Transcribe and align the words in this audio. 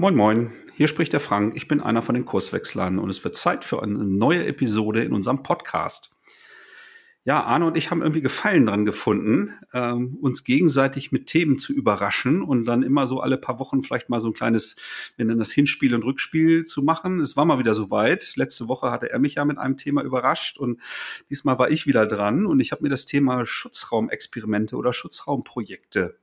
Moin 0.00 0.14
Moin, 0.14 0.50
hier 0.76 0.88
spricht 0.88 1.12
der 1.12 1.20
Frank. 1.20 1.54
Ich 1.56 1.68
bin 1.68 1.82
einer 1.82 2.00
von 2.00 2.14
den 2.14 2.24
Kurswechslern 2.24 2.98
und 2.98 3.10
es 3.10 3.22
wird 3.22 3.36
Zeit 3.36 3.66
für 3.66 3.82
eine 3.82 3.98
neue 3.98 4.46
Episode 4.46 5.04
in 5.04 5.12
unserem 5.12 5.42
Podcast. 5.42 6.16
Ja, 7.30 7.44
Arne 7.44 7.66
und 7.66 7.76
ich 7.76 7.92
haben 7.92 8.02
irgendwie 8.02 8.22
Gefallen 8.22 8.66
dran 8.66 8.84
gefunden, 8.84 9.54
ähm, 9.72 10.18
uns 10.20 10.42
gegenseitig 10.42 11.12
mit 11.12 11.28
Themen 11.28 11.58
zu 11.58 11.72
überraschen 11.72 12.42
und 12.42 12.64
dann 12.64 12.82
immer 12.82 13.06
so 13.06 13.20
alle 13.20 13.38
paar 13.38 13.60
Wochen 13.60 13.84
vielleicht 13.84 14.08
mal 14.08 14.20
so 14.20 14.26
ein 14.30 14.32
kleines, 14.32 14.74
wir 15.14 15.26
nennen 15.26 15.38
das 15.38 15.52
Hinspiel 15.52 15.94
und 15.94 16.02
Rückspiel 16.02 16.64
zu 16.64 16.82
machen. 16.82 17.20
Es 17.20 17.36
war 17.36 17.44
mal 17.44 17.60
wieder 17.60 17.76
soweit. 17.76 18.32
Letzte 18.34 18.66
Woche 18.66 18.90
hatte 18.90 19.12
er 19.12 19.20
mich 19.20 19.36
ja 19.36 19.44
mit 19.44 19.58
einem 19.58 19.76
Thema 19.76 20.02
überrascht 20.02 20.58
und 20.58 20.80
diesmal 21.30 21.56
war 21.56 21.70
ich 21.70 21.86
wieder 21.86 22.04
dran 22.04 22.46
und 22.46 22.58
ich 22.58 22.72
habe 22.72 22.82
mir 22.82 22.88
das 22.88 23.04
Thema 23.04 23.46
Schutzraumexperimente 23.46 24.74
oder 24.74 24.92
Schutzraumprojekte 24.92 26.18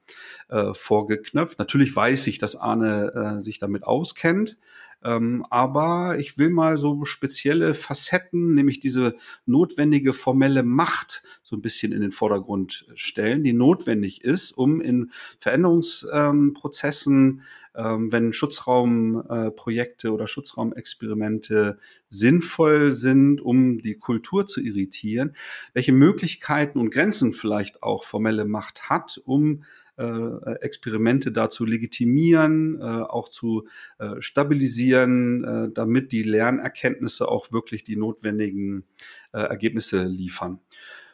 äh, 0.50 0.74
vorgeknöpft. 0.74 1.58
Natürlich 1.58 1.96
weiß 1.96 2.28
ich, 2.28 2.38
dass 2.38 2.58
Arne 2.58 3.38
äh, 3.38 3.42
sich 3.42 3.60
damit 3.60 3.86
auskennt. 3.86 4.58
Ähm, 5.08 5.46
aber 5.50 6.18
ich 6.20 6.38
will 6.38 6.50
mal 6.50 6.78
so 6.78 7.06
spezielle 7.06 7.74
Facetten, 7.74 8.54
nämlich 8.54 8.82
diese 8.82 9.16
notwendige 9.46 10.12
formelle 10.12 10.64
Macht 10.64 11.24
so 11.44 11.56
ein 11.56 11.62
bisschen 11.62 11.94
in 11.94 12.02
den 12.02 12.12
Vordergrund 12.12 12.88
stellen, 12.96 13.42
die 13.42 13.54
notwendig 13.54 14.26
ist, 14.26 14.52
um 14.52 14.82
in 14.82 15.12
Veränderungsprozessen, 15.40 17.42
ähm, 17.74 18.12
wenn 18.12 18.34
Schutzraumprojekte 18.34 20.10
äh, 20.10 20.12
oder 20.12 20.28
Schutzraumexperimente 20.28 21.80
sinnvoll 22.10 22.92
sind, 22.92 23.40
um 23.40 23.78
die 23.78 23.96
Kultur 23.96 24.46
zu 24.46 24.60
irritieren, 24.60 25.38
welche 25.74 25.94
Möglichkeiten 25.94 26.80
und 26.80 26.90
Grenzen 26.90 27.32
vielleicht 27.32 27.82
auch 27.82 28.04
formelle 28.04 28.44
Macht 28.44 28.90
hat, 28.90 29.22
um 29.24 29.64
äh, 29.98 30.52
Experimente 30.62 31.32
da 31.32 31.50
zu 31.50 31.66
legitimieren, 31.66 32.80
äh, 32.80 32.84
auch 32.84 33.30
zu 33.30 33.68
äh, 34.00 34.16
stabilisieren, 34.20 35.44
äh, 35.44 35.72
damit 35.74 36.12
die 36.12 36.24
Lernerkenntnisse 36.24 37.28
auch 37.28 37.52
wirklich 37.52 37.84
die 37.84 37.96
notwendigen 37.96 38.86
äh, 39.34 39.40
Ergebnisse 39.40 40.04
liefern. 40.04 40.60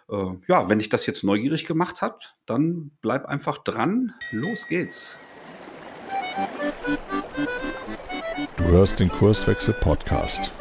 Äh, 0.10 0.36
ja, 0.48 0.70
wenn 0.70 0.80
dich 0.80 0.90
das 0.90 1.06
jetzt 1.06 1.24
neugierig 1.24 1.66
gemacht 1.66 2.02
hat, 2.02 2.36
dann 2.46 2.92
bleib 3.02 3.26
einfach 3.26 3.58
dran. 3.58 4.14
Los 4.32 4.68
geht's. 4.68 5.18
Du 8.58 8.64
hörst 8.66 9.00
den 9.00 9.10
Kurswechsel 9.10 9.74
Podcast. 9.80 10.52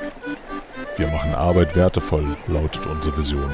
Wir 0.97 1.09
machen 1.09 1.35
Arbeit 1.35 1.75
wertevoll, 1.75 2.37
lautet 2.47 2.87
unsere 2.87 3.17
Vision. 3.17 3.51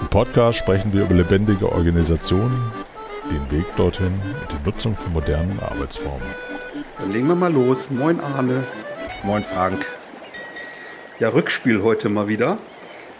Im 0.00 0.08
Podcast 0.08 0.58
sprechen 0.58 0.92
wir 0.92 1.04
über 1.04 1.14
lebendige 1.14 1.70
Organisationen, 1.70 2.72
den 3.30 3.50
Weg 3.52 3.64
dorthin 3.76 4.12
und 4.12 4.52
die 4.52 4.68
Nutzung 4.68 4.96
von 4.96 5.12
modernen 5.12 5.60
Arbeitsformen. 5.60 6.26
Dann 6.98 7.12
legen 7.12 7.28
wir 7.28 7.36
mal 7.36 7.52
los. 7.52 7.88
Moin 7.88 8.18
Arne. 8.18 8.64
Moin 9.22 9.44
Frank. 9.44 9.86
Ja, 11.20 11.28
Rückspiel 11.28 11.82
heute 11.82 12.08
mal 12.08 12.26
wieder. 12.26 12.58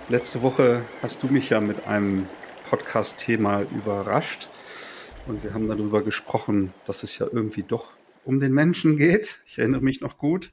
Letzte 0.09 0.43
Woche 0.43 0.83
hast 1.01 1.23
du 1.23 1.29
mich 1.29 1.51
ja 1.51 1.61
mit 1.61 1.87
einem 1.87 2.27
Podcast-Thema 2.69 3.63
überrascht 3.63 4.49
und 5.29 5.45
wir 5.45 5.55
haben 5.55 5.69
darüber 5.69 6.03
gesprochen, 6.03 6.73
dass 6.87 7.05
es 7.05 7.17
ja 7.19 7.27
irgendwie 7.31 7.63
doch 7.63 7.93
um 8.25 8.41
den 8.41 8.53
Menschen 8.53 8.97
geht. 8.97 9.41
Ich 9.47 9.59
erinnere 9.59 9.83
mich 9.83 10.01
noch 10.01 10.19
gut. 10.19 10.51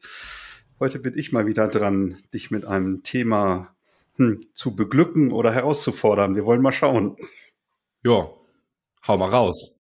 Heute 0.79 0.99
bin 0.99 1.17
ich 1.17 1.31
mal 1.31 1.47
wieder 1.47 1.67
dran, 1.67 2.17
dich 2.31 2.51
mit 2.51 2.65
einem 2.65 3.01
Thema 3.01 3.73
hm, 4.17 4.45
zu 4.53 4.75
beglücken 4.75 5.31
oder 5.31 5.51
herauszufordern. 5.51 6.35
Wir 6.35 6.45
wollen 6.45 6.61
mal 6.61 6.71
schauen. 6.71 7.17
Ja, 8.03 8.29
Hau 9.07 9.17
mal 9.17 9.29
raus. 9.29 9.79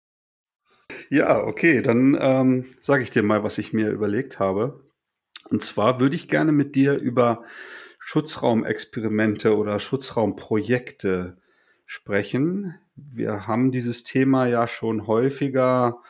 Ja, 1.10 1.44
okay, 1.44 1.82
dann 1.82 2.16
ähm, 2.20 2.66
sage 2.80 3.02
ich 3.02 3.10
dir 3.10 3.24
mal, 3.24 3.44
was 3.44 3.58
ich 3.58 3.74
mir 3.74 3.90
überlegt 3.90 4.38
habe. 4.38 4.84
Und 5.50 5.64
zwar 5.64 6.00
würde 6.00 6.16
ich 6.16 6.28
gerne 6.28 6.52
mit 6.52 6.76
dir 6.76 6.94
über 6.94 7.44
Schutzraumexperimente 7.98 9.58
oder 9.58 9.80
Schutzraumprojekte 9.80 11.38
sprechen. 11.88 12.76
Wir 12.96 13.48
haben 13.48 13.72
dieses 13.72 14.04
Thema 14.04 14.46
ja 14.46 14.68
schon 14.68 15.08
häufiger 15.08 16.04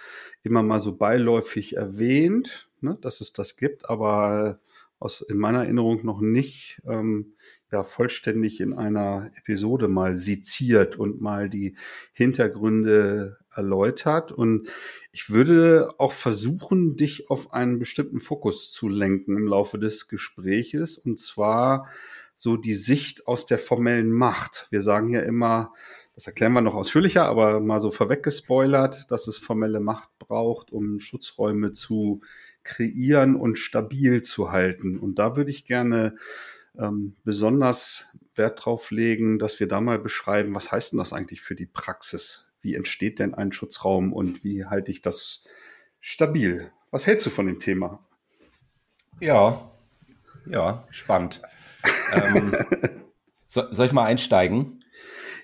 immer 0.44 0.62
mal 0.62 0.82
so 0.82 0.98
beiläufig 0.98 1.78
erwähnt, 1.78 2.70
ne, 2.82 2.98
dass 3.00 3.22
es 3.22 3.32
das 3.32 3.56
gibt, 3.56 3.90
aber 3.90 4.60
aus, 5.00 5.22
in 5.22 5.38
meiner 5.38 5.64
Erinnerung 5.64 6.06
noch 6.06 6.20
nicht 6.20 6.82
ähm, 6.86 7.36
ja 7.76 7.84
vollständig 7.84 8.62
in 8.62 8.74
einer 8.74 9.30
Episode 9.38 9.88
mal 9.88 10.16
seziert 10.16 10.98
und 10.98 11.22
mal 11.22 11.50
die 11.50 11.76
Hintergründe 12.14 13.38
erläutert. 13.54 14.32
Und 14.32 14.70
ich 15.12 15.30
würde 15.30 15.94
auch 15.98 16.14
versuchen, 16.14 16.96
dich 16.96 17.30
auf 17.30 17.54
einen 17.54 17.80
bestimmten 17.80 18.20
Fokus 18.20 18.72
zu 18.72 18.88
lenken 18.88 19.36
im 19.36 19.48
Laufe 19.48 19.78
des 19.78 20.08
Gespräches. 20.08 20.98
Und 20.98 21.20
zwar 21.20 21.88
so 22.36 22.58
die 22.58 22.76
Sicht 22.76 23.28
aus 23.28 23.46
der 23.46 23.60
formellen 23.60 24.12
Macht. 24.12 24.68
Wir 24.70 24.82
sagen 24.82 25.10
ja 25.10 25.22
immer, 25.22 25.74
das 26.16 26.28
erklären 26.28 26.54
wir 26.54 26.62
noch 26.62 26.76
ausführlicher, 26.76 27.26
aber 27.26 27.60
mal 27.60 27.82
so 27.82 27.92
vorweggespoilert, 27.92 29.12
dass 29.12 29.28
es 29.28 29.38
formelle 29.38 29.82
Macht 29.82 30.10
braucht, 30.18 30.72
um 30.72 31.00
Schutzräume 31.00 31.74
zu 31.74 32.22
kreieren 32.64 33.36
und 33.36 33.58
stabil 33.58 34.22
zu 34.22 34.52
halten. 34.52 34.98
Und 34.98 35.20
da 35.20 35.36
würde 35.36 35.52
ich 35.52 35.66
gerne 35.66 36.16
ähm, 36.80 37.16
besonders 37.24 38.12
Wert 38.36 38.66
drauf 38.66 38.92
legen, 38.92 39.40
dass 39.40 39.60
wir 39.60 39.68
da 39.68 39.82
mal 39.82 40.00
beschreiben, 40.00 40.56
was 40.56 40.72
heißt 40.72 40.94
denn 40.94 41.00
das 41.00 41.14
eigentlich 41.14 41.42
für 41.42 41.56
die 41.56 41.66
Praxis? 41.66 42.52
Wie 42.62 42.76
entsteht 42.76 43.20
denn 43.20 43.34
ein 43.34 43.52
Schutzraum 43.52 44.14
und 44.14 44.44
wie 44.44 44.66
halte 44.66 44.92
ich 44.92 45.02
das 45.02 45.46
stabil? 46.00 46.72
Was 46.92 47.08
hältst 47.08 47.26
du 47.26 47.30
von 47.30 47.46
dem 47.46 47.60
Thema? 47.60 48.06
Ja, 49.20 49.72
ja, 50.46 50.88
spannend. 50.92 51.42
ähm, 52.14 52.56
so, 53.46 53.64
soll 53.72 53.88
ich 53.88 53.92
mal 53.92 54.06
einsteigen? 54.06 54.84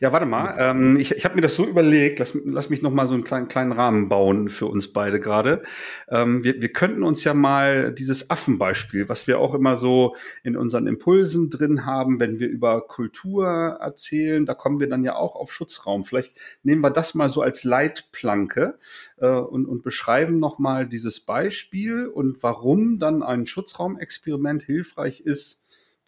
Ja, 0.01 0.12
warte 0.12 0.25
mal. 0.25 0.56
Ähm, 0.57 0.97
ich 0.97 1.12
ich 1.16 1.25
habe 1.25 1.35
mir 1.35 1.41
das 1.41 1.53
so 1.53 1.63
überlegt, 1.63 2.17
lass, 2.17 2.35
lass 2.44 2.72
mich 2.72 2.81
noch 2.81 2.89
mal 2.91 3.06
so 3.06 3.13
einen 3.13 3.23
kleinen, 3.23 3.47
kleinen 3.47 3.72
Rahmen 3.72 4.09
bauen 4.09 4.50
für 4.50 4.66
uns 4.66 4.91
beide 4.91 5.19
gerade. 5.19 5.62
Ähm, 6.09 6.44
wir, 6.44 6.59
wir 6.59 6.73
könnten 6.73 7.03
uns 7.03 7.23
ja 7.23 7.35
mal 7.35 7.94
dieses 7.94 8.31
Affenbeispiel, 8.31 9.09
was 9.09 9.28
wir 9.28 9.38
auch 9.38 9.53
immer 9.53 9.75
so 9.75 10.16
in 10.41 10.57
unseren 10.57 10.88
Impulsen 10.88 11.51
drin 11.51 11.85
haben, 11.85 12.19
wenn 12.19 12.39
wir 12.39 12.50
über 12.50 12.81
Kultur 12.88 13.45
erzählen, 13.79 14.44
da 14.47 14.56
kommen 14.56 14.79
wir 14.79 14.89
dann 14.89 15.03
ja 15.03 15.16
auch 15.16 15.35
auf 15.35 15.53
Schutzraum. 15.53 16.03
Vielleicht 16.03 16.35
nehmen 16.63 16.81
wir 16.81 16.89
das 16.89 17.13
mal 17.13 17.29
so 17.29 17.44
als 17.44 17.63
Leitplanke 17.63 18.79
äh, 19.18 19.28
und, 19.28 19.68
und 19.68 19.83
beschreiben 19.83 20.39
noch 20.39 20.57
mal 20.57 20.88
dieses 20.88 21.19
Beispiel 21.19 22.07
und 22.07 22.41
warum 22.41 22.97
dann 22.97 23.22
ein 23.22 23.45
Schutzraumexperiment 23.45 24.63
hilfreich 24.63 25.22
ist, 25.22 25.61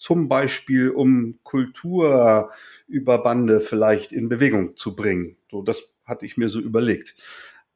zum 0.03 0.27
Beispiel 0.27 0.89
um 0.89 1.39
Kulturüberbande 1.43 3.61
vielleicht 3.61 4.11
in 4.11 4.27
Bewegung 4.27 4.75
zu 4.75 4.97
bringen. 4.97 5.37
So, 5.49 5.61
das 5.61 5.95
hatte 6.03 6.25
ich 6.25 6.35
mir 6.35 6.49
so 6.49 6.59
überlegt. 6.59 7.15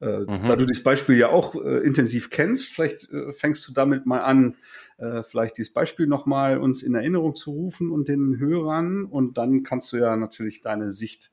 Äh, 0.02 0.18
mhm. 0.18 0.46
Da 0.46 0.54
du 0.54 0.66
dieses 0.66 0.84
Beispiel 0.84 1.16
ja 1.16 1.30
auch 1.30 1.54
äh, 1.54 1.78
intensiv 1.78 2.28
kennst, 2.28 2.66
vielleicht 2.66 3.10
äh, 3.14 3.32
fängst 3.32 3.66
du 3.66 3.72
damit 3.72 4.04
mal 4.04 4.20
an, 4.20 4.56
äh, 4.98 5.22
vielleicht 5.22 5.56
dieses 5.56 5.72
Beispiel 5.72 6.06
nochmal 6.06 6.58
uns 6.58 6.82
in 6.82 6.94
Erinnerung 6.94 7.34
zu 7.34 7.50
rufen 7.50 7.90
und 7.90 8.08
den 8.08 8.38
Hörern 8.38 9.06
und 9.06 9.38
dann 9.38 9.62
kannst 9.62 9.90
du 9.94 9.96
ja 9.96 10.14
natürlich 10.14 10.60
deine 10.60 10.92
Sicht 10.92 11.30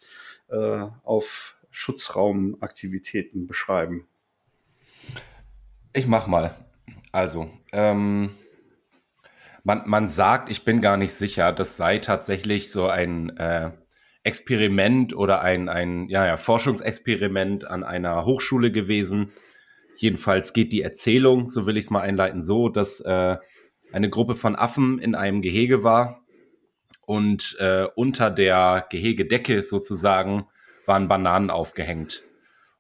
äh, 0.48 0.88
auf 1.04 1.58
Schutzraumaktivitäten 1.72 3.48
beschreiben. 3.48 4.08
Ich 5.92 6.08
mach 6.08 6.28
mal. 6.28 6.56
Also, 7.12 7.50
ähm, 7.74 8.30
man, 9.66 9.82
man 9.88 10.08
sagt, 10.08 10.50
ich 10.50 10.64
bin 10.64 10.80
gar 10.80 10.96
nicht 10.96 11.14
sicher, 11.14 11.52
das 11.52 11.76
sei 11.76 11.98
tatsächlich 11.98 12.72
so 12.72 12.88
ein 12.88 13.36
äh, 13.36 13.72
Experiment 14.24 15.16
oder 15.16 15.42
ein, 15.42 15.70
ein 15.70 16.08
ja, 16.08 16.26
ja, 16.26 16.38
Forschungsexperiment 16.38 17.66
an 17.66 17.84
einer 17.84 18.26
Hochschule 18.26 18.72
gewesen. 18.72 19.32
Jedenfalls 19.98 20.54
geht 20.54 20.72
die 20.72 20.82
Erzählung, 20.82 21.48
so 21.48 21.66
will 21.66 21.78
ich 21.78 21.86
es 21.86 21.90
mal 21.90 22.02
einleiten, 22.02 22.44
so, 22.44 22.70
dass 22.70 23.02
äh, 23.02 23.38
eine 23.92 24.10
Gruppe 24.10 24.36
von 24.36 24.56
Affen 24.56 25.00
in 25.00 25.16
einem 25.16 25.42
Gehege 25.42 25.84
war 25.84 26.22
und 27.02 27.58
äh, 27.60 27.88
unter 27.96 28.30
der 28.30 28.86
Gehegedecke 28.92 29.64
sozusagen 29.64 30.46
waren 30.86 31.08
Bananen 31.08 31.50
aufgehängt. 31.50 32.24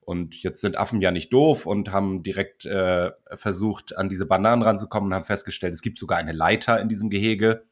Und 0.05 0.35
jetzt 0.43 0.61
sind 0.61 0.77
Affen 0.77 1.01
ja 1.01 1.09
nicht 1.09 1.33
doof 1.33 1.65
und 1.65 1.91
haben 1.91 2.21
direkt 2.21 2.65
äh, 2.65 3.11
versucht, 3.35 3.97
an 3.97 4.07
diese 4.07 4.27
Bananen 4.27 4.61
ranzukommen 4.61 5.09
und 5.09 5.15
haben 5.15 5.25
festgestellt, 5.25 5.73
es 5.73 5.81
gibt 5.81 5.97
sogar 5.97 6.19
eine 6.19 6.31
Leiter 6.31 6.79
in 6.79 6.89
diesem 6.89 7.09
Gehege, 7.09 7.65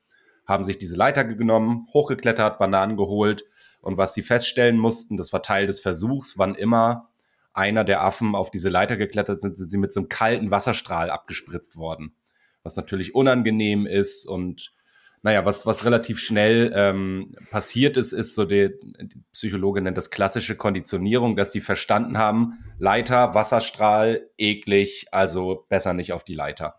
haben 0.48 0.66
sich 0.66 0.80
diese 0.80 0.96
Leiter 0.96 1.24
genommen, 1.26 1.88
hochgeklettert, 1.94 2.58
Bananen 2.58 2.98
geholt 2.98 3.46
und 3.82 3.98
was 3.98 4.16
sie 4.16 4.24
feststellen 4.24 4.78
mussten, 4.78 5.16
das 5.16 5.32
war 5.32 5.44
Teil 5.44 5.68
des 5.68 5.80
Versuchs, 5.80 6.38
wann 6.38 6.56
immer 6.56 7.10
einer 7.54 7.84
der 7.84 8.02
Affen 8.02 8.34
auf 8.34 8.50
diese 8.50 8.70
Leiter 8.70 8.98
geklettert 8.98 9.40
sind, 9.40 9.56
sind 9.56 9.70
sie 9.70 9.78
mit 9.78 9.94
so 9.94 10.00
einem 10.00 10.10
kalten 10.10 10.50
Wasserstrahl 10.50 11.12
abgespritzt 11.12 11.78
worden. 11.78 12.16
Was 12.64 12.76
natürlich 12.76 13.14
unangenehm 13.14 13.86
ist 13.86 14.26
und 14.26 14.73
naja, 15.24 15.46
was, 15.46 15.66
was 15.66 15.86
relativ 15.86 16.20
schnell 16.20 16.74
ähm, 16.76 17.34
passiert 17.50 17.96
ist, 17.96 18.12
ist 18.12 18.36
so 18.36 18.44
die, 18.44 18.72
die 18.82 19.24
Psychologe 19.32 19.82
nennt 19.82 19.98
das 19.98 20.10
klassische 20.10 20.58
Konditionierung, 20.58 21.38
dass 21.38 21.54
die 21.54 21.62
verstanden 21.62 22.18
haben, 22.18 22.66
Leiter, 22.78 23.34
Wasserstrahl, 23.34 24.30
eklig, 24.38 25.08
also 25.12 25.66
besser 25.70 25.94
nicht 25.94 26.12
auf 26.12 26.26
die 26.26 26.36
Leiter. 26.36 26.76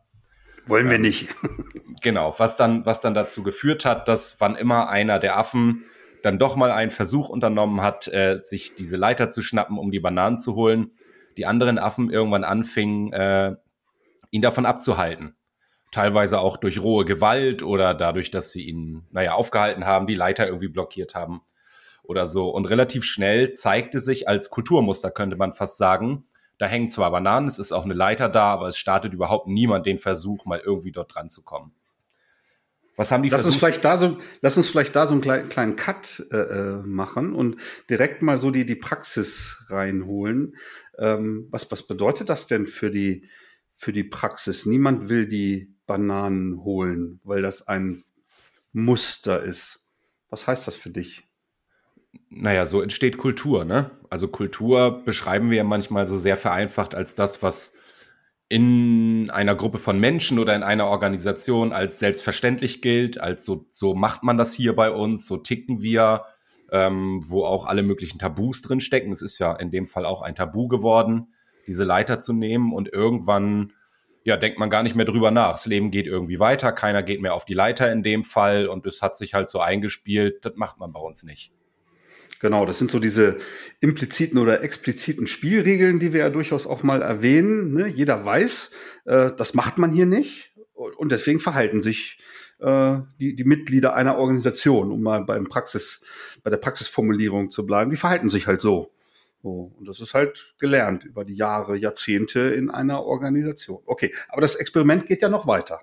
Wollen 0.67 0.88
wir 0.88 0.96
ähm, 0.96 1.02
nicht. 1.02 1.35
genau, 2.02 2.35
was 2.37 2.58
dann, 2.58 2.85
was 2.85 3.00
dann 3.00 3.14
dazu 3.14 3.43
geführt 3.43 3.87
hat, 3.87 4.08
dass 4.08 4.38
wann 4.41 4.56
immer 4.56 4.91
einer 4.91 5.19
der 5.19 5.38
Affen 5.38 5.87
dann 6.23 6.38
doch 6.38 6.55
mal 6.55 6.70
einen 6.70 6.91
Versuch 6.91 7.31
unternommen 7.31 7.81
hat, 7.81 8.08
äh, 8.08 8.37
sich 8.43 8.75
diese 8.75 8.99
Leiter 8.99 9.31
zu 9.31 9.41
schnappen, 9.41 9.79
um 9.79 9.91
die 9.91 10.00
Bananen 10.00 10.37
zu 10.37 10.55
holen, 10.55 10.91
die 11.38 11.46
anderen 11.46 11.79
Affen 11.79 12.11
irgendwann 12.11 12.44
anfingen, 12.44 13.11
äh, 13.14 13.56
ihn 14.31 14.43
davon 14.43 14.67
abzuhalten 14.67 15.35
teilweise 15.94 16.41
auch 16.41 16.56
durch 16.56 16.82
rohe 16.82 17.05
Gewalt 17.05 17.62
oder 17.62 17.94
dadurch, 17.94 18.31
dass 18.31 18.50
sie 18.50 18.69
ihn, 18.69 19.05
naja, 19.12 19.35
aufgehalten 19.35 19.87
haben, 19.87 20.06
die 20.06 20.17
Leiter 20.17 20.46
irgendwie 20.46 20.69
blockiert 20.69 21.14
haben 21.14 21.43
oder 22.02 22.26
so. 22.26 22.50
Und 22.50 22.67
relativ 22.67 23.05
schnell 23.05 23.52
zeigte 23.52 24.00
sich 24.00 24.29
als 24.29 24.50
Kulturmuster, 24.50 25.11
könnte 25.11 25.37
man 25.37 25.52
fast 25.52 25.79
sagen, 25.79 26.25
da 26.58 26.67
hängen 26.67 26.91
zwar 26.91 27.11
Bananen, 27.11 27.49
es 27.49 27.58
ist 27.58 27.73
auch 27.73 27.85
eine 27.85 27.94
Leiter 27.94 28.29
da, 28.29 28.52
aber 28.52 28.69
es 28.69 28.76
startet 28.76 29.12
überhaupt 29.12 29.46
niemand 29.46 29.87
den 29.87 29.99
Versuch, 29.99 30.44
mal 30.44 30.61
irgendwie 30.64 30.93
dort 30.93 31.14
dran 31.14 31.29
zu 31.29 31.43
kommen. 31.43 31.73
Was 32.96 33.11
haben 33.11 33.25
die 33.25 33.29
lass 33.29 33.44
uns 33.44 33.56
vielleicht 33.56 33.85
da 33.85 33.96
so, 33.96 34.19
Lass 34.41 34.56
uns 34.56 34.69
vielleicht 34.69 34.94
da 34.94 35.06
so 35.06 35.14
einen 35.14 35.20
kleinen, 35.20 35.49
kleinen 35.49 35.76
Cut 35.76 36.25
äh, 36.31 36.37
äh, 36.37 36.82
machen 36.85 37.35
und 37.35 37.56
direkt 37.91 38.23
mal 38.23 38.38
so 38.38 38.52
die, 38.52 38.67
die 38.67 38.76
Praxis 38.76 39.64
reinholen. 39.69 40.56
Ähm, 40.99 41.49
was, 41.50 41.70
was 41.73 41.87
bedeutet 41.87 42.29
das 42.29 42.46
denn 42.46 42.67
für 42.67 42.91
die, 42.91 43.29
für 43.75 43.93
die 43.93 44.05
Praxis? 44.05 44.64
Niemand 44.64 45.08
will 45.08 45.26
die 45.26 45.73
Bananen 45.86 46.64
holen, 46.64 47.20
weil 47.25 47.42
das 47.42 47.69
ein 47.69 48.04
Muster 48.72 49.42
ist. 49.42 49.88
Was 50.31 50.46
heißt 50.46 50.66
das 50.66 50.76
für 50.76 50.90
dich? 50.90 51.22
Naja, 52.28 52.66
so 52.66 52.81
entsteht 52.81 53.19
Kultur, 53.19 53.64
ne? 53.64 53.90
Also 54.10 54.28
Kultur 54.28 55.04
beschreiben 55.04 55.50
wir 55.50 55.58
ja 55.58 55.64
manchmal 55.64 56.06
so 56.06 56.19
sehr 56.19 56.36
vereinfacht 56.36 56.94
als 56.94 57.14
das, 57.14 57.42
was 57.42 57.76
in 58.48 59.31
einer 59.31 59.54
Gruppe 59.54 59.78
von 59.78 59.98
Menschen 59.98 60.38
oder 60.38 60.54
in 60.54 60.62
einer 60.62 60.86
Organisation 60.86 61.72
als 61.72 61.98
selbstverständlich 61.98 62.82
gilt, 62.82 63.20
als 63.20 63.44
so, 63.44 63.66
so 63.69 63.94
macht 63.94 64.22
man 64.22 64.36
das 64.36 64.52
hier 64.52 64.76
bei 64.76 64.90
uns, 64.90 65.26
so 65.26 65.38
ticken 65.38 65.82
wir, 65.82 66.25
ähm, 66.70 67.20
wo 67.25 67.44
auch 67.44 67.66
alle 67.66 67.82
möglichen 67.82 68.19
Tabus 68.19 68.62
drin 68.62 68.81
stecken. 68.81 69.12
Es 69.12 69.22
ist 69.22 69.38
ja 69.38 69.54
in 69.54 69.70
dem 69.70 69.86
Fall 69.86 70.04
auch 70.04 70.22
ein 70.22 70.34
Tabu 70.34 70.69
geworden, 70.69 71.34
diese 71.66 71.84
Leiter 71.84 72.19
zu 72.19 72.32
nehmen 72.32 72.72
und 72.72 72.92
irgendwann 72.92 73.72
ja, 74.24 74.38
denkt 74.38 74.58
man 74.58 74.70
gar 74.70 74.82
nicht 74.82 74.96
mehr 74.96 75.04
drüber 75.04 75.30
nach. 75.30 75.52
Das 75.52 75.66
Leben 75.66 75.90
geht 75.90 76.06
irgendwie 76.06 76.40
weiter, 76.40 76.72
keiner 76.72 77.02
geht 77.02 77.20
mehr 77.20 77.34
auf 77.34 77.44
die 77.44 77.54
Leiter 77.54 77.92
in 77.92 78.02
dem 78.02 78.24
Fall 78.24 78.66
und 78.66 78.86
es 78.86 79.02
hat 79.02 79.16
sich 79.16 79.34
halt 79.34 79.48
so 79.48 79.60
eingespielt, 79.60 80.44
das 80.44 80.54
macht 80.56 80.80
man 80.80 80.92
bei 80.92 81.00
uns 81.00 81.22
nicht. 81.22 81.52
Genau, 82.40 82.66
das 82.66 82.78
sind 82.78 82.90
so 82.90 82.98
diese 82.98 83.38
impliziten 83.80 84.38
oder 84.38 84.62
expliziten 84.62 85.26
Spielregeln, 85.26 85.98
die 85.98 86.12
wir 86.12 86.20
ja 86.20 86.30
durchaus 86.30 86.66
auch 86.66 86.82
mal 86.82 87.00
erwähnen. 87.00 87.72
Ne? 87.72 87.86
Jeder 87.86 88.24
weiß, 88.24 88.70
äh, 89.04 89.30
das 89.36 89.54
macht 89.54 89.78
man 89.78 89.92
hier 89.92 90.06
nicht 90.06 90.52
und 90.74 91.12
deswegen 91.12 91.40
verhalten 91.40 91.82
sich 91.82 92.18
äh, 92.60 92.98
die, 93.20 93.34
die 93.34 93.44
Mitglieder 93.44 93.94
einer 93.94 94.16
Organisation, 94.16 94.90
um 94.90 95.02
mal 95.02 95.24
beim 95.24 95.44
Praxis, 95.44 96.04
bei 96.42 96.50
der 96.50 96.56
Praxisformulierung 96.56 97.50
zu 97.50 97.66
bleiben, 97.66 97.90
die 97.90 97.96
verhalten 97.96 98.28
sich 98.28 98.46
halt 98.46 98.62
so. 98.62 98.92
So, 99.44 99.75
und 99.76 99.87
das 99.87 100.00
ist 100.00 100.14
halt 100.14 100.55
gelernt 100.58 101.05
über 101.05 101.23
die 101.23 101.35
Jahre, 101.35 101.76
Jahrzehnte 101.76 102.41
in 102.41 102.70
einer 102.70 103.02
Organisation. 103.05 103.82
Okay, 103.85 104.11
aber 104.31 104.41
das 104.41 104.55
Experiment 104.55 105.05
geht 105.05 105.20
ja 105.20 105.29
noch 105.29 105.46
weiter. 105.46 105.82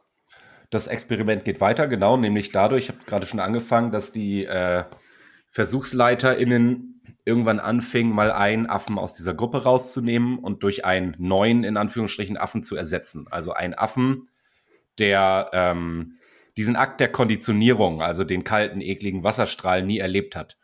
Das 0.72 0.88
Experiment 0.88 1.46
geht 1.46 1.62
weiter, 1.62 1.88
genau, 1.88 2.18
nämlich 2.18 2.52
dadurch, 2.52 2.86
ich 2.86 2.90
habe 2.90 3.06
gerade 3.06 3.28
schon 3.28 3.40
angefangen, 3.40 3.92
dass 3.92 4.12
die 4.12 4.46
äh, 4.46 4.86
VersuchsleiterInnen 5.52 7.04
irgendwann 7.24 7.60
anfingen, 7.60 8.16
mal 8.16 8.32
einen 8.32 8.66
Affen 8.66 8.98
aus 8.98 9.14
dieser 9.14 9.36
Gruppe 9.36 9.62
rauszunehmen 9.62 10.40
und 10.40 10.64
durch 10.64 10.84
einen 10.84 11.16
neuen, 11.20 11.64
in 11.64 11.78
Anführungsstrichen, 11.78 12.38
Affen 12.38 12.64
zu 12.64 12.76
ersetzen. 12.76 13.28
Also 13.30 13.54
einen 13.54 13.76
Affen, 13.76 14.28
der 14.98 15.52
ähm, 15.54 16.16
diesen 16.58 16.76
Akt 16.76 17.00
der 17.00 17.12
Konditionierung, 17.12 18.02
also 18.02 18.24
den 18.24 18.44
kalten, 18.44 18.82
ekligen 18.82 19.24
Wasserstrahl 19.24 19.84
nie 19.84 20.00
erlebt 20.00 20.36
hat. 20.36 20.58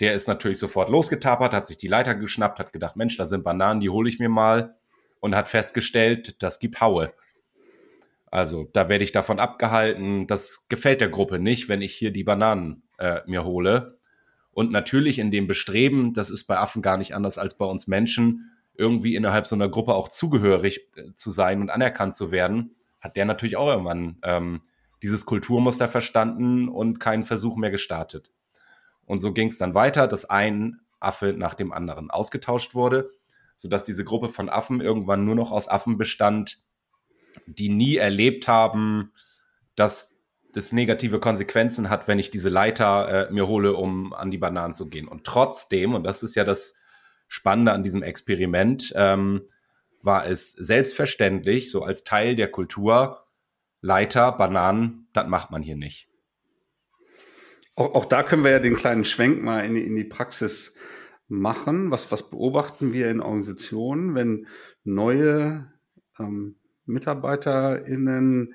Der 0.00 0.14
ist 0.14 0.28
natürlich 0.28 0.58
sofort 0.58 0.88
losgetapert, 0.88 1.52
hat 1.52 1.66
sich 1.66 1.78
die 1.78 1.88
Leiter 1.88 2.14
geschnappt, 2.14 2.58
hat 2.58 2.72
gedacht, 2.72 2.96
Mensch, 2.96 3.16
da 3.16 3.26
sind 3.26 3.44
Bananen, 3.44 3.80
die 3.80 3.90
hole 3.90 4.08
ich 4.08 4.18
mir 4.18 4.30
mal 4.30 4.76
und 5.20 5.36
hat 5.36 5.48
festgestellt, 5.48 6.36
das 6.42 6.58
gibt 6.58 6.80
Haue. 6.80 7.12
Also 8.30 8.68
da 8.72 8.88
werde 8.88 9.04
ich 9.04 9.12
davon 9.12 9.40
abgehalten. 9.40 10.26
Das 10.26 10.68
gefällt 10.68 11.00
der 11.00 11.08
Gruppe 11.08 11.38
nicht, 11.38 11.68
wenn 11.68 11.82
ich 11.82 11.94
hier 11.94 12.12
die 12.12 12.24
Bananen 12.24 12.82
äh, 12.98 13.20
mir 13.26 13.44
hole. 13.44 13.98
Und 14.52 14.72
natürlich 14.72 15.18
in 15.18 15.30
dem 15.30 15.46
Bestreben, 15.46 16.14
das 16.14 16.30
ist 16.30 16.44
bei 16.44 16.58
Affen 16.58 16.82
gar 16.82 16.96
nicht 16.96 17.14
anders 17.14 17.38
als 17.38 17.56
bei 17.56 17.66
uns 17.66 17.86
Menschen, 17.86 18.50
irgendwie 18.74 19.14
innerhalb 19.14 19.46
so 19.46 19.54
einer 19.54 19.68
Gruppe 19.68 19.94
auch 19.94 20.08
zugehörig 20.08 20.88
äh, 20.96 21.12
zu 21.14 21.30
sein 21.30 21.60
und 21.60 21.70
anerkannt 21.70 22.14
zu 22.14 22.30
werden, 22.30 22.76
hat 23.00 23.16
der 23.16 23.24
natürlich 23.24 23.56
auch 23.56 23.68
irgendwann 23.68 24.18
ähm, 24.22 24.62
dieses 25.02 25.26
Kulturmuster 25.26 25.88
verstanden 25.88 26.68
und 26.68 27.00
keinen 27.00 27.24
Versuch 27.24 27.56
mehr 27.56 27.70
gestartet. 27.70 28.30
Und 29.10 29.18
so 29.18 29.32
ging 29.32 29.48
es 29.48 29.58
dann 29.58 29.74
weiter, 29.74 30.06
dass 30.06 30.30
ein 30.30 30.82
Affe 31.00 31.34
nach 31.36 31.54
dem 31.54 31.72
anderen 31.72 32.12
ausgetauscht 32.12 32.76
wurde, 32.76 33.10
sodass 33.56 33.82
diese 33.82 34.04
Gruppe 34.04 34.28
von 34.28 34.48
Affen 34.48 34.80
irgendwann 34.80 35.24
nur 35.24 35.34
noch 35.34 35.50
aus 35.50 35.68
Affen 35.68 35.98
bestand, 35.98 36.62
die 37.46 37.70
nie 37.70 37.96
erlebt 37.96 38.46
haben, 38.46 39.10
dass 39.74 40.20
das 40.52 40.70
negative 40.70 41.18
Konsequenzen 41.18 41.90
hat, 41.90 42.06
wenn 42.06 42.20
ich 42.20 42.30
diese 42.30 42.50
Leiter 42.50 43.28
äh, 43.28 43.32
mir 43.32 43.48
hole, 43.48 43.74
um 43.74 44.12
an 44.12 44.30
die 44.30 44.38
Bananen 44.38 44.74
zu 44.74 44.88
gehen. 44.88 45.08
Und 45.08 45.24
trotzdem, 45.24 45.96
und 45.96 46.04
das 46.04 46.22
ist 46.22 46.36
ja 46.36 46.44
das 46.44 46.76
Spannende 47.26 47.72
an 47.72 47.82
diesem 47.82 48.04
Experiment, 48.04 48.92
ähm, 48.94 49.42
war 50.02 50.24
es 50.24 50.52
selbstverständlich, 50.52 51.72
so 51.72 51.82
als 51.82 52.04
Teil 52.04 52.36
der 52.36 52.48
Kultur, 52.48 53.26
Leiter, 53.80 54.30
Bananen, 54.30 55.08
das 55.14 55.26
macht 55.26 55.50
man 55.50 55.62
hier 55.62 55.76
nicht. 55.76 56.09
Auch, 57.80 57.94
auch 57.94 58.04
da 58.04 58.22
können 58.22 58.44
wir 58.44 58.50
ja 58.50 58.58
den 58.58 58.76
kleinen 58.76 59.06
Schwenk 59.06 59.42
mal 59.42 59.60
in 59.60 59.74
die, 59.74 59.86
in 59.86 59.96
die 59.96 60.04
Praxis 60.04 60.76
machen. 61.28 61.90
Was, 61.90 62.12
was 62.12 62.28
beobachten 62.28 62.92
wir 62.92 63.10
in 63.10 63.22
Organisationen, 63.22 64.14
wenn 64.14 64.46
neue 64.84 65.72
ähm, 66.18 66.56
MitarbeiterInnen 66.84 68.54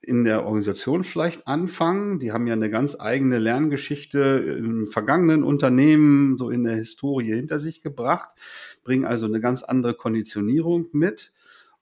in 0.00 0.24
der 0.24 0.46
Organisation 0.46 1.04
vielleicht 1.04 1.46
anfangen. 1.46 2.20
Die 2.20 2.32
haben 2.32 2.46
ja 2.46 2.54
eine 2.54 2.70
ganz 2.70 2.98
eigene 2.98 3.38
Lerngeschichte 3.38 4.56
im 4.58 4.86
vergangenen 4.86 5.44
Unternehmen, 5.44 6.38
so 6.38 6.48
in 6.48 6.64
der 6.64 6.76
Historie 6.76 7.34
hinter 7.34 7.58
sich 7.58 7.82
gebracht, 7.82 8.30
bringen 8.82 9.04
also 9.04 9.26
eine 9.26 9.40
ganz 9.40 9.62
andere 9.62 9.92
Konditionierung 9.92 10.86
mit 10.92 11.34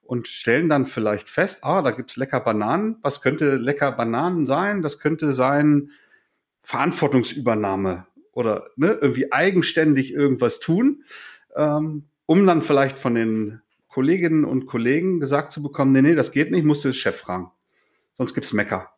und 0.03 0.27
stellen 0.27 0.69
dann 0.69 0.87
vielleicht 0.87 1.29
fest, 1.29 1.63
ah, 1.63 1.81
da 1.83 1.93
gibt's 1.93 2.17
lecker 2.17 2.41
Bananen. 2.41 2.97
Was 3.03 3.23
könnte 3.23 3.55
lecker 3.55 3.93
Bananen 3.93 4.47
sein? 4.47 4.83
Das 4.83 4.99
könnte 4.99 5.33
sein, 5.33 5.93
Verantwortungsübernahme 6.63 8.07
oder 8.33 8.69
ne, 8.77 8.99
irgendwie 9.01 9.33
eigenständig 9.33 10.13
irgendwas 10.13 10.61
tun, 10.61 11.05
ähm, 11.57 12.05
um 12.27 12.47
dann 12.47 12.63
vielleicht 12.63 12.99
von 12.99 13.15
den 13.15 13.61
Kolleginnen 13.89 14.45
und 14.45 14.67
Kollegen 14.67 15.21
gesagt 15.21 15.53
zu 15.53 15.63
bekommen, 15.63 15.93
nee, 15.93 16.03
nee, 16.03 16.15
das 16.15 16.33
geht 16.33 16.51
nicht, 16.51 16.65
musst 16.65 16.85
du 16.85 16.89
den 16.89 16.95
Chef 16.95 17.17
fragen. 17.17 17.51
Sonst 18.17 18.35
gibt's 18.35 18.53
Mecker. 18.53 18.91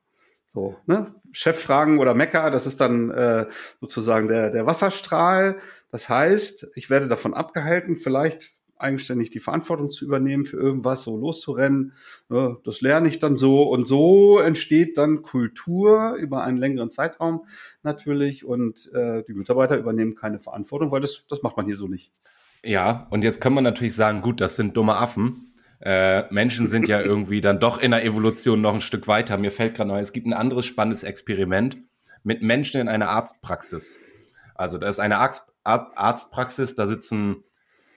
So, 0.52 0.76
ne? 0.86 1.14
Chef 1.32 1.60
fragen 1.60 1.98
oder 1.98 2.14
Mecker, 2.14 2.52
das 2.52 2.64
ist 2.64 2.80
dann 2.80 3.10
äh, 3.10 3.46
sozusagen 3.80 4.28
der, 4.28 4.50
der 4.50 4.66
Wasserstrahl. 4.66 5.58
Das 5.90 6.08
heißt, 6.08 6.68
ich 6.76 6.90
werde 6.90 7.08
davon 7.08 7.34
abgehalten, 7.34 7.96
vielleicht 7.96 8.48
eigenständig 8.84 9.30
die 9.30 9.40
Verantwortung 9.40 9.90
zu 9.90 10.04
übernehmen 10.04 10.44
für 10.44 10.58
irgendwas, 10.58 11.02
so 11.02 11.16
loszurennen. 11.16 11.94
Das 12.28 12.80
lerne 12.80 13.08
ich 13.08 13.18
dann 13.18 13.36
so 13.36 13.62
und 13.64 13.88
so 13.88 14.38
entsteht 14.38 14.96
dann 14.98 15.22
Kultur 15.22 16.14
über 16.14 16.44
einen 16.44 16.58
längeren 16.58 16.90
Zeitraum 16.90 17.46
natürlich 17.82 18.44
und 18.44 18.92
äh, 18.92 19.24
die 19.24 19.34
Mitarbeiter 19.34 19.76
übernehmen 19.76 20.14
keine 20.14 20.38
Verantwortung, 20.38 20.92
weil 20.92 21.00
das, 21.00 21.24
das 21.28 21.42
macht 21.42 21.56
man 21.56 21.66
hier 21.66 21.76
so 21.76 21.88
nicht. 21.88 22.12
Ja, 22.62 23.06
und 23.10 23.22
jetzt 23.22 23.40
kann 23.40 23.52
man 23.54 23.64
natürlich 23.64 23.94
sagen, 23.94 24.22
gut, 24.22 24.40
das 24.40 24.56
sind 24.56 24.76
dumme 24.76 24.96
Affen. 24.96 25.54
Äh, 25.80 26.32
Menschen 26.32 26.66
sind 26.66 26.88
ja 26.88 27.00
irgendwie 27.02 27.40
dann 27.40 27.60
doch 27.60 27.80
in 27.80 27.90
der 27.90 28.04
Evolution 28.04 28.60
noch 28.60 28.74
ein 28.74 28.80
Stück 28.80 29.08
weiter. 29.08 29.36
Mir 29.36 29.50
fällt 29.50 29.74
gerade 29.74 29.88
noch, 29.88 29.98
es 29.98 30.12
gibt 30.12 30.26
ein 30.26 30.32
anderes 30.32 30.66
spannendes 30.66 31.02
Experiment 31.02 31.78
mit 32.22 32.42
Menschen 32.42 32.80
in 32.80 32.88
einer 32.88 33.08
Arztpraxis. 33.08 33.98
Also 34.54 34.78
da 34.78 34.88
ist 34.88 35.00
eine 35.00 35.18
Arzt, 35.18 35.52
Arztpraxis, 35.64 36.74
da 36.76 36.86
sitzen 36.86 37.44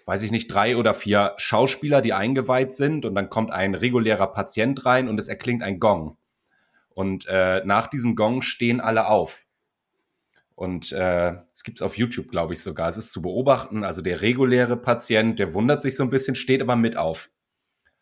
weiß 0.08 0.24
ich 0.24 0.32
nicht, 0.32 0.48
drei 0.48 0.78
oder 0.78 0.94
vier 0.94 1.34
Schauspieler, 1.36 2.02
die 2.02 2.14
eingeweiht 2.14 2.74
sind 2.74 3.04
und 3.04 3.14
dann 3.14 3.30
kommt 3.30 3.52
ein 3.52 3.76
regulärer 3.76 4.28
Patient 4.28 4.86
rein 4.86 5.10
und 5.10 5.20
es 5.20 5.28
erklingt 5.28 5.62
ein 5.62 5.82
Gong. 5.82 6.18
Und 6.90 7.28
äh, 7.28 7.62
nach 7.66 7.88
diesem 7.88 8.16
Gong 8.16 8.42
stehen 8.42 8.80
alle 8.80 9.08
auf. 9.08 9.46
Und 10.56 10.94
äh, 10.94 11.34
es 11.52 11.64
gibt 11.64 11.80
es 11.80 11.82
auf 11.82 11.98
YouTube, 11.98 12.30
glaube 12.30 12.54
ich, 12.54 12.64
sogar. 12.64 12.88
Es 12.88 12.96
ist 12.98 13.12
zu 13.12 13.22
beobachten. 13.22 13.84
Also 13.84 14.02
der 14.02 14.22
reguläre 14.22 14.78
Patient, 14.78 15.38
der 15.40 15.54
wundert 15.54 15.82
sich 15.82 15.96
so 15.96 16.04
ein 16.04 16.10
bisschen, 16.10 16.36
steht 16.36 16.62
aber 16.62 16.78
mit 16.78 16.96
auf. 16.96 17.30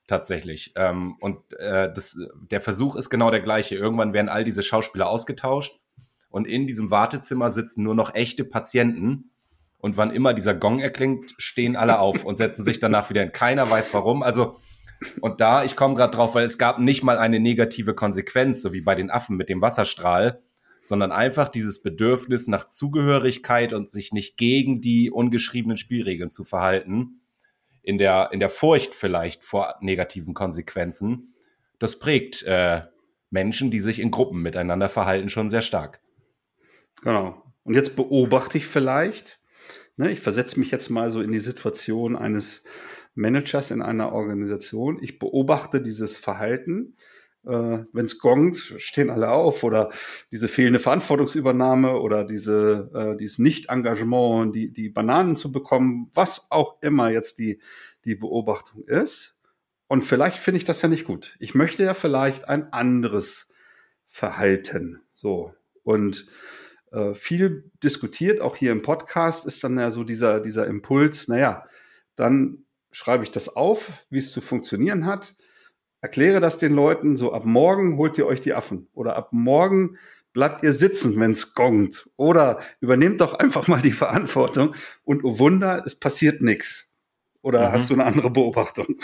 tatsächlich. 0.08 0.74
Ähm, 0.76 1.18
und 1.20 1.40
äh, 1.54 1.92
das, 1.92 2.20
der 2.52 2.62
Versuch 2.62 2.96
ist 2.96 3.10
genau 3.10 3.32
der 3.32 3.42
gleiche. 3.42 3.76
Irgendwann 3.76 4.14
werden 4.14 4.30
all 4.30 4.44
diese 4.44 4.62
Schauspieler 4.64 5.10
ausgetauscht 5.10 5.80
und 6.30 6.46
in 6.48 6.68
diesem 6.68 6.92
Wartezimmer 6.92 7.52
sitzen 7.52 7.84
nur 7.84 7.96
noch 7.96 8.14
echte 8.14 8.46
Patienten. 8.46 9.32
Und 9.86 9.98
wann 9.98 10.10
immer 10.10 10.34
dieser 10.34 10.56
Gong 10.56 10.80
erklingt, 10.80 11.36
stehen 11.38 11.75
alle 11.75 12.00
auf 12.00 12.25
und 12.25 12.38
setzen 12.38 12.63
sich 12.63 12.80
danach 12.80 13.12
wieder 13.12 13.22
hin. 13.22 13.32
Keiner 13.32 13.70
weiß 13.70 13.94
warum. 13.94 14.24
Also, 14.24 14.56
und 15.22 15.39
da, 15.42 15.63
ich 15.63 15.75
komme 15.75 15.94
gerade 15.94 16.15
drauf, 16.15 16.34
weil 16.34 16.44
es 16.44 16.58
gab 16.58 16.80
nicht 16.80 17.04
mal 17.04 17.20
eine 17.20 17.39
negative 17.39 17.94
Konsequenz, 17.94 18.63
so 18.63 18.74
wie 18.74 18.82
bei 18.82 18.96
den 18.96 19.12
Affen 19.12 19.38
mit 19.38 19.48
dem 19.48 19.62
Wasserstrahl, 19.62 20.42
sondern 20.82 21.12
einfach 21.12 21.50
dieses 21.50 21.84
Bedürfnis 21.84 22.48
nach 22.48 22.65
Zugehörigkeit 22.65 23.74
und 23.74 23.88
sich 23.88 24.12
nicht 24.12 24.38
gegen 24.38 24.82
die 24.82 25.12
ungeschriebenen 25.12 25.77
Spielregeln 25.77 26.32
zu 26.32 26.46
verhalten 26.46 27.22
in 27.84 28.00
der, 28.00 28.30
in 28.32 28.39
der 28.39 28.50
Furcht 28.50 28.96
vielleicht 28.96 29.44
vor 29.44 29.75
negativen 29.82 30.34
Konsequenzen, 30.34 31.36
das 31.77 32.00
prägt 32.00 32.42
äh, 32.42 32.82
Menschen, 33.30 33.70
die 33.70 33.82
sich 33.82 34.00
in 34.00 34.10
Gruppen 34.10 34.42
miteinander 34.42 34.89
verhalten, 34.89 35.30
schon 35.30 35.51
sehr 35.51 35.62
stark. 35.62 36.01
Genau. 37.04 37.44
Und 37.63 37.75
jetzt 37.75 37.96
beobachte 37.96 38.58
ich 38.58 38.65
vielleicht, 38.65 39.39
ne, 39.98 40.12
ich 40.12 40.20
versetze 40.20 40.60
mich 40.60 40.72
jetzt 40.72 40.90
mal 40.90 41.10
so 41.10 41.22
in 41.22 41.32
die 41.32 41.40
Situation 41.40 42.16
eines 42.16 42.64
Managers 43.16 43.72
in 43.72 43.82
einer 43.82 44.12
Organisation. 44.12 45.00
Ich 45.02 45.20
beobachte 45.20 45.82
dieses 45.82 46.18
Verhalten. 46.18 46.96
Äh, 47.46 47.86
Wenn 47.94 48.06
es 48.06 48.20
gongt, 48.20 48.58
stehen 48.78 49.10
alle 49.10 49.30
auf 49.30 49.64
oder 49.64 49.92
diese 50.32 50.48
fehlende 50.48 50.80
Verantwortungsübernahme 50.80 52.00
oder 52.00 52.24
diese, 52.25 52.90
äh, 52.94 53.18
dieses 53.18 53.40
Nicht-Engagement, 53.40 54.54
die, 54.56 54.72
die 54.72 54.90
Bananen 54.90 55.36
zu 55.36 55.52
bekommen, 55.52 56.12
was 56.14 56.52
auch 56.52 56.82
immer 56.82 57.10
jetzt 57.10 57.40
die, 57.40 57.62
die 58.04 58.16
Beobachtung 58.16 58.84
ist. 58.84 59.38
Und 59.88 60.02
vielleicht 60.04 60.38
finde 60.38 60.58
ich 60.58 60.64
das 60.64 60.82
ja 60.82 60.90
nicht 60.90 61.06
gut. 61.06 61.36
Ich 61.40 61.56
möchte 61.56 61.84
ja 61.84 61.94
vielleicht 61.94 62.50
ein 62.50 62.74
anderes 62.74 63.54
Verhalten. 64.08 65.02
So. 65.14 65.54
Und 65.84 66.28
äh, 66.92 67.13
viel 67.13 67.72
diskutiert, 67.84 68.42
auch 68.42 68.56
hier 68.56 68.72
im 68.72 68.82
Podcast, 68.82 69.46
ist 69.46 69.63
dann 69.63 69.77
ja 69.77 69.92
so 69.92 70.04
dieser, 70.04 70.39
dieser 70.39 70.68
Impuls, 70.68 71.27
naja, 71.27 71.65
dann 72.15 72.65
schreibe 72.92 73.24
ich 73.24 73.32
das 73.32 73.56
auf, 73.56 73.92
wie 74.10 74.20
es 74.20 74.32
zu 74.32 74.42
funktionieren 74.42 75.06
hat, 75.06 75.36
erkläre 76.01 76.39
das 76.39 76.58
den 76.58 76.74
Leuten, 76.74 77.18
so 77.18 77.34
ab 77.34 77.46
morgen 77.46 77.98
holt 77.98 78.18
ihr 78.18 78.27
euch 78.27 78.42
die 78.42 78.54
Affen 78.54 78.88
oder 78.94 79.15
ab 79.15 79.30
morgen 79.32 79.98
bleibt 80.36 80.63
ihr 80.63 80.74
sitzen, 80.74 81.20
wenn 81.20 81.32
es 81.32 81.56
gongt 81.56 82.10
oder 82.18 82.60
übernehmt 82.82 83.22
doch 83.22 83.39
einfach 83.39 83.68
mal 83.68 83.82
die 83.82 83.92
Verantwortung 83.92 84.75
und 85.04 85.24
oh 85.24 85.39
Wunder, 85.39 85.84
es 85.86 85.98
passiert 85.98 86.42
nichts. 86.42 86.94
Oder 87.42 87.70
mhm. 87.70 87.72
hast 87.74 87.89
du 87.89 87.94
eine 87.94 88.06
andere 88.06 88.30
Beobachtung? 88.30 88.98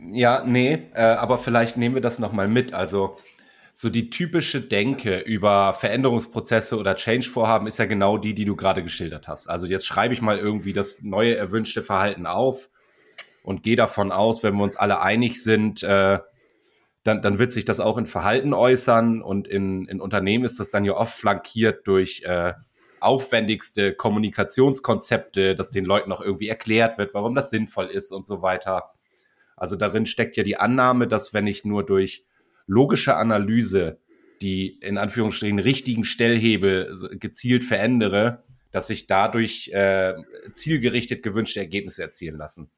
Ja, 0.00 0.44
nee, 0.44 0.90
äh, 0.94 1.00
aber 1.00 1.38
vielleicht 1.38 1.76
nehmen 1.76 1.94
wir 1.94 2.02
das 2.02 2.18
nochmal 2.18 2.48
mit. 2.48 2.74
Also 2.74 3.18
so 3.80 3.88
die 3.88 4.10
typische 4.10 4.60
Denke 4.60 5.20
über 5.20 5.72
Veränderungsprozesse 5.72 6.76
oder 6.76 6.96
Change-Vorhaben 6.96 7.66
ist 7.66 7.78
ja 7.78 7.86
genau 7.86 8.18
die, 8.18 8.34
die 8.34 8.44
du 8.44 8.54
gerade 8.54 8.82
geschildert 8.82 9.26
hast. 9.26 9.48
Also 9.48 9.64
jetzt 9.64 9.86
schreibe 9.86 10.12
ich 10.12 10.20
mal 10.20 10.36
irgendwie 10.36 10.74
das 10.74 11.00
neue 11.00 11.34
erwünschte 11.34 11.82
Verhalten 11.82 12.26
auf 12.26 12.68
und 13.42 13.62
gehe 13.62 13.76
davon 13.76 14.12
aus, 14.12 14.42
wenn 14.42 14.54
wir 14.54 14.64
uns 14.64 14.76
alle 14.76 15.00
einig 15.00 15.42
sind, 15.42 15.82
äh, 15.82 16.18
dann, 17.04 17.22
dann 17.22 17.38
wird 17.38 17.52
sich 17.52 17.64
das 17.64 17.80
auch 17.80 17.96
in 17.96 18.04
Verhalten 18.04 18.52
äußern 18.52 19.22
und 19.22 19.48
in, 19.48 19.86
in 19.86 20.02
Unternehmen 20.02 20.44
ist 20.44 20.60
das 20.60 20.70
dann 20.70 20.84
ja 20.84 20.92
oft 20.92 21.14
flankiert 21.14 21.86
durch 21.86 22.22
äh, 22.26 22.52
aufwendigste 23.00 23.94
Kommunikationskonzepte, 23.94 25.56
dass 25.56 25.70
den 25.70 25.86
Leuten 25.86 26.12
auch 26.12 26.20
irgendwie 26.20 26.48
erklärt 26.48 26.98
wird, 26.98 27.14
warum 27.14 27.34
das 27.34 27.48
sinnvoll 27.48 27.86
ist 27.86 28.12
und 28.12 28.26
so 28.26 28.42
weiter. 28.42 28.90
Also 29.56 29.76
darin 29.76 30.04
steckt 30.04 30.36
ja 30.36 30.42
die 30.42 30.58
Annahme, 30.58 31.08
dass 31.08 31.32
wenn 31.32 31.46
ich 31.46 31.64
nur 31.64 31.86
durch 31.86 32.26
logische 32.70 33.16
Analyse 33.16 33.98
die 34.40 34.78
in 34.80 34.98
Anführungsstrichen 34.98 35.58
richtigen 35.58 36.04
Stellhebel 36.04 36.96
gezielt 37.12 37.64
verändere, 37.64 38.42
dass 38.70 38.86
sich 38.86 39.06
dadurch 39.06 39.68
äh, 39.72 40.14
zielgerichtet 40.52 41.22
gewünschte 41.22 41.60
Ergebnisse 41.60 42.02
erzielen 42.02 42.36
lassen. 42.36 42.70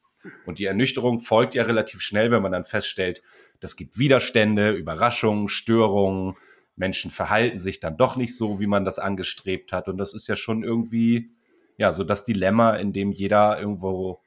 Und 0.46 0.58
die 0.58 0.64
Ernüchterung 0.64 1.20
folgt 1.20 1.54
ja 1.54 1.64
relativ 1.64 2.00
schnell, 2.00 2.30
wenn 2.30 2.42
man 2.42 2.52
dann 2.52 2.64
feststellt, 2.64 3.22
das 3.60 3.76
gibt 3.76 3.98
Widerstände, 3.98 4.72
Überraschungen, 4.72 5.48
Störungen, 5.48 6.36
Menschen 6.74 7.10
verhalten 7.10 7.58
sich 7.58 7.80
dann 7.80 7.96
doch 7.96 8.16
nicht 8.16 8.36
so, 8.36 8.58
wie 8.58 8.66
man 8.66 8.84
das 8.84 8.98
angestrebt 8.98 9.72
hat. 9.72 9.88
Und 9.88 9.98
das 9.98 10.14
ist 10.14 10.26
ja 10.26 10.36
schon 10.36 10.64
irgendwie, 10.64 11.30
ja, 11.76 11.92
so 11.92 12.02
das 12.02 12.24
Dilemma, 12.24 12.76
in 12.76 12.92
dem 12.92 13.12
jeder 13.12 13.60
irgendwo 13.60 14.20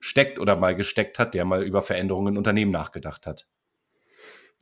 steckt 0.00 0.38
oder 0.38 0.56
mal 0.56 0.74
gesteckt 0.74 1.18
hat, 1.18 1.34
der 1.34 1.44
mal 1.44 1.62
über 1.62 1.82
Veränderungen 1.82 2.34
in 2.34 2.38
Unternehmen 2.38 2.72
nachgedacht 2.72 3.26
hat. 3.26 3.46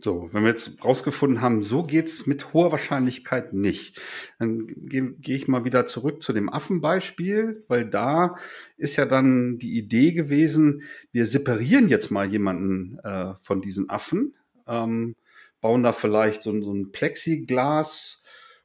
So, 0.02 0.30
wenn 0.33 0.42
wir 0.42 0.49
jetzt 0.49 0.83
rausgefunden 0.83 1.42
haben, 1.42 1.62
so 1.62 1.83
geht's 1.83 2.26
mit 2.26 2.54
hoher 2.54 2.73
Wahrscheinlichkeit 2.73 3.52
nicht, 3.52 4.00
dann 4.38 4.66
gehe 4.66 5.12
geh 5.19 5.35
ich 5.35 5.47
mal 5.47 5.64
wieder 5.64 5.87
zurück 5.87 6.23
zu 6.23 6.33
dem 6.33 6.49
Affenbeispiel, 6.50 7.64
weil 7.69 7.85
da 7.85 8.37
ist 8.78 8.97
ja 8.97 9.04
dann 9.04 9.59
die 9.59 9.76
Idee 9.76 10.12
gewesen, 10.12 10.83
wir 11.12 11.26
separieren 11.26 11.88
jetzt 11.88 12.11
mal 12.11 12.26
jemanden 12.26 12.99
äh, 13.00 13.35
von 13.42 13.61
diesen 13.61 13.90
Affen, 13.90 14.35
ähm, 14.66 15.16
bauen 15.61 15.83
da 15.83 15.92
vielleicht 15.92 16.42
so, 16.42 16.59
so 16.62 16.73
ein 16.73 16.92
Plexiglas 16.92 18.23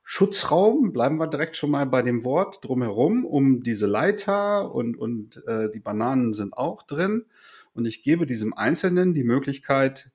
Schutzraum, 0.07 0.93
bleiben 0.93 1.17
wir 1.17 1.27
direkt 1.27 1.57
schon 1.57 1.71
mal 1.71 1.85
bei 1.87 2.03
dem 2.03 2.23
Wort 2.23 2.63
drumherum, 2.63 3.25
um 3.25 3.63
diese 3.63 3.87
Leiter 3.87 4.71
und, 4.73 4.95
und 4.95 5.43
äh, 5.47 5.69
die 5.71 5.79
Bananen 5.79 6.31
sind 6.31 6.53
auch 6.53 6.83
drin. 6.83 7.25
Und 7.73 7.85
ich 7.85 8.03
gebe 8.03 8.27
diesem 8.27 8.53
Einzelnen 8.53 9.15
die 9.15 9.23
Möglichkeit, 9.23 10.11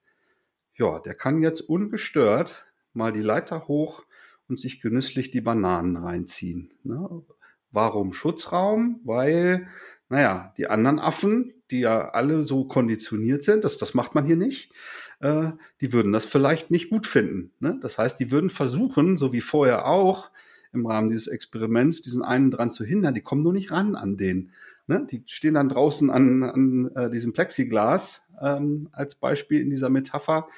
ja, 0.80 0.99
der 0.99 1.14
kann 1.14 1.42
jetzt 1.42 1.60
ungestört 1.60 2.66
mal 2.94 3.12
die 3.12 3.20
Leiter 3.20 3.68
hoch 3.68 4.04
und 4.49 4.58
sich 4.58 4.80
genüsslich 4.80 5.30
die 5.30 5.42
Bananen 5.42 5.96
reinziehen. 5.96 6.72
Ne? 6.82 7.22
Warum 7.70 8.14
Schutzraum? 8.14 9.00
Weil, 9.04 9.68
naja, 10.08 10.54
die 10.56 10.68
anderen 10.68 10.99
Affen, 10.99 11.52
die 11.70 11.80
ja 11.80 12.08
alle 12.08 12.44
so 12.44 12.64
konditioniert 12.64 13.42
sind, 13.42 13.62
das, 13.62 13.76
das 13.76 13.92
macht 13.92 14.14
man 14.14 14.25
hier 14.25 14.37
nicht, 14.37 14.72
äh, 15.20 15.52
die 15.82 15.92
würden 15.92 16.12
das 16.12 16.25
vielleicht 16.25 16.70
nicht 16.70 16.88
gut 16.88 17.06
finden. 17.06 17.52
Ne? 17.60 17.78
Das 17.82 17.99
heißt, 17.99 18.18
die 18.18 18.30
würden 18.30 18.49
versuchen, 18.49 19.18
so 19.18 19.34
wie 19.34 19.42
vorher 19.42 19.87
auch, 19.87 20.30
im 20.72 20.87
Rahmen 20.87 21.10
dieses 21.10 21.26
Experiments, 21.26 22.00
diesen 22.00 22.22
einen 22.22 22.50
dran 22.50 22.72
zu 22.72 22.84
hindern, 22.84 23.14
die 23.14 23.22
kommen 23.22 23.42
nur 23.42 23.52
nicht 23.52 23.70
ran 23.70 23.96
an 23.96 24.16
den. 24.16 24.52
Ne? 24.87 25.06
Die 25.10 25.22
stehen 25.26 25.54
dann 25.54 25.68
draußen 25.68 26.10
an, 26.10 26.42
an 26.42 26.90
äh, 26.94 27.10
diesem 27.10 27.32
Plexiglas 27.32 28.28
ähm, 28.40 28.88
als 28.92 29.14
Beispiel 29.14 29.60
in 29.60 29.70
dieser 29.70 29.90
Metapher, 29.90 30.49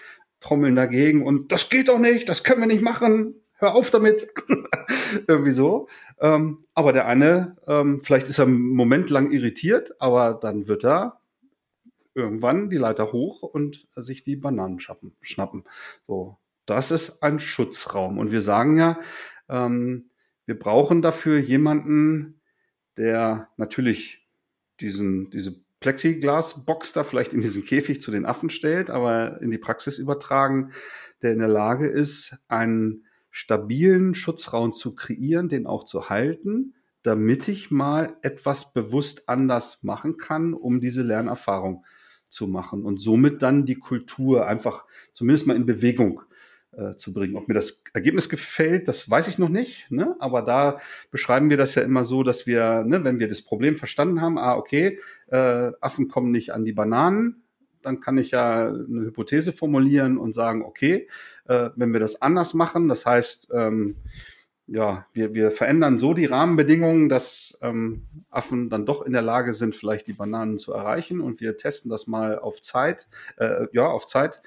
trommeln 0.40 0.74
dagegen 0.74 1.24
und 1.24 1.52
das 1.52 1.70
geht 1.70 1.88
doch 1.88 2.00
nicht, 2.00 2.28
das 2.28 2.42
können 2.42 2.60
wir 2.60 2.66
nicht 2.66 2.82
machen, 2.82 3.36
hör 3.54 3.74
auf 3.74 3.90
damit. 3.90 4.26
Irgendwie 5.28 5.52
so. 5.52 5.88
Ähm, 6.20 6.58
aber 6.74 6.92
der 6.92 7.06
eine, 7.06 7.56
ähm, 7.66 8.00
vielleicht 8.00 8.28
ist 8.28 8.38
er 8.38 8.46
einen 8.46 8.60
Moment 8.60 9.08
lang 9.08 9.30
irritiert, 9.30 10.00
aber 10.00 10.34
dann 10.34 10.68
wird 10.68 10.84
er 10.84 11.20
irgendwann 12.14 12.68
die 12.68 12.76
Leiter 12.76 13.12
hoch 13.12 13.42
und 13.42 13.86
sich 13.96 14.22
die 14.22 14.36
Bananen 14.36 14.80
schnappen. 14.80 15.64
So, 16.06 16.38
das 16.66 16.90
ist 16.90 17.22
ein 17.22 17.38
Schutzraum. 17.38 18.18
Und 18.18 18.32
wir 18.32 18.42
sagen 18.42 18.76
ja, 18.76 18.98
ähm, 19.48 20.10
wir 20.44 20.58
brauchen 20.58 21.00
dafür 21.00 21.38
jemanden, 21.38 22.40
der 22.96 23.48
natürlich 23.56 24.26
diesen, 24.80 25.30
diese 25.30 25.62
Plexiglasbox 25.80 26.92
da 26.92 27.04
vielleicht 27.04 27.34
in 27.34 27.40
diesen 27.40 27.64
Käfig 27.64 28.00
zu 28.00 28.10
den 28.10 28.24
Affen 28.24 28.50
stellt, 28.50 28.90
aber 28.90 29.40
in 29.42 29.50
die 29.50 29.58
Praxis 29.58 29.98
übertragen, 29.98 30.72
der 31.22 31.32
in 31.32 31.38
der 31.38 31.48
Lage 31.48 31.88
ist, 31.88 32.38
einen 32.48 33.04
stabilen 33.30 34.14
Schutzraum 34.14 34.72
zu 34.72 34.94
kreieren, 34.94 35.48
den 35.48 35.66
auch 35.66 35.84
zu 35.84 36.08
halten, 36.08 36.74
damit 37.02 37.48
ich 37.48 37.70
mal 37.70 38.16
etwas 38.22 38.72
bewusst 38.72 39.28
anders 39.28 39.82
machen 39.82 40.18
kann, 40.18 40.54
um 40.54 40.80
diese 40.80 41.02
Lernerfahrung 41.02 41.84
zu 42.28 42.46
machen 42.46 42.84
und 42.84 42.98
somit 42.98 43.42
dann 43.42 43.66
die 43.66 43.78
Kultur 43.78 44.46
einfach 44.46 44.86
zumindest 45.12 45.46
mal 45.46 45.56
in 45.56 45.66
Bewegung 45.66 46.22
äh, 46.76 46.94
zu 46.96 47.12
bringen. 47.12 47.36
Ob 47.36 47.48
mir 47.48 47.54
das 47.54 47.82
Ergebnis 47.92 48.28
gefällt, 48.28 48.88
das 48.88 49.08
weiß 49.10 49.28
ich 49.28 49.38
noch 49.38 49.48
nicht. 49.48 49.90
Ne? 49.90 50.16
Aber 50.18 50.42
da 50.42 50.78
beschreiben 51.10 51.50
wir 51.50 51.56
das 51.56 51.74
ja 51.74 51.82
immer 51.82 52.04
so, 52.04 52.22
dass 52.22 52.46
wir, 52.46 52.84
ne, 52.84 53.04
wenn 53.04 53.18
wir 53.18 53.28
das 53.28 53.42
Problem 53.42 53.76
verstanden 53.76 54.20
haben, 54.20 54.38
ah, 54.38 54.56
okay, 54.56 54.98
äh, 55.28 55.72
Affen 55.80 56.08
kommen 56.08 56.30
nicht 56.30 56.50
an 56.52 56.64
die 56.64 56.72
Bananen, 56.72 57.42
dann 57.82 58.00
kann 58.00 58.16
ich 58.16 58.30
ja 58.30 58.68
eine 58.68 59.02
Hypothese 59.02 59.52
formulieren 59.52 60.16
und 60.16 60.32
sagen, 60.32 60.62
okay, 60.62 61.08
äh, 61.46 61.70
wenn 61.76 61.92
wir 61.92 62.00
das 62.00 62.22
anders 62.22 62.54
machen, 62.54 62.88
das 62.88 63.04
heißt, 63.04 63.50
ähm, 63.54 63.96
ja, 64.66 65.06
wir, 65.12 65.34
wir 65.34 65.50
verändern 65.50 65.98
so 65.98 66.14
die 66.14 66.26
Rahmenbedingungen, 66.26 67.08
dass 67.08 67.58
ähm, 67.62 68.06
Affen 68.30 68.70
dann 68.70 68.86
doch 68.86 69.02
in 69.02 69.12
der 69.12 69.20
Lage 69.20 69.52
sind, 69.52 69.74
vielleicht 69.74 70.06
die 70.06 70.12
Bananen 70.12 70.56
zu 70.56 70.72
erreichen 70.72 71.20
und 71.20 71.40
wir 71.40 71.56
testen 71.56 71.90
das 71.90 72.06
mal 72.06 72.38
auf 72.38 72.60
Zeit, 72.60 73.08
äh, 73.36 73.66
ja, 73.72 73.86
auf 73.86 74.06
Zeit 74.06 74.40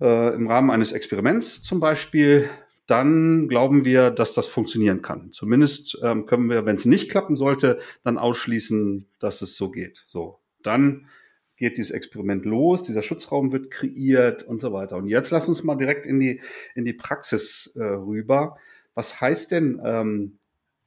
äh, 0.00 0.34
im 0.34 0.46
Rahmen 0.46 0.70
eines 0.70 0.92
Experiments 0.92 1.62
zum 1.62 1.80
Beispiel, 1.80 2.48
dann 2.86 3.46
glauben 3.46 3.84
wir, 3.84 4.10
dass 4.10 4.34
das 4.34 4.46
funktionieren 4.46 5.00
kann. 5.00 5.30
Zumindest 5.32 5.98
ähm, 6.02 6.26
können 6.26 6.50
wir, 6.50 6.66
wenn 6.66 6.74
es 6.74 6.86
nicht 6.86 7.10
klappen 7.10 7.36
sollte, 7.36 7.78
dann 8.02 8.18
ausschließen, 8.18 9.06
dass 9.20 9.42
es 9.42 9.56
so 9.56 9.70
geht. 9.70 10.04
So, 10.08 10.40
dann 10.62 11.06
geht 11.56 11.78
dieses 11.78 11.92
Experiment 11.92 12.44
los, 12.46 12.82
dieser 12.82 13.02
Schutzraum 13.02 13.52
wird 13.52 13.70
kreiert 13.70 14.42
und 14.42 14.60
so 14.60 14.72
weiter. 14.72 14.96
Und 14.96 15.06
jetzt 15.06 15.30
lass 15.30 15.48
uns 15.48 15.62
mal 15.62 15.76
direkt 15.76 16.06
in 16.06 16.18
die, 16.18 16.40
in 16.74 16.84
die 16.84 16.94
Praxis 16.94 17.72
äh, 17.76 17.82
rüber. 17.82 18.56
Was 18.94 19.20
heißt 19.20 19.52
denn 19.52 19.80
ähm, 19.84 20.38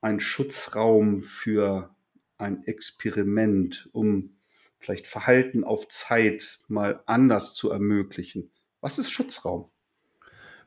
ein 0.02 0.20
Schutzraum 0.20 1.22
für 1.22 1.96
ein 2.38 2.64
Experiment, 2.66 3.88
um 3.94 4.36
vielleicht 4.78 5.08
Verhalten 5.08 5.64
auf 5.64 5.88
Zeit 5.88 6.60
mal 6.68 7.02
anders 7.06 7.54
zu 7.54 7.70
ermöglichen? 7.70 8.50
Was 8.84 9.00
ist 9.00 9.12
Schutzraum? 9.12 9.70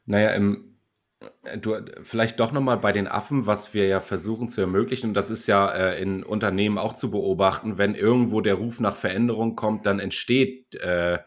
Naja, 0.06 0.30
im, 0.30 0.78
du, 1.60 1.76
vielleicht 2.02 2.40
doch 2.40 2.50
nochmal 2.50 2.78
bei 2.78 2.90
den 2.90 3.08
Affen, 3.08 3.44
was 3.44 3.74
wir 3.74 3.86
ja 3.88 4.00
versuchen 4.00 4.48
zu 4.48 4.62
ermöglichen, 4.62 5.08
und 5.10 5.14
das 5.14 5.28
ist 5.28 5.46
ja 5.46 5.70
äh, 5.70 6.00
in 6.00 6.22
Unternehmen 6.22 6.78
auch 6.78 6.94
zu 6.94 7.10
beobachten, 7.10 7.76
wenn 7.76 7.94
irgendwo 7.94 8.40
der 8.40 8.54
Ruf 8.54 8.80
nach 8.80 8.96
Veränderung 8.96 9.54
kommt, 9.54 9.84
dann 9.84 10.00
entsteht, 10.00 10.74
äh, 10.76 11.18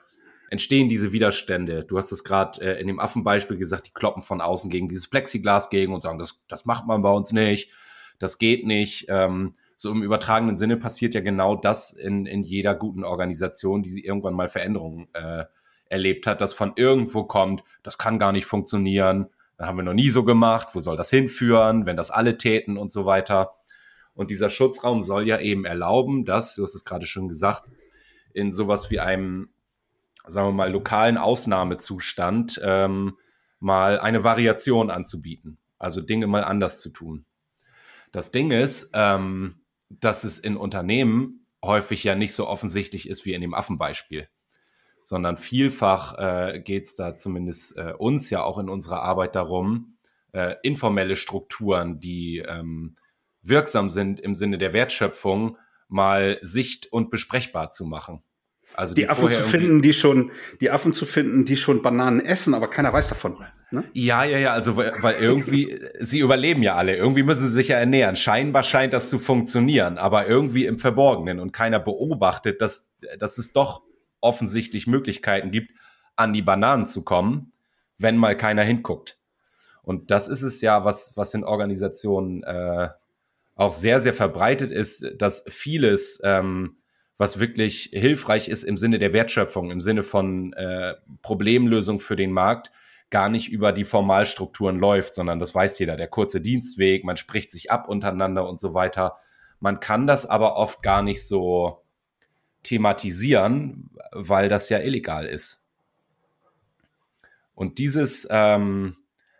entstehen 0.49 0.89
diese 0.89 1.11
Widerstände. 1.11 1.83
Du 1.83 1.95
hast 1.95 2.11
es 2.11 2.23
gerade 2.23 2.59
äh, 2.59 2.81
in 2.81 2.87
dem 2.87 2.99
Affenbeispiel 2.99 3.57
gesagt, 3.57 3.85
die 3.85 3.93
kloppen 3.93 4.23
von 4.23 4.41
außen 4.41 4.71
gegen 4.71 4.89
dieses 4.89 5.07
Plexiglas 5.07 5.69
gegen 5.69 5.93
und 5.93 6.01
sagen, 6.01 6.17
das, 6.17 6.41
das 6.47 6.65
macht 6.65 6.87
man 6.87 7.03
bei 7.03 7.11
uns 7.11 7.31
nicht, 7.31 7.71
das 8.17 8.39
geht 8.39 8.65
nicht. 8.65 9.05
Ähm, 9.09 9.53
so 9.75 9.91
im 9.91 10.01
übertragenen 10.01 10.57
Sinne 10.57 10.75
passiert 10.75 11.13
ja 11.13 11.21
genau 11.21 11.55
das 11.55 11.93
in, 11.93 12.25
in 12.25 12.41
jeder 12.41 12.73
guten 12.73 13.03
Organisation, 13.03 13.83
die 13.83 14.03
irgendwann 14.03 14.33
mal 14.33 14.49
Veränderungen 14.49 15.07
äh, 15.13 15.45
erlebt 15.89 16.27
hat, 16.27 16.39
dass 16.39 16.53
von 16.53 16.73
irgendwo 16.75 17.23
kommt, 17.23 17.63
das 17.83 17.97
kann 17.97 18.19
gar 18.19 18.31
nicht 18.31 18.45
funktionieren, 18.45 19.29
das 19.57 19.67
haben 19.67 19.77
wir 19.77 19.83
noch 19.83 19.93
nie 19.93 20.09
so 20.09 20.23
gemacht, 20.23 20.69
wo 20.73 20.79
soll 20.79 20.95
das 20.95 21.09
hinführen, 21.09 21.85
wenn 21.85 21.97
das 21.97 22.11
alle 22.11 22.37
täten 22.37 22.77
und 22.77 22.89
so 22.89 23.05
weiter. 23.05 23.55
Und 24.13 24.31
dieser 24.31 24.49
Schutzraum 24.49 25.01
soll 25.01 25.27
ja 25.27 25.39
eben 25.39 25.65
erlauben, 25.65 26.23
dass, 26.23 26.55
du 26.55 26.63
hast 26.63 26.75
es 26.75 26.85
gerade 26.85 27.05
schon 27.05 27.27
gesagt, 27.27 27.63
in 28.33 28.53
sowas 28.53 28.89
wie 28.89 28.99
einem, 28.99 29.49
sagen 30.27 30.47
wir 30.47 30.53
mal, 30.53 30.71
lokalen 30.71 31.17
Ausnahmezustand 31.17 32.61
ähm, 32.63 33.17
mal 33.59 33.99
eine 33.99 34.23
Variation 34.23 34.89
anzubieten. 34.89 35.57
Also 35.77 36.01
Dinge 36.01 36.27
mal 36.27 36.43
anders 36.43 36.79
zu 36.79 36.89
tun. 36.89 37.25
Das 38.11 38.31
Ding 38.31 38.51
ist, 38.51 38.91
ähm, 38.93 39.61
dass 39.89 40.23
es 40.23 40.39
in 40.39 40.55
Unternehmen 40.55 41.45
häufig 41.63 42.03
ja 42.03 42.15
nicht 42.15 42.33
so 42.33 42.47
offensichtlich 42.47 43.09
ist 43.09 43.25
wie 43.25 43.33
in 43.33 43.41
dem 43.41 43.53
Affenbeispiel 43.53 44.29
sondern 45.09 45.37
vielfach 45.37 46.19
äh, 46.19 46.59
geht 46.59 46.83
es 46.83 46.95
da 46.95 47.15
zumindest 47.15 47.75
äh, 47.79 47.93
uns 47.97 48.29
ja 48.29 48.43
auch 48.43 48.59
in 48.59 48.69
unserer 48.69 49.01
Arbeit 49.01 49.33
darum, 49.33 49.95
äh, 50.33 50.53
informelle 50.61 51.15
Strukturen, 51.15 51.99
die 51.99 52.45
ähm, 52.47 52.93
wirksam 53.41 53.89
sind 53.89 54.19
im 54.19 54.35
Sinne 54.35 54.59
der 54.59 54.71
Wertschöpfung, 54.71 55.57
mal 55.87 56.37
sicht- 56.43 56.93
und 56.93 57.09
besprechbar 57.09 57.71
zu 57.71 57.85
machen. 57.85 58.21
Also 58.75 58.93
die, 58.93 59.01
die 59.01 59.09
Affen 59.09 59.31
zu 59.31 59.41
finden, 59.41 59.81
die 59.81 59.93
schon, 59.93 60.31
die 60.61 60.69
Affen 60.69 60.93
zu 60.93 61.07
finden, 61.07 61.43
die 61.43 61.57
schon 61.57 61.81
Bananen 61.81 62.23
essen, 62.23 62.53
aber 62.53 62.67
keiner 62.67 62.93
weiß 62.93 63.09
davon. 63.09 63.43
Ne? 63.71 63.85
Ja, 63.93 64.23
ja, 64.25 64.37
ja, 64.37 64.53
also 64.53 64.77
weil, 64.77 64.93
weil 65.01 65.15
irgendwie, 65.15 65.79
sie 65.99 66.19
überleben 66.19 66.61
ja 66.61 66.75
alle, 66.75 66.95
irgendwie 66.95 67.23
müssen 67.23 67.47
sie 67.47 67.53
sich 67.53 67.69
ja 67.69 67.77
ernähren. 67.77 68.15
Scheinbar 68.15 68.61
scheint 68.61 68.93
das 68.93 69.09
zu 69.09 69.17
funktionieren, 69.17 69.97
aber 69.97 70.27
irgendwie 70.27 70.67
im 70.67 70.77
Verborgenen 70.77 71.39
und 71.39 71.51
keiner 71.51 71.79
beobachtet, 71.79 72.61
dass, 72.61 72.91
dass 73.17 73.39
es 73.39 73.53
doch 73.53 73.88
offensichtlich 74.21 74.87
Möglichkeiten 74.87 75.51
gibt, 75.51 75.71
an 76.15 76.33
die 76.33 76.41
Bananen 76.41 76.85
zu 76.85 77.03
kommen, 77.03 77.53
wenn 77.97 78.17
mal 78.17 78.35
keiner 78.35 78.63
hinguckt. 78.63 79.17
Und 79.83 80.11
das 80.11 80.27
ist 80.27 80.43
es 80.43 80.61
ja, 80.61 80.85
was, 80.85 81.15
was 81.15 81.33
in 81.33 81.43
Organisationen 81.43 82.43
äh, 82.43 82.89
auch 83.55 83.73
sehr, 83.73 83.99
sehr 84.01 84.13
verbreitet 84.13 84.71
ist, 84.71 85.05
dass 85.17 85.43
vieles, 85.47 86.21
ähm, 86.23 86.75
was 87.17 87.39
wirklich 87.39 87.89
hilfreich 87.91 88.47
ist 88.47 88.63
im 88.63 88.77
Sinne 88.77 88.99
der 88.99 89.13
Wertschöpfung, 89.13 89.71
im 89.71 89.81
Sinne 89.81 90.03
von 90.03 90.53
äh, 90.53 90.95
Problemlösung 91.21 91.99
für 91.99 92.15
den 92.15 92.31
Markt, 92.31 92.71
gar 93.09 93.29
nicht 93.29 93.49
über 93.49 93.71
die 93.71 93.83
Formalstrukturen 93.83 94.77
läuft, 94.77 95.13
sondern 95.13 95.39
das 95.39 95.55
weiß 95.55 95.79
jeder, 95.79 95.97
der 95.97 96.07
kurze 96.07 96.41
Dienstweg, 96.41 97.03
man 97.03 97.17
spricht 97.17 97.51
sich 97.51 97.71
ab 97.71 97.89
untereinander 97.89 98.47
und 98.47 98.59
so 98.59 98.73
weiter. 98.73 99.17
Man 99.59 99.79
kann 99.79 100.07
das 100.07 100.25
aber 100.25 100.55
oft 100.55 100.83
gar 100.83 101.01
nicht 101.01 101.27
so 101.27 101.81
thematisieren, 102.63 103.89
weil 104.11 104.49
das 104.49 104.69
ja 104.69 104.79
illegal 104.79 105.25
ist. 105.25 105.67
Und 107.55 107.77
dieses, 107.77 108.27
ähm, 108.31 108.95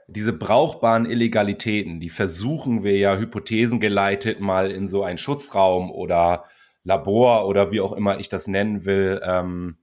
diese 0.08 0.34
brauchbaren 0.34 1.06
Illegalitäten, 1.10 2.00
die 2.00 2.10
versuchen 2.10 2.84
wir 2.84 2.98
ja 2.98 3.17
hypothesengeleitet 3.17 4.41
mal 4.41 4.72
in 4.72 4.88
so 4.88 5.04
einen 5.04 5.17
Schutzraum 5.17 5.91
oder 5.91 6.46
Labor 6.84 7.48
oder 7.48 7.72
wie 7.72 7.82
auch 7.82 7.93
immer 7.93 8.20
ich 8.20 8.30
das 8.30 8.48
nennen 8.48 8.86
will, 8.86 9.22
ähm, 9.24 9.78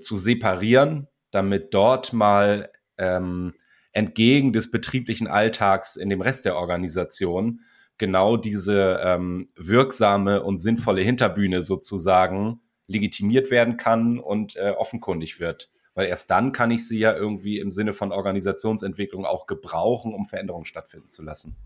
zu 0.00 0.16
separieren, 0.16 1.08
damit 1.30 1.72
dort 1.72 2.12
mal 2.12 2.70
ähm, 2.98 3.54
entgegen 3.92 4.52
des 4.52 4.70
betrieblichen 4.70 5.26
Alltags 5.26 5.96
in 5.96 6.10
dem 6.10 6.20
Rest 6.20 6.44
der 6.44 6.56
Organisation 6.56 7.60
genau 7.96 8.36
diese 8.36 9.00
ähm, 9.02 9.48
wirksame 9.56 10.42
und 10.42 10.58
sinnvolle 10.58 11.02
Hinterbühne 11.02 11.62
sozusagen 11.62 12.60
legitimiert 12.88 13.50
werden 13.50 13.76
kann 13.76 14.18
und 14.18 14.56
äh, 14.56 14.70
offenkundig 14.70 15.38
wird. 15.38 15.70
Weil 15.94 16.08
erst 16.08 16.30
dann 16.30 16.52
kann 16.52 16.70
ich 16.70 16.88
sie 16.88 16.98
ja 16.98 17.14
irgendwie 17.14 17.58
im 17.58 17.70
Sinne 17.70 17.92
von 17.92 18.12
Organisationsentwicklung 18.12 19.24
auch 19.24 19.46
gebrauchen, 19.46 20.14
um 20.14 20.26
Veränderungen 20.26 20.64
stattfinden 20.64 21.08
zu 21.08 21.22
lassen. 21.22 21.56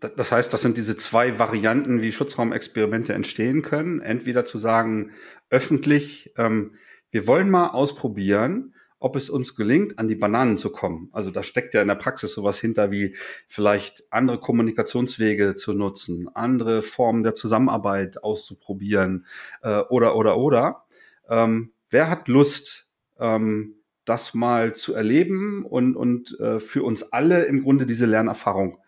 Das 0.00 0.32
heißt, 0.32 0.52
das 0.52 0.62
sind 0.62 0.76
diese 0.76 0.96
zwei 0.96 1.38
Varianten, 1.38 2.02
wie 2.02 2.12
Schutzraumexperimente 2.12 3.12
entstehen 3.12 3.62
können. 3.62 4.00
Entweder 4.00 4.44
zu 4.44 4.58
sagen, 4.58 5.12
öffentlich, 5.50 6.32
ähm, 6.38 6.74
wir 7.10 7.26
wollen 7.26 7.50
mal 7.50 7.68
ausprobieren, 7.68 8.74
ob 9.00 9.16
es 9.16 9.30
uns 9.30 9.56
gelingt, 9.56 9.98
an 9.98 10.08
die 10.08 10.14
Bananen 10.14 10.58
zu 10.58 10.70
kommen. 10.70 11.08
Also 11.12 11.30
da 11.30 11.42
steckt 11.42 11.74
ja 11.74 11.82
in 11.82 11.88
der 11.88 11.94
Praxis 11.96 12.32
sowas 12.32 12.60
hinter 12.60 12.90
wie 12.92 13.16
vielleicht 13.48 14.04
andere 14.12 14.38
Kommunikationswege 14.38 15.54
zu 15.54 15.72
nutzen, 15.72 16.28
andere 16.34 16.82
Formen 16.82 17.22
der 17.22 17.34
Zusammenarbeit 17.34 18.22
auszuprobieren 18.22 19.26
äh, 19.62 19.80
oder 19.88 20.16
oder 20.16 20.36
oder. 20.36 20.84
Ähm, 21.28 21.72
wer 21.88 22.10
hat 22.10 22.28
Lust, 22.28 22.88
ähm, 23.18 23.76
das 24.04 24.34
mal 24.34 24.74
zu 24.74 24.94
erleben 24.94 25.64
und, 25.64 25.96
und 25.96 26.38
äh, 26.38 26.60
für 26.60 26.82
uns 26.82 27.12
alle 27.12 27.44
im 27.44 27.62
Grunde 27.62 27.86
diese 27.86 28.06
Lernerfahrung 28.06 28.78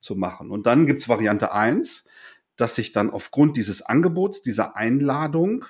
zu 0.00 0.16
machen? 0.16 0.50
Und 0.50 0.66
dann 0.66 0.86
gibt's 0.86 1.08
Variante 1.10 1.52
eins, 1.52 2.04
dass 2.56 2.74
sich 2.74 2.92
dann 2.92 3.10
aufgrund 3.10 3.56
dieses 3.56 3.82
Angebots, 3.82 4.40
dieser 4.42 4.76
Einladung, 4.76 5.66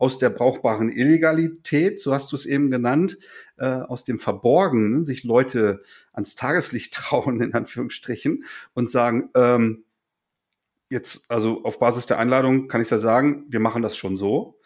aus 0.00 0.18
der 0.18 0.30
brauchbaren 0.30 0.90
Illegalität, 0.90 2.00
so 2.00 2.14
hast 2.14 2.32
du 2.32 2.36
es 2.36 2.46
eben 2.46 2.70
genannt, 2.70 3.18
äh, 3.58 3.66
aus 3.66 4.04
dem 4.04 4.18
Verborgenen 4.18 5.04
sich 5.04 5.24
Leute 5.24 5.82
ans 6.12 6.34
Tageslicht 6.34 6.94
trauen, 6.94 7.40
in 7.42 7.52
Anführungsstrichen, 7.52 8.44
und 8.72 8.90
sagen, 8.90 9.28
ähm, 9.34 9.84
jetzt, 10.88 11.30
also 11.30 11.64
auf 11.64 11.78
Basis 11.78 12.06
der 12.06 12.18
Einladung 12.18 12.66
kann 12.66 12.80
ich 12.80 12.88
ja 12.88 12.96
sagen, 12.96 13.44
wir 13.50 13.60
machen 13.60 13.82
das 13.82 13.94
schon 13.94 14.16
so. 14.16 14.58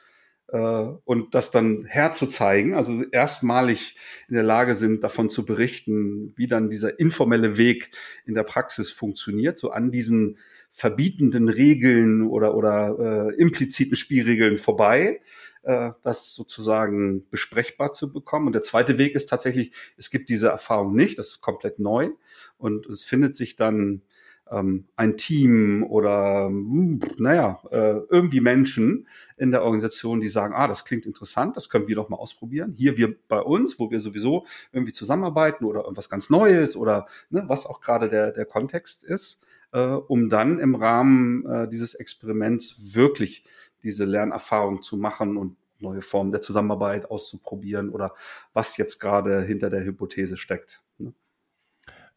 Äh, 0.47 0.59
und 0.59 1.35
das 1.35 1.51
dann 1.51 1.85
herzuzeigen, 1.85 2.75
also 2.75 3.03
erstmalig 3.11 3.97
in 4.29 4.37
der 4.37 4.45
Lage 4.45 4.77
sind, 4.77 5.03
davon 5.03 5.31
zu 5.31 5.45
berichten, 5.45 6.33
wie 6.37 6.47
dann 6.47 6.71
dieser 6.71 7.01
informelle 7.01 7.57
Weg 7.57 7.91
in 8.25 8.35
der 8.35 8.45
Praxis 8.45 8.93
funktioniert, 8.93 9.59
so 9.59 9.73
an 9.73 9.91
diesen 9.91 10.39
verbietenden 10.77 11.49
Regeln 11.49 12.27
oder, 12.27 12.57
oder 12.57 13.31
äh, 13.31 13.35
impliziten 13.37 13.95
Spielregeln 13.95 14.59
vorbei, 14.59 15.21
äh, 15.63 15.93
das 16.03 16.35
sozusagen 16.35 17.29
besprechbar 17.31 17.93
zu 17.93 18.13
bekommen. 18.13 18.49
Und 18.49 18.55
der 18.55 18.63
zweite 18.63 18.99
Weg 18.99 19.15
ist 19.15 19.27
tatsächlich, 19.27 19.71
es 19.97 20.11
gibt 20.11 20.29
diese 20.29 20.49
Erfahrung 20.49 20.97
nicht, 20.97 21.17
das 21.17 21.29
ist 21.29 21.41
komplett 21.41 21.79
neu 21.79 22.11
und 22.59 22.87
es 22.87 23.05
findet 23.05 23.37
sich 23.37 23.55
dann 23.55 24.03
ähm, 24.51 24.89
ein 24.97 25.17
Team 25.17 25.85
oder 25.85 26.47
hm, 26.47 27.01
naja, 27.19 27.63
äh, 27.71 28.01
irgendwie 28.11 28.41
Menschen 28.41 29.07
in 29.37 29.53
der 29.53 29.63
Organisation, 29.63 30.19
die 30.19 30.29
sagen, 30.29 30.55
ah, 30.57 30.67
das 30.67 30.85
klingt 30.85 31.07
interessant, 31.07 31.57
das 31.57 31.71
können 31.71 31.87
wir 31.87 31.95
doch 31.95 32.09
mal 32.09 32.17
ausprobieren. 32.17 32.75
Hier 32.77 32.97
wir 32.97 33.15
bei 33.29 33.41
uns, 33.41 33.79
wo 33.79 33.93
wir 33.93 34.01
sowieso 34.01 34.45
irgendwie 34.73 34.93
zusammenarbeiten 34.93 35.65
oder 35.67 35.83
irgendwas 35.83 36.11
ganz 36.11 36.31
Neues 36.31 36.77
oder 36.77 37.07
ne, 37.31 37.45
was 37.47 37.65
auch 37.65 37.81
gerade 37.81 38.11
der, 38.11 38.33
der 38.33 38.45
Kontext 38.45 39.05
ist 39.05 39.45
äh, 39.75 39.81
um 39.81 40.31
dann 40.31 40.59
im 40.59 40.77
Rahmen 40.77 41.45
äh, 41.47 41.69
dieses 41.69 41.95
Experiments 41.95 42.95
wirklich 42.95 43.45
diese 43.83 44.05
Lernerfahrung 44.05 44.83
zu 44.83 44.97
machen 44.97 45.37
und 45.37 45.57
neue 45.81 46.01
Formen 46.01 46.31
der 46.31 46.41
Zusammenarbeit 46.41 47.11
auszuprobieren 47.11 47.91
oder 47.91 48.15
was 48.55 48.77
jetzt 48.79 49.01
gerade 49.01 49.43
hinter 49.43 49.69
der 49.69 49.85
Hypothese 49.85 50.37
steckt. 50.37 50.81
Ne? 50.97 51.13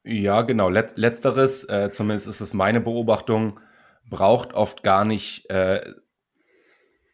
Ja, 0.03 0.43
genau. 0.43 0.69
Let 0.69 0.97
letzteres, 0.97 1.65
äh, 1.65 1.89
zumindest 1.91 2.27
ist 2.27 2.39
es 2.39 2.53
meine 2.53 2.79
Beobachtung, 2.79 3.59
braucht 4.09 4.53
oft 4.53 4.83
gar 4.83 5.03
nicht, 5.03 5.49
äh, 5.49 5.81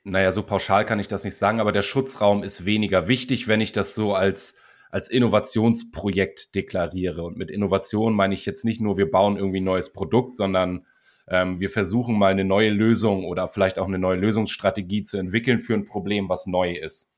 naja, 0.03 0.31
so 0.31 0.43
pauschal 0.43 0.85
kann 0.85 0.99
ich 0.99 1.07
das 1.07 1.23
nicht 1.23 1.37
sagen, 1.37 1.61
aber 1.61 1.71
der 1.71 1.81
Schutzraum 1.81 2.43
ist 2.43 2.65
weniger 2.65 3.07
wichtig, 3.07 3.47
wenn 3.47 3.61
ich 3.61 3.71
das 3.71 3.95
so 3.95 4.13
als 4.13 4.57
als 4.93 5.09
Innovationsprojekt 5.09 6.53
deklariere. 6.53 7.23
Und 7.23 7.35
mit 7.35 7.49
Innovation 7.49 8.13
meine 8.13 8.35
ich 8.35 8.45
jetzt 8.45 8.63
nicht 8.63 8.79
nur, 8.79 8.95
wir 8.95 9.09
bauen 9.09 9.37
irgendwie 9.37 9.59
ein 9.59 9.63
neues 9.63 9.91
Produkt, 9.91 10.35
sondern 10.35 10.85
ähm, 11.27 11.59
wir 11.59 11.71
versuchen 11.71 12.15
mal 12.15 12.31
eine 12.31 12.45
neue 12.45 12.69
Lösung 12.69 13.25
oder 13.25 13.47
vielleicht 13.47 13.79
auch 13.79 13.87
eine 13.87 13.97
neue 13.97 14.19
Lösungsstrategie 14.19 15.01
zu 15.01 15.17
entwickeln 15.17 15.57
für 15.57 15.73
ein 15.73 15.85
Problem, 15.85 16.29
was 16.29 16.45
neu 16.45 16.73
ist. 16.75 17.11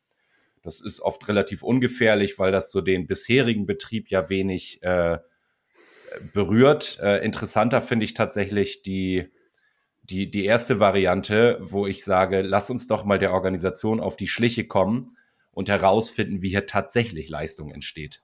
Das 0.64 0.80
ist 0.80 1.02
oft 1.02 1.28
relativ 1.28 1.64
ungefährlich, 1.64 2.40
weil 2.40 2.54
das 2.54 2.72
so 2.72 2.80
den 2.80 3.08
bisherigen 3.08 3.66
Betrieb 3.66 4.10
ja 4.10 4.30
wenig 4.30 4.82
äh, 4.82 5.18
berührt. 6.32 6.98
Äh, 7.02 7.26
interessanter 7.26 7.82
finde 7.82 8.06
ich 8.06 8.14
tatsächlich 8.14 8.84
die, 8.84 9.28
die, 10.04 10.32
die 10.32 10.46
erste 10.46 10.80
Variante, 10.80 11.60
wo 11.60 11.88
ich 11.88 12.06
sage, 12.06 12.42
lass 12.42 12.70
uns 12.70 12.88
doch 12.88 13.04
mal 13.04 13.20
der 13.20 13.34
Organisation 13.34 14.00
auf 14.00 14.16
die 14.16 14.28
Schliche 14.28 14.66
kommen 14.66 15.18
und 15.56 15.70
herausfinden, 15.70 16.44
wie 16.44 16.50
hier 16.50 16.68
tatsächlich 16.68 17.30
Leistung 17.30 17.72
entsteht. 17.72 18.22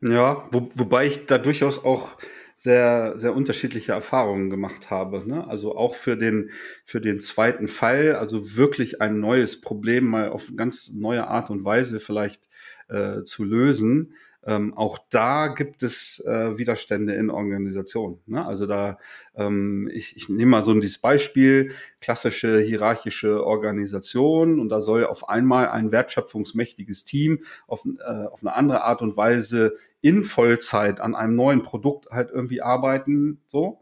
Ja, 0.00 0.48
wo, 0.50 0.70
wobei 0.74 1.06
ich 1.06 1.26
da 1.26 1.38
durchaus 1.38 1.84
auch 1.84 2.16
sehr, 2.54 3.18
sehr 3.18 3.34
unterschiedliche 3.34 3.92
Erfahrungen 3.92 4.48
gemacht 4.48 4.90
habe. 4.90 5.26
Ne? 5.28 5.46
Also 5.46 5.76
auch 5.76 5.94
für 5.96 6.16
den, 6.16 6.50
für 6.84 7.00
den 7.00 7.20
zweiten 7.20 7.66
Fall, 7.66 8.14
also 8.14 8.56
wirklich 8.56 9.00
ein 9.00 9.20
neues 9.20 9.60
Problem 9.60 10.06
mal 10.06 10.28
auf 10.28 10.52
ganz 10.56 10.92
neue 10.92 11.26
Art 11.26 11.50
und 11.50 11.64
Weise 11.64 11.98
vielleicht 11.98 12.48
äh, 12.88 13.22
zu 13.24 13.44
lösen. 13.44 14.14
Ähm, 14.44 14.74
auch 14.74 14.98
da 15.10 15.48
gibt 15.48 15.82
es 15.82 16.18
äh, 16.26 16.58
Widerstände 16.58 17.14
in 17.14 17.30
Organisationen. 17.30 18.20
Ne? 18.26 18.44
Also 18.44 18.66
da, 18.66 18.98
ähm, 19.36 19.88
ich, 19.92 20.16
ich 20.16 20.28
nehme 20.28 20.50
mal 20.50 20.62
so 20.62 20.74
dieses 20.74 20.98
Beispiel, 20.98 21.72
klassische 22.00 22.60
hierarchische 22.60 23.44
Organisation 23.44 24.58
und 24.58 24.68
da 24.68 24.80
soll 24.80 25.06
auf 25.06 25.28
einmal 25.28 25.68
ein 25.68 25.92
wertschöpfungsmächtiges 25.92 27.04
Team 27.04 27.44
auf, 27.68 27.84
äh, 27.84 28.26
auf 28.26 28.42
eine 28.42 28.54
andere 28.54 28.82
Art 28.82 29.00
und 29.00 29.16
Weise 29.16 29.76
in 30.00 30.24
Vollzeit 30.24 31.00
an 31.00 31.14
einem 31.14 31.36
neuen 31.36 31.62
Produkt 31.62 32.10
halt 32.10 32.30
irgendwie 32.30 32.62
arbeiten, 32.62 33.40
so. 33.46 33.80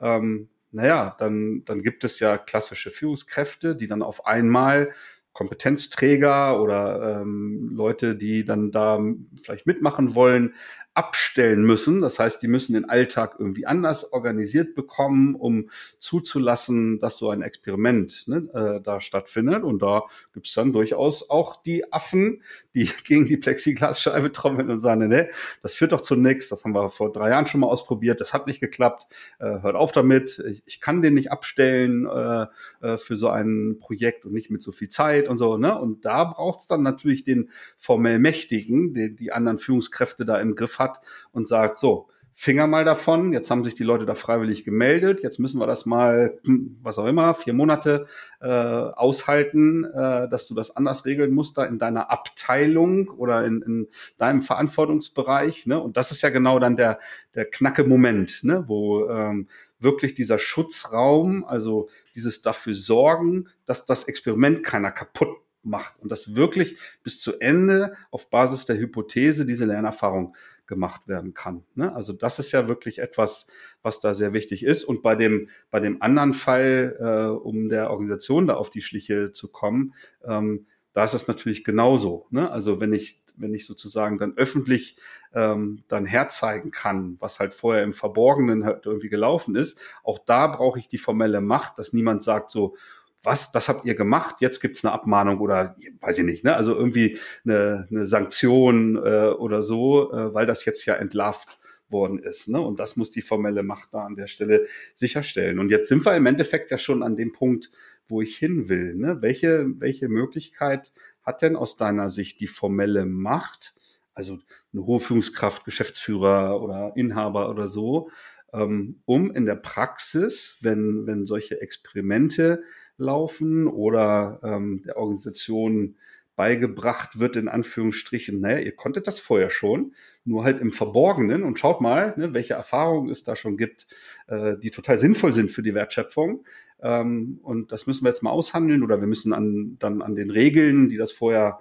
Ähm, 0.00 0.48
naja, 0.72 1.14
dann, 1.18 1.64
dann 1.64 1.82
gibt 1.82 2.04
es 2.04 2.20
ja 2.20 2.38
klassische 2.38 2.90
Führungskräfte, 2.90 3.74
die 3.76 3.88
dann 3.88 4.02
auf 4.02 4.26
einmal 4.26 4.92
Kompetenzträger 5.40 6.60
oder 6.60 7.22
ähm, 7.22 7.70
Leute, 7.72 8.14
die 8.14 8.44
dann 8.44 8.70
da 8.70 9.00
vielleicht 9.40 9.66
mitmachen 9.66 10.14
wollen, 10.14 10.52
abstellen 11.00 11.62
müssen. 11.62 12.02
Das 12.02 12.18
heißt, 12.18 12.42
die 12.42 12.46
müssen 12.46 12.74
den 12.74 12.84
Alltag 12.84 13.36
irgendwie 13.38 13.64
anders 13.64 14.12
organisiert 14.12 14.74
bekommen, 14.74 15.34
um 15.34 15.70
zuzulassen, 15.98 16.98
dass 16.98 17.16
so 17.16 17.30
ein 17.30 17.40
Experiment 17.40 18.28
ne, 18.28 18.50
äh, 18.52 18.82
da 18.82 19.00
stattfindet. 19.00 19.64
Und 19.64 19.80
da 19.80 20.02
gibt's 20.34 20.52
dann 20.52 20.74
durchaus 20.74 21.30
auch 21.30 21.56
die 21.62 21.90
Affen, 21.90 22.42
die 22.74 22.84
gegen 23.04 23.24
die 23.24 23.38
Plexiglasscheibe 23.38 24.30
trommeln 24.30 24.68
und 24.68 24.76
sagen, 24.76 25.08
ne, 25.08 25.30
das 25.62 25.72
führt 25.72 25.92
doch 25.92 26.02
zu 26.02 26.16
nichts. 26.16 26.50
Das 26.50 26.64
haben 26.64 26.74
wir 26.74 26.90
vor 26.90 27.10
drei 27.10 27.30
Jahren 27.30 27.46
schon 27.46 27.62
mal 27.62 27.68
ausprobiert. 27.68 28.20
Das 28.20 28.34
hat 28.34 28.46
nicht 28.46 28.60
geklappt. 28.60 29.06
Äh, 29.38 29.62
hört 29.62 29.76
auf 29.76 29.92
damit. 29.92 30.38
Ich, 30.50 30.62
ich, 30.66 30.80
kann 30.82 31.00
den 31.00 31.14
nicht 31.14 31.32
abstellen 31.32 32.06
äh, 32.06 32.46
äh, 32.82 32.98
für 32.98 33.16
so 33.16 33.30
ein 33.30 33.78
Projekt 33.80 34.26
und 34.26 34.34
nicht 34.34 34.50
mit 34.50 34.60
so 34.60 34.70
viel 34.70 34.88
Zeit 34.88 35.30
und 35.30 35.38
so. 35.38 35.56
Ne? 35.56 35.78
Und 35.78 36.04
da 36.04 36.24
braucht's 36.24 36.66
dann 36.66 36.82
natürlich 36.82 37.24
den 37.24 37.48
formell 37.78 38.18
Mächtigen, 38.18 38.92
die, 38.92 39.16
die 39.16 39.32
anderen 39.32 39.56
Führungskräfte 39.56 40.26
da 40.26 40.38
im 40.38 40.54
Griff 40.54 40.78
hat 40.78 40.89
und 41.32 41.48
sagt, 41.48 41.78
so, 41.78 42.08
Finger 42.32 42.66
mal 42.66 42.86
davon, 42.86 43.34
jetzt 43.34 43.50
haben 43.50 43.64
sich 43.64 43.74
die 43.74 43.84
Leute 43.84 44.06
da 44.06 44.14
freiwillig 44.14 44.64
gemeldet, 44.64 45.22
jetzt 45.22 45.38
müssen 45.38 45.60
wir 45.60 45.66
das 45.66 45.84
mal, 45.84 46.38
hm, 46.46 46.78
was 46.82 46.98
auch 46.98 47.04
immer, 47.04 47.34
vier 47.34 47.52
Monate 47.52 48.06
äh, 48.40 48.48
aushalten, 48.48 49.84
äh, 49.84 50.26
dass 50.26 50.48
du 50.48 50.54
das 50.54 50.74
anders 50.74 51.04
regeln 51.04 51.32
musst 51.32 51.58
da 51.58 51.66
in 51.66 51.78
deiner 51.78 52.10
Abteilung 52.10 53.08
oder 53.08 53.44
in, 53.44 53.60
in 53.60 53.88
deinem 54.16 54.40
Verantwortungsbereich. 54.40 55.66
Ne? 55.66 55.78
Und 55.78 55.98
das 55.98 56.12
ist 56.12 56.22
ja 56.22 56.30
genau 56.30 56.58
dann 56.58 56.76
der, 56.76 56.98
der 57.34 57.44
knacke 57.44 57.84
Moment, 57.84 58.42
ne? 58.42 58.64
wo 58.66 59.06
ähm, 59.10 59.48
wirklich 59.78 60.14
dieser 60.14 60.38
Schutzraum, 60.38 61.44
also 61.44 61.90
dieses 62.14 62.40
dafür 62.40 62.74
sorgen, 62.74 63.48
dass 63.66 63.84
das 63.84 64.04
Experiment 64.04 64.62
keiner 64.62 64.92
kaputt 64.92 65.36
macht 65.62 65.98
und 65.98 66.10
das 66.10 66.34
wirklich 66.34 66.78
bis 67.02 67.20
zu 67.20 67.38
Ende 67.38 67.92
auf 68.10 68.30
Basis 68.30 68.64
der 68.64 68.78
Hypothese 68.78 69.44
diese 69.44 69.66
Lernerfahrung 69.66 70.34
gemacht 70.70 71.08
werden 71.08 71.34
kann. 71.34 71.64
Ne? 71.74 71.94
Also 71.94 72.14
das 72.14 72.38
ist 72.38 72.52
ja 72.52 72.68
wirklich 72.68 73.00
etwas, 73.00 73.48
was 73.82 74.00
da 74.00 74.14
sehr 74.14 74.32
wichtig 74.32 74.64
ist. 74.64 74.84
Und 74.84 75.02
bei 75.02 75.16
dem, 75.16 75.50
bei 75.70 75.80
dem 75.80 76.00
anderen 76.00 76.32
Fall, 76.32 76.96
äh, 76.98 77.36
um 77.36 77.68
der 77.68 77.90
Organisation 77.90 78.46
da 78.46 78.54
auf 78.54 78.70
die 78.70 78.80
Schliche 78.80 79.32
zu 79.32 79.52
kommen, 79.52 79.92
ähm, 80.24 80.66
da 80.92 81.04
ist 81.04 81.14
es 81.14 81.28
natürlich 81.28 81.64
genauso. 81.64 82.26
Ne? 82.30 82.50
Also 82.50 82.80
wenn 82.80 82.92
ich, 82.92 83.22
wenn 83.36 83.52
ich 83.52 83.66
sozusagen 83.66 84.18
dann 84.18 84.36
öffentlich 84.36 84.96
ähm, 85.34 85.82
dann 85.88 86.06
herzeigen 86.06 86.70
kann, 86.70 87.16
was 87.18 87.40
halt 87.40 87.52
vorher 87.52 87.82
im 87.82 87.92
Verborgenen 87.92 88.64
halt 88.64 88.86
irgendwie 88.86 89.08
gelaufen 89.08 89.56
ist, 89.56 89.78
auch 90.04 90.20
da 90.20 90.46
brauche 90.46 90.78
ich 90.78 90.88
die 90.88 90.98
formelle 90.98 91.40
Macht, 91.40 91.78
dass 91.78 91.92
niemand 91.92 92.22
sagt 92.22 92.50
so, 92.50 92.76
was, 93.22 93.52
das 93.52 93.68
habt 93.68 93.84
ihr 93.84 93.94
gemacht, 93.94 94.36
jetzt 94.40 94.60
gibt's 94.60 94.84
eine 94.84 94.92
Abmahnung 94.92 95.40
oder 95.40 95.76
weiß 96.00 96.18
ich 96.18 96.24
nicht, 96.24 96.44
ne? 96.44 96.56
Also 96.56 96.74
irgendwie 96.74 97.18
eine, 97.44 97.86
eine 97.90 98.06
Sanktion 98.06 98.96
äh, 98.96 99.28
oder 99.28 99.62
so, 99.62 100.12
äh, 100.12 100.32
weil 100.32 100.46
das 100.46 100.64
jetzt 100.64 100.86
ja 100.86 100.94
entlarvt 100.94 101.58
worden 101.90 102.18
ist. 102.18 102.48
Ne? 102.48 102.60
Und 102.60 102.80
das 102.80 102.96
muss 102.96 103.10
die 103.10 103.22
formelle 103.22 103.62
Macht 103.62 103.92
da 103.92 104.04
an 104.04 104.14
der 104.14 104.26
Stelle 104.26 104.66
sicherstellen. 104.94 105.58
Und 105.58 105.70
jetzt 105.70 105.88
sind 105.88 106.04
wir 106.04 106.16
im 106.16 106.26
Endeffekt 106.26 106.70
ja 106.70 106.78
schon 106.78 107.02
an 107.02 107.16
dem 107.16 107.32
Punkt, 107.32 107.70
wo 108.08 108.22
ich 108.22 108.36
hin 108.36 108.68
will. 108.68 108.94
Ne? 108.94 109.22
Welche, 109.22 109.66
welche 109.78 110.08
Möglichkeit 110.08 110.92
hat 111.22 111.42
denn 111.42 111.56
aus 111.56 111.76
deiner 111.76 112.10
Sicht 112.10 112.40
die 112.40 112.46
formelle 112.46 113.06
Macht, 113.06 113.74
also 114.14 114.38
eine 114.72 114.84
hohe 114.84 115.00
Führungskraft, 115.00 115.64
Geschäftsführer 115.64 116.60
oder 116.60 116.92
Inhaber 116.96 117.50
oder 117.50 117.66
so, 117.66 118.10
ähm, 118.52 119.00
um 119.04 119.30
in 119.30 119.46
der 119.46 119.56
Praxis, 119.56 120.58
wenn, 120.60 121.06
wenn 121.06 121.26
solche 121.26 121.60
Experimente 121.60 122.62
laufen 123.00 123.66
oder 123.66 124.40
ähm, 124.42 124.82
der 124.84 124.96
Organisation 124.96 125.96
beigebracht 126.36 127.18
wird, 127.18 127.36
in 127.36 127.48
Anführungsstrichen, 127.48 128.40
naja, 128.40 128.60
ihr 128.60 128.74
konntet 128.74 129.06
das 129.06 129.20
vorher 129.20 129.50
schon, 129.50 129.94
nur 130.24 130.42
halt 130.42 130.58
im 130.60 130.72
Verborgenen 130.72 131.42
und 131.42 131.58
schaut 131.58 131.82
mal, 131.82 132.14
ne, 132.16 132.32
welche 132.32 132.54
Erfahrungen 132.54 133.10
es 133.10 133.24
da 133.24 133.36
schon 133.36 133.58
gibt, 133.58 133.86
äh, 134.26 134.56
die 134.56 134.70
total 134.70 134.96
sinnvoll 134.96 135.34
sind 135.34 135.50
für 135.50 135.62
die 135.62 135.74
Wertschöpfung. 135.74 136.46
Ähm, 136.80 137.40
und 137.42 137.72
das 137.72 137.86
müssen 137.86 138.04
wir 138.04 138.08
jetzt 138.08 138.22
mal 138.22 138.30
aushandeln 138.30 138.82
oder 138.82 139.00
wir 139.00 139.06
müssen 139.06 139.34
an, 139.34 139.76
dann 139.78 140.00
an 140.00 140.14
den 140.14 140.30
Regeln, 140.30 140.88
die 140.88 140.96
das 140.96 141.12
vorher 141.12 141.60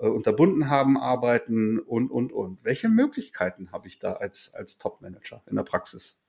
äh, 0.00 0.06
unterbunden 0.06 0.70
haben, 0.70 0.96
arbeiten 0.96 1.80
und, 1.80 2.10
und, 2.12 2.32
und. 2.32 2.58
Welche 2.62 2.88
Möglichkeiten 2.88 3.72
habe 3.72 3.88
ich 3.88 3.98
da 3.98 4.12
als, 4.12 4.54
als 4.54 4.78
Top-Manager 4.78 5.42
in 5.50 5.56
der 5.56 5.64
Praxis? 5.64 6.20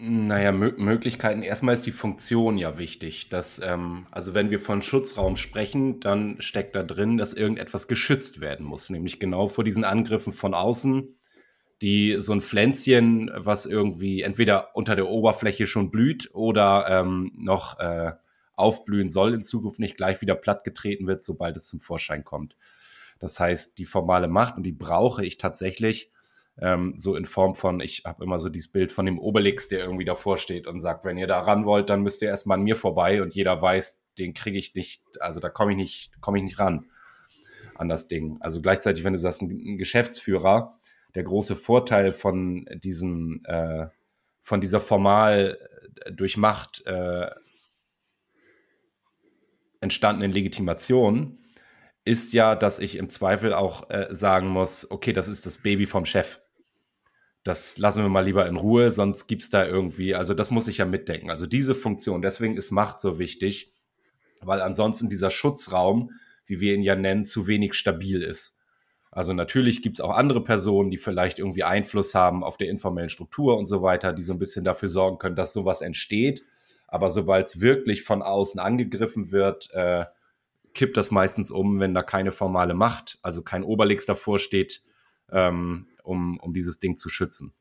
Naja, 0.00 0.50
Mö 0.50 0.72
Möglichkeiten. 0.76 1.42
Erstmal 1.42 1.74
ist 1.74 1.86
die 1.86 1.92
Funktion 1.92 2.58
ja 2.58 2.78
wichtig. 2.78 3.28
Dass, 3.28 3.60
ähm, 3.60 4.06
also 4.10 4.34
wenn 4.34 4.50
wir 4.50 4.58
von 4.58 4.82
Schutzraum 4.82 5.36
sprechen, 5.36 6.00
dann 6.00 6.40
steckt 6.40 6.74
da 6.74 6.82
drin, 6.82 7.16
dass 7.16 7.32
irgendetwas 7.32 7.86
geschützt 7.86 8.40
werden 8.40 8.66
muss. 8.66 8.90
Nämlich 8.90 9.20
genau 9.20 9.46
vor 9.48 9.62
diesen 9.62 9.84
Angriffen 9.84 10.32
von 10.32 10.52
außen, 10.52 11.16
die 11.80 12.16
so 12.18 12.32
ein 12.32 12.40
Pflänzchen, 12.40 13.30
was 13.36 13.66
irgendwie 13.66 14.22
entweder 14.22 14.74
unter 14.74 14.96
der 14.96 15.08
Oberfläche 15.08 15.66
schon 15.66 15.90
blüht 15.90 16.30
oder 16.34 16.86
ähm, 16.88 17.32
noch 17.36 17.78
äh, 17.78 18.12
aufblühen 18.56 19.08
soll 19.08 19.34
in 19.34 19.42
Zukunft, 19.42 19.78
nicht 19.78 19.96
gleich 19.96 20.20
wieder 20.20 20.34
plattgetreten 20.34 21.06
wird, 21.06 21.22
sobald 21.22 21.56
es 21.56 21.68
zum 21.68 21.80
Vorschein 21.80 22.24
kommt. 22.24 22.56
Das 23.20 23.38
heißt, 23.38 23.78
die 23.78 23.84
formale 23.84 24.28
Macht, 24.28 24.56
und 24.56 24.64
die 24.64 24.72
brauche 24.72 25.24
ich 25.24 25.38
tatsächlich, 25.38 26.10
ähm, 26.58 26.94
so 26.96 27.16
in 27.16 27.26
Form 27.26 27.54
von, 27.54 27.80
ich 27.80 28.02
habe 28.04 28.24
immer 28.24 28.38
so 28.38 28.48
dieses 28.48 28.70
Bild 28.70 28.92
von 28.92 29.06
dem 29.06 29.18
Obelix, 29.18 29.68
der 29.68 29.80
irgendwie 29.80 30.04
davor 30.04 30.38
steht 30.38 30.66
und 30.66 30.78
sagt, 30.78 31.04
wenn 31.04 31.18
ihr 31.18 31.26
da 31.26 31.40
ran 31.40 31.66
wollt, 31.66 31.90
dann 31.90 32.02
müsst 32.02 32.22
ihr 32.22 32.28
erstmal 32.28 32.58
an 32.58 32.64
mir 32.64 32.76
vorbei 32.76 33.22
und 33.22 33.34
jeder 33.34 33.60
weiß, 33.60 34.06
den 34.18 34.34
kriege 34.34 34.58
ich 34.58 34.74
nicht, 34.74 35.02
also 35.20 35.40
da 35.40 35.48
komme 35.48 35.72
ich 35.72 35.76
nicht, 35.76 36.20
komme 36.20 36.38
ich 36.38 36.44
nicht 36.44 36.58
ran 36.58 36.86
an 37.74 37.88
das 37.88 38.06
Ding. 38.06 38.38
Also 38.40 38.60
gleichzeitig, 38.60 39.02
wenn 39.02 39.14
du 39.14 39.18
sagst, 39.18 39.42
ein, 39.42 39.78
Geschäftsführer, 39.78 40.78
der 41.14 41.24
große 41.24 41.56
Vorteil 41.56 42.12
von 42.12 42.66
diesem, 42.82 43.42
äh, 43.46 43.86
von 44.42 44.60
dieser 44.60 44.80
formal 44.80 45.58
äh, 46.04 46.12
durch 46.12 46.36
Macht 46.36 46.86
äh, 46.86 47.30
entstandenen 49.80 50.32
Legitimation 50.32 51.38
ist 52.04 52.32
ja, 52.32 52.54
dass 52.54 52.78
ich 52.78 52.96
im 52.96 53.08
Zweifel 53.08 53.54
auch 53.54 53.90
äh, 53.90 54.08
sagen 54.10 54.48
muss, 54.48 54.90
okay, 54.90 55.12
das 55.12 55.26
ist 55.26 55.46
das 55.46 55.58
Baby 55.58 55.86
vom 55.86 56.04
Chef 56.04 56.38
das 57.44 57.76
lassen 57.76 58.02
wir 58.02 58.08
mal 58.08 58.24
lieber 58.24 58.46
in 58.46 58.56
Ruhe, 58.56 58.90
sonst 58.90 59.26
gibt's 59.26 59.50
da 59.50 59.66
irgendwie, 59.66 60.14
also 60.14 60.32
das 60.32 60.50
muss 60.50 60.66
ich 60.66 60.78
ja 60.78 60.86
mitdenken. 60.86 61.30
Also 61.30 61.46
diese 61.46 61.74
Funktion, 61.74 62.22
deswegen 62.22 62.56
ist 62.56 62.70
Macht 62.70 63.00
so 63.00 63.18
wichtig, 63.18 63.70
weil 64.40 64.62
ansonsten 64.62 65.10
dieser 65.10 65.30
Schutzraum, 65.30 66.10
wie 66.46 66.60
wir 66.60 66.74
ihn 66.74 66.82
ja 66.82 66.96
nennen, 66.96 67.24
zu 67.24 67.46
wenig 67.46 67.74
stabil 67.74 68.22
ist. 68.22 68.60
Also 69.10 69.32
natürlich 69.32 69.82
gibt's 69.82 70.00
auch 70.00 70.10
andere 70.10 70.42
Personen, 70.42 70.90
die 70.90 70.96
vielleicht 70.96 71.38
irgendwie 71.38 71.64
Einfluss 71.64 72.14
haben 72.14 72.42
auf 72.42 72.56
der 72.56 72.68
informellen 72.68 73.10
Struktur 73.10 73.56
und 73.58 73.66
so 73.66 73.82
weiter, 73.82 74.12
die 74.12 74.22
so 74.22 74.32
ein 74.32 74.38
bisschen 74.38 74.64
dafür 74.64 74.88
sorgen 74.88 75.18
können, 75.18 75.36
dass 75.36 75.52
sowas 75.52 75.82
entsteht. 75.82 76.42
Aber 76.88 77.10
sobald 77.10 77.46
es 77.46 77.60
wirklich 77.60 78.02
von 78.02 78.22
außen 78.22 78.58
angegriffen 78.58 79.30
wird, 79.30 79.70
äh, 79.72 80.06
kippt 80.72 80.96
das 80.96 81.10
meistens 81.10 81.50
um, 81.50 81.78
wenn 81.78 81.94
da 81.94 82.02
keine 82.02 82.32
formale 82.32 82.74
Macht, 82.74 83.18
also 83.22 83.42
kein 83.42 83.62
Oberlix 83.62 84.06
davor 84.06 84.38
steht, 84.38 84.82
ähm, 85.30 85.86
um, 86.04 86.38
um 86.38 86.54
dieses 86.54 86.78
Ding 86.78 86.96
zu 86.96 87.08
schützen. 87.08 87.52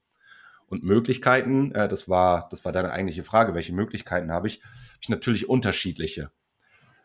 Und 0.67 0.83
Möglichkeiten, 0.83 1.71
äh, 1.73 1.87
das 1.87 2.09
war, 2.09 2.47
das 2.49 2.65
war 2.65 2.71
deine 2.71 2.91
eigentliche 2.91 3.23
Frage, 3.23 3.53
welche 3.53 3.73
Möglichkeiten 3.73 4.31
habe 4.31 4.47
ich? 4.47 4.61
Habe 4.63 4.99
ich 5.01 5.09
natürlich 5.09 5.49
unterschiedliche. 5.49 6.31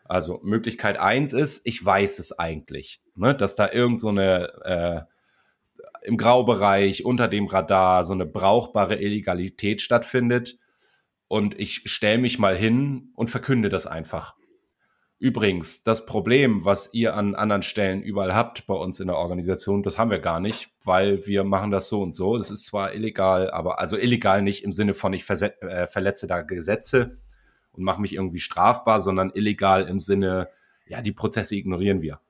Also 0.05 0.39
Möglichkeit 0.43 0.97
eins 0.97 1.33
ist, 1.33 1.67
ich 1.67 1.83
weiß 1.85 2.17
es 2.17 2.37
eigentlich, 2.39 3.01
ne, 3.13 3.35
dass 3.35 3.55
da 3.55 3.71
irgend 3.71 3.99
so 3.99 4.09
eine 4.09 4.51
äh, 4.65 5.01
im 6.01 6.17
Graubereich 6.17 7.05
unter 7.05 7.27
dem 7.27 7.45
Radar 7.45 8.05
so 8.05 8.13
eine 8.13 8.25
brauchbare 8.25 8.95
Illegalität 8.95 9.81
stattfindet 9.81 10.57
und 11.27 11.59
ich 11.59 11.83
stelle 11.85 12.17
mich 12.17 12.39
mal 12.39 12.57
hin 12.57 13.11
und 13.15 13.29
verkünde 13.29 13.69
das 13.69 13.85
einfach. 13.85 14.35
Übrigens, 15.19 15.83
das 15.83 16.05
Problem, 16.05 16.63
was 16.63 16.93
ihr 16.93 17.13
an 17.13 17.35
anderen 17.35 17.61
Stellen 17.61 18.01
überall 18.01 18.33
habt 18.33 18.65
bei 18.67 18.73
uns 18.73 19.01
in 19.01 19.07
der 19.07 19.17
Organisation, 19.17 19.83
das 19.83 19.97
haben 19.97 20.11
wir 20.11 20.19
gar 20.19 20.39
nicht, 20.39 20.71
weil 20.81 21.27
wir 21.27 21.43
machen 21.43 21.71
das 21.71 21.89
so 21.89 22.01
und 22.01 22.13
so. 22.13 22.37
Das 22.37 22.49
ist 22.49 22.65
zwar 22.65 22.93
illegal, 22.93 23.51
aber 23.51 23.79
also 23.79 23.97
illegal 23.97 24.41
nicht 24.41 24.63
im 24.63 24.71
Sinne 24.71 24.93
von 24.93 25.11
ich 25.11 25.29
äh, 25.29 25.87
verletze 25.87 26.25
da 26.25 26.41
Gesetze 26.41 27.17
und 27.73 27.83
mache 27.83 27.99
mich 27.99 28.13
irgendwie 28.13 28.39
strafbar, 28.39 29.01
sondern 29.01 29.29
illegal 29.31 29.89
im 29.89 29.99
Sinne, 29.99 30.47
ja, 30.87 31.01
die 31.01 31.11
Prozesse 31.11 31.57
ignorieren 31.57 32.01
wir. 32.01 32.21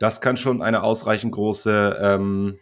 Das 0.00 0.20
kann 0.20 0.36
schon 0.36 0.60
eine 0.60 0.82
ausreichend 0.82 1.30
große 1.30 2.00
ähm, 2.02 2.58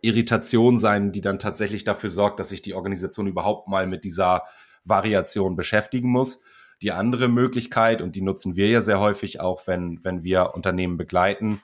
Irritation 0.00 0.78
sein, 0.78 1.12
die 1.12 1.20
dann 1.20 1.38
tatsächlich 1.38 1.84
dafür 1.84 2.10
sorgt, 2.10 2.40
dass 2.40 2.48
sich 2.48 2.62
die 2.62 2.74
Organisation 2.74 3.28
überhaupt 3.28 3.68
mal 3.68 3.86
mit 3.86 4.02
dieser 4.02 4.42
Variation 4.84 5.54
beschäftigen 5.54 6.10
muss. 6.10 6.42
Die 6.82 6.92
andere 6.92 7.28
Möglichkeit, 7.28 8.02
und 8.02 8.16
die 8.16 8.20
nutzen 8.20 8.56
wir 8.56 8.68
ja 8.68 8.82
sehr 8.82 9.00
häufig 9.00 9.40
auch, 9.40 9.66
wenn, 9.66 10.00
wenn 10.04 10.22
wir 10.22 10.54
Unternehmen 10.54 10.96
begleiten, 10.96 11.60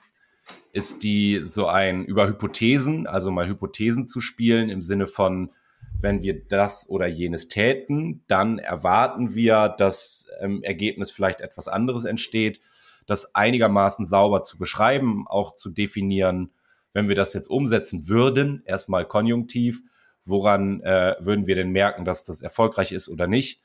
ist 0.71 1.03
die 1.03 1.41
so 1.43 1.67
ein 1.67 2.05
über 2.05 2.27
Hypothesen, 2.27 3.07
also 3.07 3.31
mal 3.31 3.47
Hypothesen 3.47 4.07
zu 4.07 4.21
spielen 4.21 4.69
im 4.69 4.81
Sinne 4.81 5.07
von, 5.07 5.51
wenn 5.99 6.21
wir 6.21 6.43
das 6.47 6.89
oder 6.89 7.07
jenes 7.07 7.47
täten, 7.47 8.23
dann 8.27 8.59
erwarten 8.59 9.35
wir, 9.35 9.69
dass 9.69 10.27
im 10.41 10.63
Ergebnis 10.63 11.11
vielleicht 11.11 11.41
etwas 11.41 11.67
anderes 11.67 12.05
entsteht, 12.05 12.59
das 13.05 13.35
einigermaßen 13.35 14.05
sauber 14.05 14.41
zu 14.41 14.57
beschreiben, 14.57 15.25
auch 15.27 15.55
zu 15.55 15.69
definieren, 15.69 16.51
wenn 16.93 17.07
wir 17.07 17.15
das 17.15 17.33
jetzt 17.33 17.47
umsetzen 17.47 18.07
würden, 18.07 18.63
erstmal 18.65 19.05
konjunktiv, 19.05 19.81
woran 20.25 20.81
äh, 20.81 21.15
würden 21.19 21.47
wir 21.47 21.55
denn 21.55 21.71
merken, 21.71 22.05
dass 22.05 22.25
das 22.25 22.41
erfolgreich 22.41 22.91
ist 22.91 23.09
oder 23.09 23.27
nicht 23.27 23.62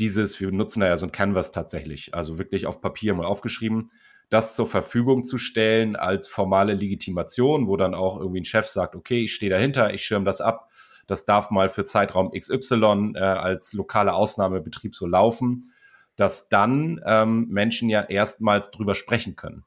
dieses, 0.00 0.40
wir 0.40 0.50
nutzen 0.50 0.80
da 0.80 0.86
ja 0.86 0.96
so 0.96 1.06
ein 1.06 1.12
Canvas 1.12 1.52
tatsächlich, 1.52 2.14
also 2.14 2.38
wirklich 2.38 2.66
auf 2.66 2.80
Papier 2.80 3.14
mal 3.14 3.26
aufgeschrieben, 3.26 3.90
das 4.30 4.54
zur 4.54 4.66
Verfügung 4.66 5.24
zu 5.24 5.38
stellen 5.38 5.96
als 5.96 6.26
formale 6.26 6.74
Legitimation, 6.74 7.66
wo 7.66 7.76
dann 7.76 7.94
auch 7.94 8.18
irgendwie 8.18 8.40
ein 8.40 8.44
Chef 8.44 8.66
sagt, 8.68 8.96
okay, 8.96 9.24
ich 9.24 9.34
stehe 9.34 9.50
dahinter, 9.50 9.92
ich 9.92 10.04
schirme 10.04 10.24
das 10.24 10.40
ab, 10.40 10.70
das 11.06 11.26
darf 11.26 11.50
mal 11.50 11.68
für 11.68 11.84
Zeitraum 11.84 12.30
XY 12.30 13.12
äh, 13.14 13.18
als 13.18 13.72
lokale 13.72 14.14
Ausnahmebetrieb 14.14 14.94
so 14.94 15.06
laufen, 15.06 15.72
dass 16.16 16.48
dann 16.48 17.00
ähm, 17.04 17.48
Menschen 17.48 17.88
ja 17.88 18.02
erstmals 18.02 18.70
drüber 18.70 18.94
sprechen 18.94 19.36
können. 19.36 19.64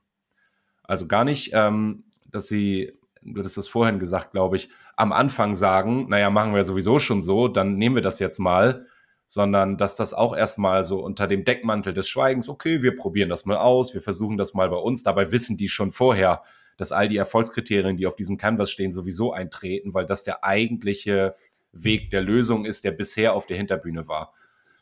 Also 0.84 1.08
gar 1.08 1.26
nicht, 1.26 1.52
ähm, 1.54 2.06
dass 2.26 2.48
sie, 2.48 2.94
du 3.22 3.40
hattest 3.40 3.58
das 3.58 3.68
vorhin 3.68 4.00
gesagt, 4.00 4.32
glaube 4.32 4.56
ich, 4.56 4.70
am 4.96 5.12
Anfang 5.12 5.56
sagen, 5.56 6.08
naja, 6.10 6.30
machen 6.30 6.56
wir 6.56 6.64
sowieso 6.64 7.00
schon 7.00 7.22
so, 7.22 7.48
dann 7.48 7.76
nehmen 7.76 7.96
wir 7.96 8.02
das 8.02 8.20
jetzt 8.20 8.40
mal, 8.40 8.88
sondern 9.34 9.78
dass 9.78 9.96
das 9.96 10.14
auch 10.14 10.38
erstmal 10.38 10.84
so 10.84 11.04
unter 11.04 11.26
dem 11.26 11.44
Deckmantel 11.44 11.92
des 11.92 12.08
Schweigens, 12.08 12.50
okay, 12.50 12.84
wir 12.84 12.96
probieren 12.96 13.30
das 13.30 13.46
mal 13.46 13.58
aus, 13.58 13.96
wir 13.96 14.02
versuchen 14.04 14.38
das 14.38 14.54
mal 14.54 14.70
bei 14.70 14.78
uns. 14.78 15.02
Dabei 15.02 15.32
wissen 15.32 15.58
die 15.58 15.70
schon 15.70 15.92
vorher, 15.92 16.44
dass 16.78 16.92
all 16.92 17.10
die 17.10 17.18
Erfolgskriterien, 17.18 17.98
die 17.98 18.06
auf 18.06 18.16
diesem 18.16 18.38
Canvas 18.38 18.70
stehen, 18.70 18.92
sowieso 18.92 19.34
eintreten, 19.34 19.96
weil 19.96 20.06
das 20.06 20.24
der 20.24 20.44
eigentliche 20.44 21.36
Weg 21.72 22.12
der 22.12 22.22
Lösung 22.22 22.64
ist, 22.64 22.84
der 22.84 22.92
bisher 22.92 23.34
auf 23.34 23.48
der 23.48 23.58
Hinterbühne 23.58 24.08
war. 24.08 24.36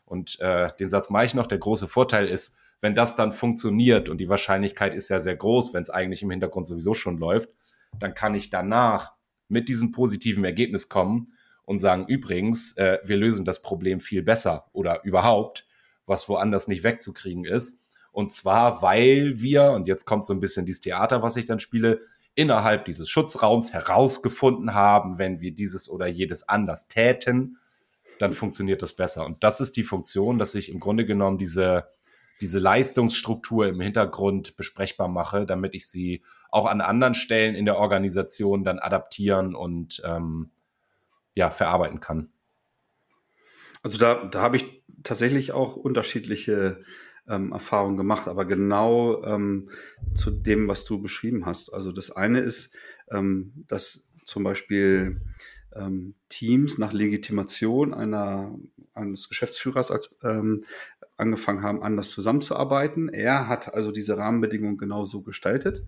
Und 0.04 0.38
äh, 0.42 0.68
den 0.78 0.90
Satz 0.90 1.10
mache 1.10 1.28
ich 1.28 1.34
noch, 1.34 1.48
der 1.48 1.60
große 1.60 1.88
Vorteil 1.88 2.28
ist, 2.28 2.58
wenn 2.82 2.94
das 2.94 3.16
dann 3.16 3.32
funktioniert 3.32 4.10
und 4.10 4.18
die 4.18 4.28
Wahrscheinlichkeit 4.28 4.94
ist 4.94 5.08
ja 5.08 5.22
sehr 5.22 5.38
groß, 5.38 5.74
wenn 5.74 5.84
es 5.84 5.90
eigentlich 5.90 6.24
im 6.24 6.32
Hintergrund 6.32 6.68
sowieso 6.68 6.94
schon 6.94 7.18
läuft, 7.18 7.52
dann 7.98 8.16
kann 8.16 8.36
ich 8.36 8.50
danach 8.50 9.14
mit 9.48 9.70
diesem 9.70 9.94
positiven 9.94 10.44
Ergebnis 10.44 10.90
kommen 10.90 11.32
und 11.71 11.79
sagen, 11.79 12.05
übrigens, 12.07 12.77
äh, 12.77 12.99
wir 13.03 13.15
lösen 13.15 13.45
das 13.45 13.62
Problem 13.62 14.01
viel 14.01 14.21
besser 14.21 14.65
oder 14.73 15.03
überhaupt, 15.05 15.65
was 16.05 16.27
woanders 16.27 16.67
nicht 16.67 16.84
wegzukriegen 16.84 17.45
ist. 17.45 17.84
Und 18.12 18.31
zwar, 18.31 18.81
weil 18.81 19.39
wir, 19.39 19.71
und 19.71 19.88
jetzt 19.88 20.03
kommt 20.05 20.25
so 20.25 20.34
ein 20.34 20.41
bisschen 20.41 20.65
dieses 20.65 20.81
Theater, 20.81 21.23
was 21.23 21.38
ich 21.38 21.45
dann 21.45 21.60
spiele, 21.60 22.01
innerhalb 22.36 22.84
dieses 22.86 23.10
Schutzraums 23.10 23.71
herausgefunden 23.71 24.73
haben, 24.73 25.17
wenn 25.17 25.39
wir 25.39 25.51
dieses 25.51 25.89
oder 25.89 26.07
jedes 26.07 26.47
anders 26.47 26.89
täten, 26.89 27.57
dann 28.19 28.34
funktioniert 28.34 28.81
das 28.81 28.93
besser. 28.93 29.25
Und 29.25 29.41
das 29.41 29.62
ist 29.62 29.77
die 29.77 29.84
Funktion, 29.84 30.38
dass 30.38 30.55
ich 30.55 30.69
im 30.69 30.81
Grunde 30.81 31.05
genommen 31.05 31.38
diese, 31.38 31.88
diese 32.41 32.60
Leistungsstruktur 32.60 33.67
im 33.67 33.79
Hintergrund 33.79 34.57
besprechbar 34.57 35.07
mache, 35.07 35.45
damit 35.45 35.73
ich 35.73 35.88
sie 35.88 36.21
auch 36.49 36.65
an 36.65 36.81
anderen 36.81 37.15
Stellen 37.15 37.55
in 37.55 37.63
der 37.63 37.77
Organisation 37.77 38.65
dann 38.65 38.79
adaptieren 38.79 39.55
und 39.55 40.01
ähm, 40.05 40.51
ja, 41.34 41.50
verarbeiten 41.50 42.00
kann. 42.00 42.32
Also 43.84 43.98
da, 43.98 44.26
da 44.26 44.41
habe 44.41 44.58
ich 44.58 44.84
tatsächlich 45.04 45.52
auch 45.52 45.76
unterschiedliche 45.76 46.84
ähm, 47.28 47.52
Erfahrungen 47.52 47.98
gemacht, 47.98 48.28
aber 48.28 48.46
genau 48.46 49.24
ähm, 49.24 49.70
zu 50.13 50.32
dem, 50.32 50.67
was 50.67 50.86
du 50.86 51.02
beschrieben 51.02 51.46
hast. 51.46 51.74
Also 51.74 51.91
das 51.91 52.12
eine 52.12 52.39
ist, 52.39 52.76
ähm, 53.10 53.54
dass 53.67 54.12
zum 54.26 54.44
Beispiel 54.44 55.22
ähm, 55.74 56.15
Teams 56.30 56.78
nach 56.78 56.94
Legitimation 56.94 57.94
einer, 57.94 58.56
eines 58.94 59.30
Geschäftsführers 59.30 59.91
als 59.91 60.15
ähm, 60.24 60.63
angefangen 61.17 61.63
haben, 61.63 61.84
anders 61.84 62.10
zusammenzuarbeiten. 62.10 63.10
Er 63.10 63.48
hat 63.48 63.74
also 63.74 63.91
diese 63.91 64.17
Rahmenbedingungen 64.17 64.78
genau 64.78 65.06
so 65.06 65.22
gestaltet. 65.22 65.84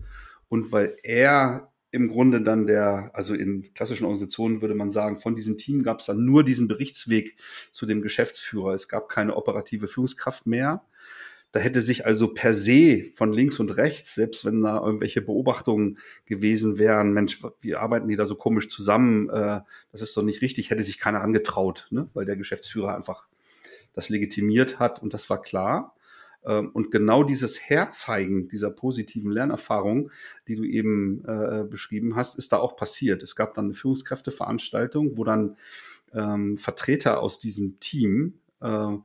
Und 0.48 0.72
weil 0.72 0.96
er 1.02 1.72
im 1.94 2.08
Grunde 2.08 2.42
dann 2.42 2.66
der, 2.66 3.10
also 3.14 3.34
in 3.34 3.72
klassischen 3.72 4.04
Organisationen 4.04 4.60
würde 4.60 4.74
man 4.74 4.90
sagen, 4.90 5.16
von 5.16 5.36
diesem 5.36 5.56
Team 5.56 5.84
gab 5.84 6.00
es 6.00 6.06
dann 6.06 6.24
nur 6.24 6.42
diesen 6.42 6.66
Berichtsweg 6.66 7.36
zu 7.70 7.86
dem 7.86 8.02
Geschäftsführer. 8.02 8.74
Es 8.74 8.88
gab 8.88 9.08
keine 9.08 9.36
operative 9.36 9.86
Führungskraft 9.86 10.46
mehr. 10.46 10.84
Da 11.52 11.60
hätte 11.60 11.82
sich 11.82 12.04
also 12.04 12.34
per 12.34 12.52
se 12.52 13.04
von 13.14 13.32
links 13.32 13.60
und 13.60 13.70
rechts, 13.76 14.16
selbst 14.16 14.44
wenn 14.44 14.62
da 14.62 14.84
irgendwelche 14.84 15.22
Beobachtungen 15.22 15.98
gewesen 16.26 16.80
wären, 16.80 17.12
Mensch, 17.12 17.40
wie 17.60 17.76
arbeiten 17.76 18.08
die 18.08 18.16
da 18.16 18.26
so 18.26 18.34
komisch 18.34 18.68
zusammen, 18.68 19.30
äh, 19.30 19.60
das 19.92 20.02
ist 20.02 20.16
doch 20.16 20.24
nicht 20.24 20.42
richtig, 20.42 20.70
hätte 20.70 20.82
sich 20.82 20.98
keiner 20.98 21.20
angetraut, 21.20 21.86
ne? 21.90 22.08
weil 22.12 22.24
der 22.24 22.36
Geschäftsführer 22.36 22.96
einfach 22.96 23.28
das 23.92 24.08
legitimiert 24.08 24.80
hat 24.80 25.00
und 25.00 25.14
das 25.14 25.30
war 25.30 25.40
klar. 25.40 25.93
Ähm, 26.44 26.70
und 26.72 26.90
genau 26.90 27.24
dieses 27.24 27.60
Herzeigen 27.60 28.48
dieser 28.48 28.70
positiven 28.70 29.30
Lernerfahrung, 29.30 30.10
die 30.48 30.56
du 30.56 30.64
eben 30.64 31.24
äh, 31.24 31.64
beschrieben 31.68 32.16
hast, 32.16 32.38
ist 32.38 32.52
da 32.52 32.58
auch 32.58 32.76
passiert. 32.76 33.22
Es 33.22 33.36
gab 33.36 33.54
dann 33.54 33.66
eine 33.66 33.74
Führungskräfteveranstaltung, 33.74 35.16
wo 35.16 35.24
dann 35.24 35.56
ähm, 36.12 36.58
Vertreter 36.58 37.20
aus 37.20 37.38
diesem 37.38 37.80
Team 37.80 38.34
äh, 38.60 38.96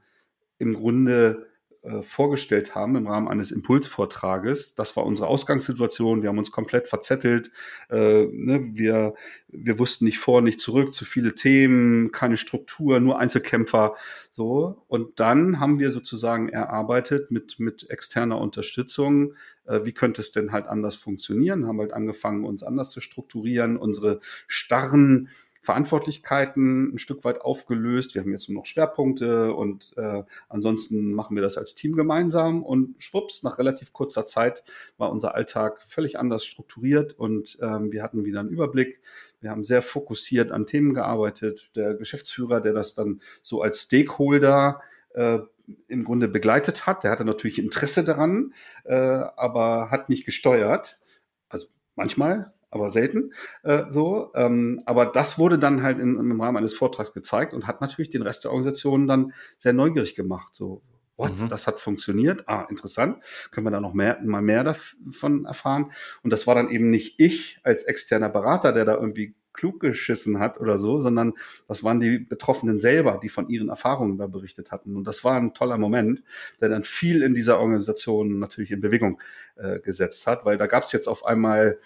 im 0.59 0.73
Grunde 0.73 1.48
äh, 1.81 2.01
vorgestellt 2.01 2.75
haben 2.75 2.97
im 2.97 3.07
Rahmen 3.07 3.29
eines 3.29 3.51
Impulsvortrages. 3.51 4.75
Das 4.75 4.97
war 4.97 5.05
unsere 5.05 5.27
Ausgangssituation. 5.27 6.21
Wir 6.21 6.27
haben 6.29 6.37
uns 6.37 6.51
komplett 6.51 6.89
verzettelt. 6.89 7.51
Äh, 7.89 8.25
ne? 8.25 8.69
wir, 8.73 9.13
wir 9.47 9.79
wussten 9.79 10.03
nicht 10.03 10.19
vor, 10.19 10.41
nicht 10.41 10.59
zurück, 10.59 10.93
zu 10.93 11.05
viele 11.05 11.35
Themen, 11.35 12.11
keine 12.11 12.35
Struktur, 12.35 12.99
nur 12.99 13.17
Einzelkämpfer. 13.17 13.95
So. 14.29 14.83
Und 14.87 15.21
dann 15.21 15.61
haben 15.61 15.79
wir 15.79 15.91
sozusagen 15.91 16.49
erarbeitet 16.49 17.31
mit, 17.31 17.59
mit 17.59 17.89
externer 17.89 18.39
Unterstützung, 18.39 19.35
äh, 19.65 19.85
wie 19.85 19.93
könnte 19.93 20.21
es 20.21 20.31
denn 20.31 20.51
halt 20.51 20.67
anders 20.67 20.95
funktionieren, 20.95 21.65
haben 21.65 21.79
halt 21.79 21.93
angefangen, 21.93 22.43
uns 22.43 22.61
anders 22.61 22.91
zu 22.91 22.99
strukturieren, 22.99 23.77
unsere 23.77 24.19
starren 24.47 25.29
Verantwortlichkeiten 25.61 26.93
ein 26.93 26.97
Stück 26.97 27.23
weit 27.23 27.41
aufgelöst. 27.41 28.15
Wir 28.15 28.21
haben 28.21 28.31
jetzt 28.31 28.49
nur 28.49 28.59
noch 28.59 28.65
Schwerpunkte 28.65 29.53
und 29.53 29.93
äh, 29.97 30.23
ansonsten 30.47 31.13
machen 31.13 31.35
wir 31.35 31.43
das 31.43 31.57
als 31.57 31.75
Team 31.75 31.95
gemeinsam 31.95 32.63
und 32.63 32.95
schwupps, 33.01 33.43
nach 33.43 33.57
relativ 33.57 33.91
kurzer 33.93 34.25
Zeit 34.25 34.63
war 34.97 35.11
unser 35.11 35.35
Alltag 35.35 35.81
völlig 35.87 36.17
anders 36.17 36.45
strukturiert 36.45 37.13
und 37.13 37.57
ähm, 37.61 37.91
wir 37.91 38.03
hatten 38.03 38.25
wieder 38.25 38.39
einen 38.39 38.49
Überblick. 38.49 39.01
Wir 39.41 39.51
haben 39.51 39.63
sehr 39.63 39.81
fokussiert 39.81 40.51
an 40.51 40.65
Themen 40.65 40.93
gearbeitet. 40.93 41.71
Der 41.75 41.93
Geschäftsführer, 41.93 42.61
der 42.61 42.73
das 42.73 42.95
dann 42.95 43.21
so 43.41 43.61
als 43.61 43.83
Stakeholder 43.83 44.81
äh, 45.13 45.39
im 45.87 46.03
Grunde 46.03 46.27
begleitet 46.27 46.87
hat, 46.87 47.03
der 47.03 47.11
hatte 47.11 47.25
natürlich 47.25 47.59
Interesse 47.59 48.03
daran, 48.03 48.53
äh, 48.85 48.95
aber 48.95 49.91
hat 49.91 50.09
nicht 50.09 50.25
gesteuert. 50.25 50.99
Also 51.47 51.67
manchmal, 51.95 52.53
aber 52.71 52.91
selten 52.91 53.33
äh, 53.63 53.83
so. 53.89 54.31
Ähm, 54.35 54.81
aber 54.85 55.05
das 55.05 55.39
wurde 55.39 55.57
dann 55.59 55.83
halt 55.83 55.99
in, 55.99 56.15
im 56.15 56.41
Rahmen 56.41 56.57
eines 56.57 56.73
Vortrags 56.73 57.13
gezeigt 57.13 57.53
und 57.53 57.67
hat 57.67 57.81
natürlich 57.81 58.09
den 58.09 58.21
Rest 58.21 58.43
der 58.43 58.51
Organisation 58.51 59.07
dann 59.07 59.33
sehr 59.57 59.73
neugierig 59.73 60.15
gemacht. 60.15 60.53
So, 60.53 60.81
what, 61.17 61.39
mhm. 61.39 61.49
das 61.49 61.67
hat 61.67 61.79
funktioniert. 61.79 62.47
Ah, 62.47 62.65
interessant. 62.69 63.23
Können 63.51 63.67
wir 63.67 63.71
da 63.71 63.81
noch 63.81 63.93
mehr, 63.93 64.19
mal 64.23 64.41
mehr 64.41 64.63
davon 64.63 65.45
erfahren? 65.45 65.91
Und 66.23 66.31
das 66.31 66.47
war 66.47 66.55
dann 66.55 66.69
eben 66.69 66.89
nicht 66.89 67.19
ich 67.19 67.59
als 67.63 67.83
externer 67.83 68.29
Berater, 68.29 68.71
der 68.71 68.85
da 68.85 68.95
irgendwie 68.95 69.35
klug 69.53 69.81
geschissen 69.81 70.39
hat 70.39 70.59
oder 70.59 70.77
so, 70.77 70.99
sondern 70.99 71.33
das 71.67 71.83
waren 71.83 71.99
die 71.99 72.19
Betroffenen 72.19 72.79
selber, 72.79 73.19
die 73.21 73.27
von 73.27 73.49
ihren 73.49 73.67
Erfahrungen 73.67 74.17
da 74.17 74.27
berichtet 74.27 74.71
hatten. 74.71 74.95
Und 74.95 75.05
das 75.05 75.23
war 75.25 75.35
ein 75.35 75.53
toller 75.53 75.77
Moment, 75.77 76.23
der 76.61 76.69
dann 76.69 76.83
viel 76.83 77.23
in 77.23 77.33
dieser 77.33 77.59
Organisation 77.59 78.39
natürlich 78.39 78.71
in 78.71 78.79
Bewegung 78.79 79.19
äh, 79.57 79.79
gesetzt 79.79 80.27
hat, 80.27 80.45
weil 80.45 80.57
da 80.57 80.67
gab 80.67 80.83
es 80.83 80.93
jetzt 80.93 81.07
auf 81.07 81.25
einmal 81.25 81.79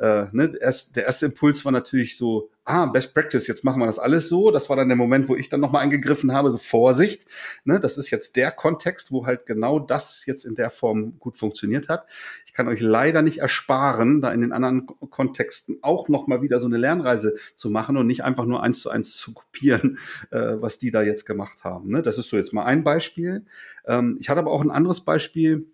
äh, 0.00 0.28
ne, 0.32 0.50
erst, 0.58 0.96
der 0.96 1.04
erste 1.04 1.26
Impuls 1.26 1.62
war 1.66 1.72
natürlich 1.72 2.16
so, 2.16 2.50
ah, 2.64 2.86
Best 2.86 3.12
Practice, 3.12 3.46
jetzt 3.46 3.64
machen 3.64 3.80
wir 3.80 3.86
das 3.86 3.98
alles 3.98 4.30
so. 4.30 4.50
Das 4.50 4.70
war 4.70 4.76
dann 4.76 4.88
der 4.88 4.96
Moment, 4.96 5.28
wo 5.28 5.36
ich 5.36 5.50
dann 5.50 5.60
nochmal 5.60 5.82
eingegriffen 5.82 6.32
habe, 6.32 6.50
so 6.50 6.56
Vorsicht, 6.56 7.26
ne, 7.64 7.78
das 7.78 7.98
ist 7.98 8.10
jetzt 8.10 8.36
der 8.36 8.50
Kontext, 8.50 9.12
wo 9.12 9.26
halt 9.26 9.44
genau 9.44 9.78
das 9.78 10.24
jetzt 10.24 10.46
in 10.46 10.54
der 10.54 10.70
Form 10.70 11.18
gut 11.18 11.36
funktioniert 11.36 11.90
hat. 11.90 12.06
Ich 12.46 12.54
kann 12.54 12.66
euch 12.66 12.80
leider 12.80 13.20
nicht 13.20 13.38
ersparen, 13.38 14.22
da 14.22 14.32
in 14.32 14.40
den 14.40 14.52
anderen 14.52 14.86
Kontexten 14.86 15.78
auch 15.82 16.08
nochmal 16.08 16.40
wieder 16.40 16.60
so 16.60 16.66
eine 16.66 16.78
Lernreise 16.78 17.36
zu 17.54 17.68
machen 17.68 17.98
und 17.98 18.06
nicht 18.06 18.24
einfach 18.24 18.46
nur 18.46 18.62
eins 18.62 18.80
zu 18.80 18.88
eins 18.88 19.16
zu 19.16 19.34
kopieren, 19.34 19.98
äh, 20.30 20.54
was 20.60 20.78
die 20.78 20.90
da 20.90 21.02
jetzt 21.02 21.26
gemacht 21.26 21.62
haben. 21.62 21.90
Ne? 21.90 22.00
Das 22.00 22.16
ist 22.16 22.30
so 22.30 22.38
jetzt 22.38 22.54
mal 22.54 22.64
ein 22.64 22.84
Beispiel. 22.84 23.44
Ähm, 23.84 24.16
ich 24.18 24.30
hatte 24.30 24.40
aber 24.40 24.50
auch 24.50 24.62
ein 24.62 24.70
anderes 24.70 25.02
Beispiel, 25.02 25.66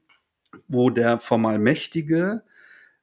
wo 0.67 0.91
der 0.91 1.21
formal 1.21 1.61
Mächtige 1.61 2.43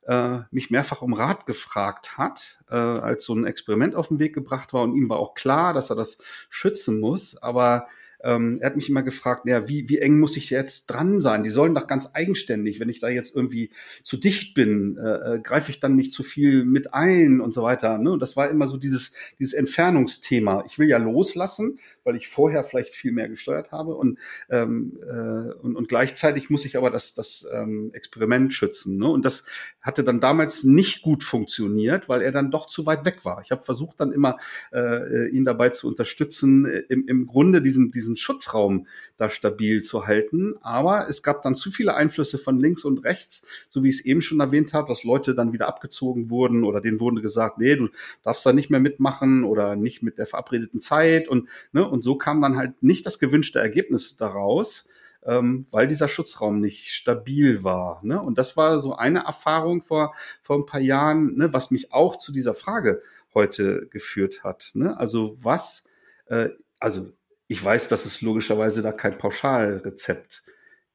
äh, 0.08 0.40
mich 0.52 0.70
mehrfach 0.70 1.02
um 1.02 1.14
Rat 1.14 1.46
gefragt 1.46 2.18
hat, 2.18 2.60
äh, 2.70 2.76
als 2.76 3.26
so 3.26 3.34
ein 3.34 3.46
Experiment 3.46 3.96
auf 3.96 4.10
den 4.10 4.20
Weg 4.20 4.34
gebracht 4.34 4.74
war 4.74 4.84
und 4.84 4.96
ihm 4.96 5.10
war 5.10 5.18
auch 5.20 5.34
klar, 5.34 5.74
dass 5.74 5.90
er 5.90 5.96
das 5.96 6.20
schützen 6.50 7.00
muss, 7.00 7.42
aber 7.42 7.88
ähm, 8.24 8.58
er 8.62 8.68
hat 8.68 8.76
mich 8.76 8.90
immer 8.90 9.04
gefragt, 9.04 9.48
ja, 9.48 9.68
wie, 9.68 9.90
wie 9.90 10.00
eng 10.00 10.20
muss 10.20 10.38
ich 10.38 10.50
jetzt 10.50 10.88
dran 10.88 11.20
sein? 11.20 11.44
Die 11.44 11.50
sollen 11.50 11.76
doch 11.76 11.88
ganz 11.88 12.12
eigenständig, 12.14 12.80
wenn 12.80 12.90
ich 12.90 13.00
da 13.00 13.10
jetzt 13.10 13.36
irgendwie 13.36 13.70
zu 14.02 14.18
dicht 14.18 14.54
bin, 14.54 14.98
äh, 14.98 15.36
äh, 15.36 15.40
greife 15.40 15.72
ich 15.72 15.80
dann 15.80 15.96
nicht 15.96 16.14
zu 16.14 16.24
viel 16.24 16.64
mit 16.66 16.94
ein 16.94 17.42
und 17.42 17.54
so 17.54 17.64
weiter. 17.64 17.98
Ne? 17.98 18.12
Und 18.12 18.22
das 18.22 18.36
war 18.38 18.50
immer 18.50 18.68
so 18.68 18.78
dieses, 18.78 19.14
dieses 19.40 19.54
Entfernungsthema. 19.54 20.64
Ich 20.66 20.80
will 20.80 20.88
ja 20.88 20.98
loslassen, 20.98 21.80
weil 22.04 22.16
ich 22.16 22.28
vorher 22.28 22.64
vielleicht 22.64 22.94
viel 22.94 23.12
mehr 23.12 23.30
gesteuert 23.30 23.72
habe 23.72 23.96
und, 23.96 24.20
ähm, 24.50 24.98
äh, 25.04 25.54
und, 25.62 25.76
und 25.76 25.88
gleichzeitig 25.88 26.50
muss 26.50 26.66
ich 26.66 26.78
aber 26.78 26.90
das, 26.90 27.14
das 27.14 27.48
ähm, 27.54 27.92
Experiment 27.94 28.54
schützen. 28.54 28.98
Ne? 28.98 29.08
Und 29.08 29.26
das 29.26 29.46
hatte 29.82 30.04
dann 30.04 30.20
damals 30.20 30.64
nicht 30.64 31.02
gut 31.02 31.24
funktioniert, 31.24 32.08
weil 32.08 32.22
er 32.22 32.32
dann 32.32 32.52
doch 32.52 32.68
zu 32.68 32.86
weit 32.86 33.06
weg 33.06 33.26
war. 33.26 33.42
Ich 33.42 33.52
habe 33.52 33.62
versucht 33.62 34.00
dann 34.00 34.12
immer, 34.12 34.38
äh, 34.72 35.28
ihn 35.30 35.46
dabei 35.46 35.70
zu 35.70 35.88
unterstützen, 35.88 36.66
äh, 36.66 36.84
im, 36.90 37.08
im 37.08 37.28
Grunde 37.28 37.62
diesen, 37.62 37.92
diesen 37.92 38.13
Schutzraum 38.16 38.88
da 39.18 39.30
stabil 39.30 39.82
zu 39.82 40.08
halten. 40.08 40.56
Aber 40.62 41.08
es 41.08 41.24
gab 41.24 41.42
dann 41.42 41.56
zu 41.56 41.72
viele 41.72 41.96
Einflüsse 41.96 42.38
von 42.38 42.60
links 42.60 42.84
und 42.84 43.04
rechts, 43.04 43.48
so 43.70 43.84
wie 43.84 43.90
ich 43.90 44.00
es 44.00 44.06
eben 44.06 44.22
schon 44.22 44.40
erwähnt 44.40 44.74
habe, 44.74 44.88
dass 44.88 45.04
Leute 45.04 45.36
dann 45.36 45.54
wieder 45.54 45.68
abgezogen 45.68 46.30
wurden 46.30 46.64
oder 46.64 46.82
denen 46.82 47.00
wurde 47.00 47.22
gesagt, 47.22 47.58
nee, 47.58 47.76
du 47.76 47.90
darfst 48.24 48.46
da 48.46 48.54
nicht 48.54 48.70
mehr 48.70 48.80
mitmachen 48.80 49.44
oder 49.44 49.76
nicht 49.76 50.04
mit 50.04 50.18
der 50.18 50.26
verabredeten 50.26 50.80
Zeit 50.80 51.28
und, 51.28 51.48
ne, 51.72 51.88
und 51.88 52.04
so 52.04 52.16
kam 52.16 52.42
dann 52.42 52.58
halt 52.58 52.82
nicht 52.82 53.06
das 53.06 53.20
gewünschte 53.20 53.60
Ergebnis 53.60 54.18
daraus 54.18 54.90
ähm, 55.26 55.68
weil 55.72 55.88
dieser 55.88 56.08
Schutzraum 56.08 56.60
nicht 56.60 56.92
stabil 56.92 57.64
war. 57.64 58.00
Ne? 58.04 58.22
Und 58.22 58.38
das 58.38 58.58
war 58.58 58.80
so 58.80 58.96
eine 58.96 59.24
Erfahrung 59.26 59.82
vor, 59.82 60.14
vor 60.42 60.58
ein 60.58 60.66
paar 60.66 60.82
Jahren, 60.82 61.36
ne, 61.38 61.54
was 61.54 61.72
mich 61.72 61.94
auch 61.94 62.18
zu 62.18 62.32
dieser 62.32 62.54
Frage 62.54 63.02
heute 63.34 63.88
geführt 63.88 64.44
hat. 64.44 64.72
Ne? 64.74 64.98
Also 64.98 65.36
was, 65.42 65.88
äh, 66.28 66.50
also 66.80 67.12
ich 67.54 67.64
weiß, 67.64 67.88
dass 67.88 68.06
es 68.06 68.22
logischerweise 68.22 68.82
da 68.82 68.92
kein 68.92 69.18
Pauschalrezept 69.18 70.44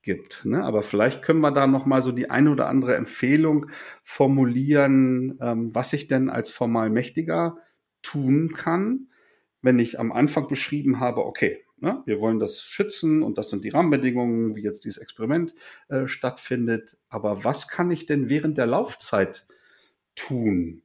gibt. 0.03 0.45
Ne? 0.45 0.65
Aber 0.65 0.83
vielleicht 0.83 1.23
können 1.23 1.41
wir 1.41 1.53
da 1.53 1.69
noch 1.69 1.87
mal 1.87 2.03
so 2.03 2.11
die 2.11 2.31
eine 2.31 2.51
oder 2.51 2.69
andere 2.69 2.97
Empfehlung 2.97 3.67
formulieren, 4.03 5.39
ähm, 5.41 5.73
was 5.73 5.93
ich 5.93 6.09
denn 6.09 6.29
als 6.29 6.51
formal 6.51 6.91
Mächtiger 6.91 7.59
tun 8.03 8.53
kann, 8.55 9.09
wenn 9.63 9.79
ich 9.79 10.01
am 10.01 10.11
Anfang 10.11 10.49
beschrieben 10.49 10.99
habe, 10.99 11.25
okay, 11.25 11.65
Ne? 11.81 12.03
Wir 12.07 12.21
wollen 12.21 12.41
das 12.41 12.63
schützen 12.63 13.23
und 13.23 13.39
das 13.39 13.51
sind 13.51 13.63
die 13.63 13.69
Rahmenbedingungen, 13.69 14.57
wie 14.57 14.63
jetzt 14.63 14.85
dieses 14.85 14.99
Experiment 14.99 15.55
äh, 15.87 16.09
stattfindet. 16.09 16.97
Aber 17.09 17.45
was 17.45 17.69
kann 17.69 17.93
ich 17.93 18.05
denn 18.05 18.29
während 18.29 18.59
der 18.59 18.67
Laufzeit 18.67 19.47
tun? 20.17 20.83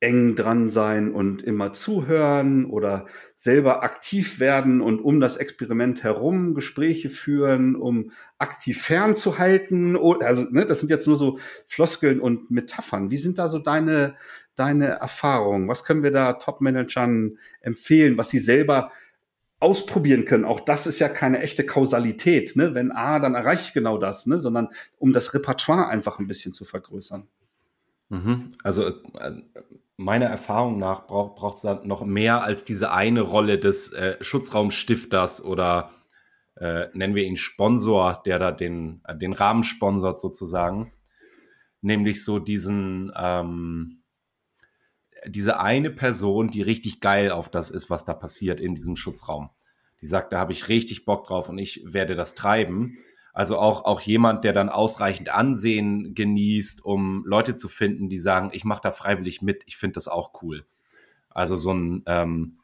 Eng 0.00 0.36
dran 0.36 0.70
sein 0.70 1.12
und 1.12 1.42
immer 1.42 1.72
zuhören 1.72 2.66
oder 2.66 3.06
selber 3.34 3.82
aktiv 3.82 4.38
werden 4.38 4.80
und 4.80 5.00
um 5.00 5.18
das 5.18 5.36
Experiment 5.36 6.04
herum 6.04 6.54
Gespräche 6.54 7.10
führen, 7.10 7.74
um 7.74 8.12
aktiv 8.38 8.80
fernzuhalten. 8.80 9.96
Also, 10.22 10.44
ne, 10.50 10.66
das 10.66 10.80
sind 10.80 10.90
jetzt 10.90 11.08
nur 11.08 11.16
so 11.16 11.40
Floskeln 11.66 12.20
und 12.20 12.50
Metaphern. 12.50 13.10
Wie 13.10 13.16
sind 13.16 13.38
da 13.38 13.48
so 13.48 13.58
deine, 13.58 14.14
deine 14.54 14.86
Erfahrungen? 14.86 15.68
Was 15.68 15.84
können 15.84 16.04
wir 16.04 16.12
da 16.12 16.34
Top-Managern 16.34 17.38
empfehlen, 17.60 18.16
was 18.18 18.30
sie 18.30 18.40
selber 18.40 18.92
ausprobieren 19.60 20.24
können. 20.24 20.44
Auch 20.44 20.60
das 20.60 20.86
ist 20.86 21.00
ja 21.00 21.08
keine 21.08 21.40
echte 21.40 21.66
Kausalität. 21.66 22.54
Ne? 22.54 22.74
Wenn 22.74 22.92
A, 22.92 23.18
dann 23.18 23.34
erreiche 23.34 23.62
ich 23.62 23.72
genau 23.72 23.98
das, 23.98 24.26
ne? 24.26 24.38
sondern 24.38 24.68
um 24.98 25.12
das 25.12 25.34
Repertoire 25.34 25.88
einfach 25.88 26.18
ein 26.20 26.28
bisschen 26.28 26.52
zu 26.52 26.64
vergrößern. 26.64 27.26
Mhm. 28.08 28.50
Also 28.62 28.86
äh, 28.86 29.42
meiner 29.98 30.26
Erfahrung 30.26 30.78
nach 30.78 31.06
braucht 31.06 31.56
es 31.56 31.62
da 31.62 31.82
noch 31.84 32.04
mehr 32.04 32.42
als 32.42 32.64
diese 32.64 32.92
eine 32.92 33.20
Rolle 33.20 33.58
des 33.58 33.92
äh, 33.92 34.16
Schutzraumstifters 34.20 35.44
oder 35.44 35.90
äh, 36.54 36.86
nennen 36.94 37.16
wir 37.16 37.24
ihn 37.24 37.36
Sponsor, 37.36 38.22
der 38.24 38.38
da 38.38 38.52
den, 38.52 39.02
äh, 39.04 39.16
den 39.16 39.32
Rahmen 39.32 39.64
sponsort 39.64 40.20
sozusagen. 40.20 40.92
Nämlich 41.80 42.24
so 42.24 42.38
diesen, 42.38 43.12
ähm, 43.16 44.02
diese 45.26 45.58
eine 45.58 45.90
Person, 45.90 46.48
die 46.48 46.62
richtig 46.62 47.00
geil 47.00 47.32
auf 47.32 47.48
das 47.48 47.70
ist, 47.70 47.90
was 47.90 48.04
da 48.04 48.14
passiert 48.14 48.60
in 48.60 48.76
diesem 48.76 48.94
Schutzraum. 48.94 49.50
Die 50.00 50.06
sagt, 50.06 50.32
da 50.32 50.38
habe 50.38 50.52
ich 50.52 50.68
richtig 50.68 51.04
Bock 51.04 51.26
drauf 51.26 51.48
und 51.48 51.58
ich 51.58 51.82
werde 51.84 52.14
das 52.14 52.36
treiben. 52.36 52.98
Also 53.38 53.56
auch, 53.56 53.84
auch 53.84 54.00
jemand, 54.00 54.42
der 54.42 54.52
dann 54.52 54.68
ausreichend 54.68 55.28
Ansehen 55.28 56.12
genießt, 56.12 56.84
um 56.84 57.22
Leute 57.24 57.54
zu 57.54 57.68
finden, 57.68 58.08
die 58.08 58.18
sagen, 58.18 58.50
ich 58.52 58.64
mache 58.64 58.80
da 58.82 58.90
freiwillig 58.90 59.42
mit, 59.42 59.62
ich 59.66 59.76
finde 59.76 59.94
das 59.94 60.08
auch 60.08 60.42
cool. 60.42 60.64
Also 61.30 61.54
so 61.54 61.72
ein 61.72 62.02
ähm, 62.06 62.58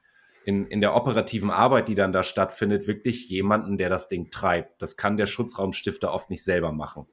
in, 0.44 0.66
in 0.66 0.80
der 0.80 0.96
operativen 0.96 1.52
Arbeit, 1.52 1.86
die 1.86 1.94
dann 1.94 2.12
da 2.12 2.24
stattfindet, 2.24 2.88
wirklich 2.88 3.28
jemanden, 3.28 3.78
der 3.78 3.88
das 3.88 4.08
Ding 4.08 4.32
treibt. 4.32 4.82
Das 4.82 4.96
kann 4.96 5.16
der 5.16 5.26
Schutzraumstifter 5.26 6.12
oft 6.12 6.28
nicht 6.28 6.42
selber 6.42 6.72
machen, 6.72 7.06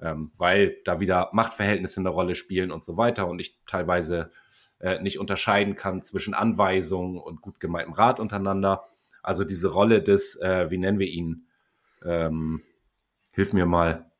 ähm, 0.00 0.30
weil 0.36 0.76
da 0.84 1.00
wieder 1.00 1.28
Machtverhältnisse 1.32 1.98
eine 1.98 2.10
Rolle 2.10 2.36
spielen 2.36 2.70
und 2.70 2.84
so 2.84 2.96
weiter 2.96 3.26
und 3.26 3.40
ich 3.40 3.58
teilweise 3.66 4.30
äh, 4.78 5.02
nicht 5.02 5.18
unterscheiden 5.18 5.74
kann 5.74 6.02
zwischen 6.02 6.34
Anweisungen 6.34 7.18
und 7.18 7.42
gut 7.42 7.58
gemeintem 7.58 7.94
Rat 7.94 8.20
untereinander. 8.20 8.84
Also 9.24 9.42
diese 9.42 9.72
Rolle 9.72 10.04
des, 10.04 10.40
äh, 10.40 10.70
wie 10.70 10.78
nennen 10.78 11.00
wir 11.00 11.08
ihn? 11.08 11.48
Ähm, 12.04 12.62
hilf 13.32 13.52
mir 13.52 13.66
mal. 13.66 14.10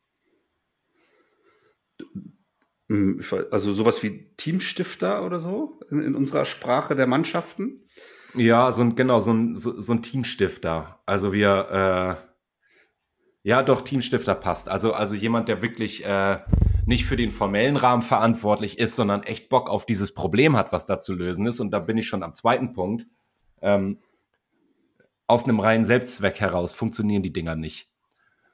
Hm, 2.88 3.22
also 3.50 3.72
sowas 3.72 4.02
wie 4.02 4.34
Teamstifter 4.36 5.24
oder 5.24 5.38
so 5.38 5.80
in, 5.90 6.02
in 6.02 6.14
unserer 6.14 6.44
Sprache 6.44 6.94
der 6.94 7.06
Mannschaften? 7.06 7.88
Ja, 8.34 8.72
so 8.72 8.82
ein, 8.82 8.96
genau, 8.96 9.20
so 9.20 9.32
ein, 9.32 9.56
so, 9.56 9.80
so 9.80 9.92
ein 9.92 10.02
Teamstifter. 10.02 11.00
Also 11.06 11.32
wir, 11.32 12.18
äh, 12.22 13.48
ja, 13.48 13.62
doch, 13.62 13.82
Teamstifter 13.82 14.34
passt. 14.34 14.68
Also, 14.68 14.92
also 14.92 15.14
jemand, 15.14 15.48
der 15.48 15.62
wirklich 15.62 16.04
äh, 16.04 16.38
nicht 16.86 17.04
für 17.04 17.16
den 17.16 17.30
formellen 17.30 17.76
Rahmen 17.76 18.02
verantwortlich 18.02 18.78
ist, 18.78 18.96
sondern 18.96 19.22
echt 19.22 19.48
Bock 19.48 19.68
auf 19.68 19.86
dieses 19.86 20.14
Problem 20.14 20.56
hat, 20.56 20.72
was 20.72 20.86
da 20.86 20.98
zu 20.98 21.14
lösen 21.14 21.46
ist. 21.46 21.60
Und 21.60 21.70
da 21.70 21.78
bin 21.78 21.98
ich 21.98 22.08
schon 22.08 22.22
am 22.22 22.34
zweiten 22.34 22.72
Punkt. 22.72 23.06
Ähm, 23.60 23.98
aus 25.26 25.44
einem 25.44 25.60
reinen 25.60 25.86
Selbstzweck 25.86 26.40
heraus 26.40 26.72
funktionieren 26.72 27.22
die 27.22 27.32
Dinger 27.32 27.54
nicht. 27.54 27.91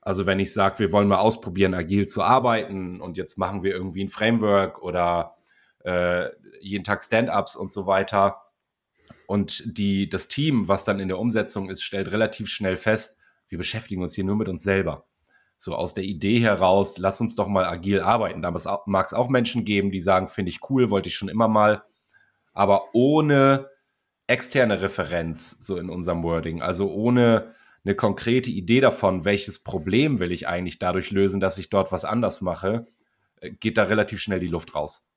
Also 0.08 0.24
wenn 0.24 0.40
ich 0.40 0.54
sage, 0.54 0.78
wir 0.78 0.90
wollen 0.90 1.06
mal 1.06 1.18
ausprobieren, 1.18 1.74
agil 1.74 2.08
zu 2.08 2.22
arbeiten 2.22 2.98
und 3.02 3.18
jetzt 3.18 3.36
machen 3.36 3.62
wir 3.62 3.72
irgendwie 3.72 4.02
ein 4.02 4.08
Framework 4.08 4.82
oder 4.82 5.36
äh, 5.84 6.30
jeden 6.62 6.82
Tag 6.82 7.02
Stand-ups 7.02 7.56
und 7.56 7.70
so 7.70 7.86
weiter. 7.86 8.40
Und 9.26 9.76
die, 9.76 10.08
das 10.08 10.28
Team, 10.28 10.66
was 10.66 10.86
dann 10.86 10.98
in 10.98 11.08
der 11.08 11.18
Umsetzung 11.18 11.68
ist, 11.68 11.82
stellt 11.82 12.10
relativ 12.10 12.48
schnell 12.48 12.78
fest, 12.78 13.18
wir 13.50 13.58
beschäftigen 13.58 14.02
uns 14.02 14.14
hier 14.14 14.24
nur 14.24 14.36
mit 14.36 14.48
uns 14.48 14.62
selber 14.62 15.04
so 15.58 15.74
aus 15.74 15.92
der 15.92 16.04
Idee 16.04 16.40
heraus, 16.40 16.96
lass 16.96 17.20
uns 17.20 17.36
doch 17.36 17.48
mal 17.48 17.66
agil 17.66 18.00
arbeiten. 18.00 18.40
Da 18.40 18.50
mag 18.86 19.06
es 19.06 19.12
auch 19.12 19.28
Menschen 19.28 19.66
geben, 19.66 19.90
die 19.90 20.00
sagen, 20.00 20.28
finde 20.28 20.48
ich 20.48 20.70
cool, 20.70 20.88
wollte 20.88 21.10
ich 21.10 21.16
schon 21.16 21.28
immer 21.28 21.48
mal, 21.48 21.82
aber 22.54 22.94
ohne 22.94 23.68
externe 24.26 24.80
Referenz, 24.80 25.58
so 25.60 25.76
in 25.76 25.90
unserem 25.90 26.22
Wording, 26.22 26.62
also 26.62 26.90
ohne 26.90 27.52
eine 27.84 27.94
konkrete 27.94 28.50
Idee 28.50 28.80
davon, 28.80 29.24
welches 29.24 29.62
Problem 29.62 30.18
will 30.18 30.32
ich 30.32 30.48
eigentlich 30.48 30.78
dadurch 30.78 31.10
lösen, 31.10 31.40
dass 31.40 31.58
ich 31.58 31.70
dort 31.70 31.92
was 31.92 32.04
anders 32.04 32.40
mache, 32.40 32.86
äh, 33.40 33.50
geht 33.50 33.78
da 33.78 33.84
relativ 33.84 34.20
schnell 34.20 34.40
die 34.40 34.48
Luft 34.48 34.74
raus. 34.74 35.08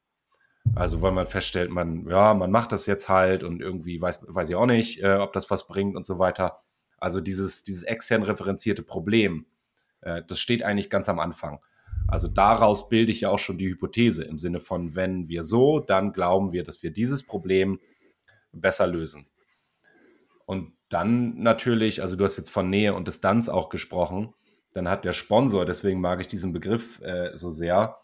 Also 0.75 1.01
weil 1.01 1.11
man 1.11 1.27
feststellt, 1.27 1.71
man, 1.71 2.07
ja, 2.07 2.33
man 2.33 2.51
macht 2.51 2.71
das 2.71 2.85
jetzt 2.85 3.09
halt 3.09 3.43
und 3.43 3.61
irgendwie 3.61 3.99
weiß, 3.99 4.25
weiß 4.27 4.49
ich 4.49 4.55
auch 4.55 4.67
nicht, 4.67 5.01
äh, 5.01 5.15
ob 5.15 5.33
das 5.33 5.49
was 5.49 5.67
bringt 5.67 5.95
und 5.95 6.05
so 6.05 6.19
weiter. 6.19 6.61
Also 6.97 7.19
dieses, 7.19 7.63
dieses 7.63 7.83
extern 7.83 8.21
referenzierte 8.23 8.83
Problem, 8.83 9.47
äh, 10.01 10.21
das 10.27 10.39
steht 10.39 10.63
eigentlich 10.63 10.89
ganz 10.89 11.09
am 11.09 11.19
Anfang. 11.19 11.59
Also 12.07 12.27
daraus 12.27 12.89
bilde 12.89 13.11
ich 13.11 13.21
ja 13.21 13.29
auch 13.29 13.39
schon 13.39 13.57
die 13.57 13.69
Hypothese 13.69 14.23
im 14.23 14.37
Sinne 14.37 14.59
von, 14.59 14.95
wenn 14.95 15.27
wir 15.27 15.43
so, 15.43 15.79
dann 15.79 16.13
glauben 16.13 16.51
wir, 16.51 16.63
dass 16.63 16.83
wir 16.83 16.91
dieses 16.91 17.23
Problem 17.23 17.79
besser 18.51 18.85
lösen. 18.85 19.27
Und 20.45 20.73
dann 20.91 21.41
natürlich, 21.41 22.01
also 22.01 22.15
du 22.15 22.23
hast 22.23 22.37
jetzt 22.37 22.49
von 22.49 22.69
Nähe 22.69 22.93
und 22.93 23.07
Distanz 23.07 23.49
auch 23.49 23.69
gesprochen, 23.69 24.33
dann 24.73 24.89
hat 24.89 25.05
der 25.05 25.13
Sponsor, 25.13 25.65
deswegen 25.65 26.01
mag 26.01 26.21
ich 26.21 26.27
diesen 26.27 26.53
Begriff 26.53 27.01
äh, 27.01 27.35
so 27.35 27.49
sehr, 27.49 27.97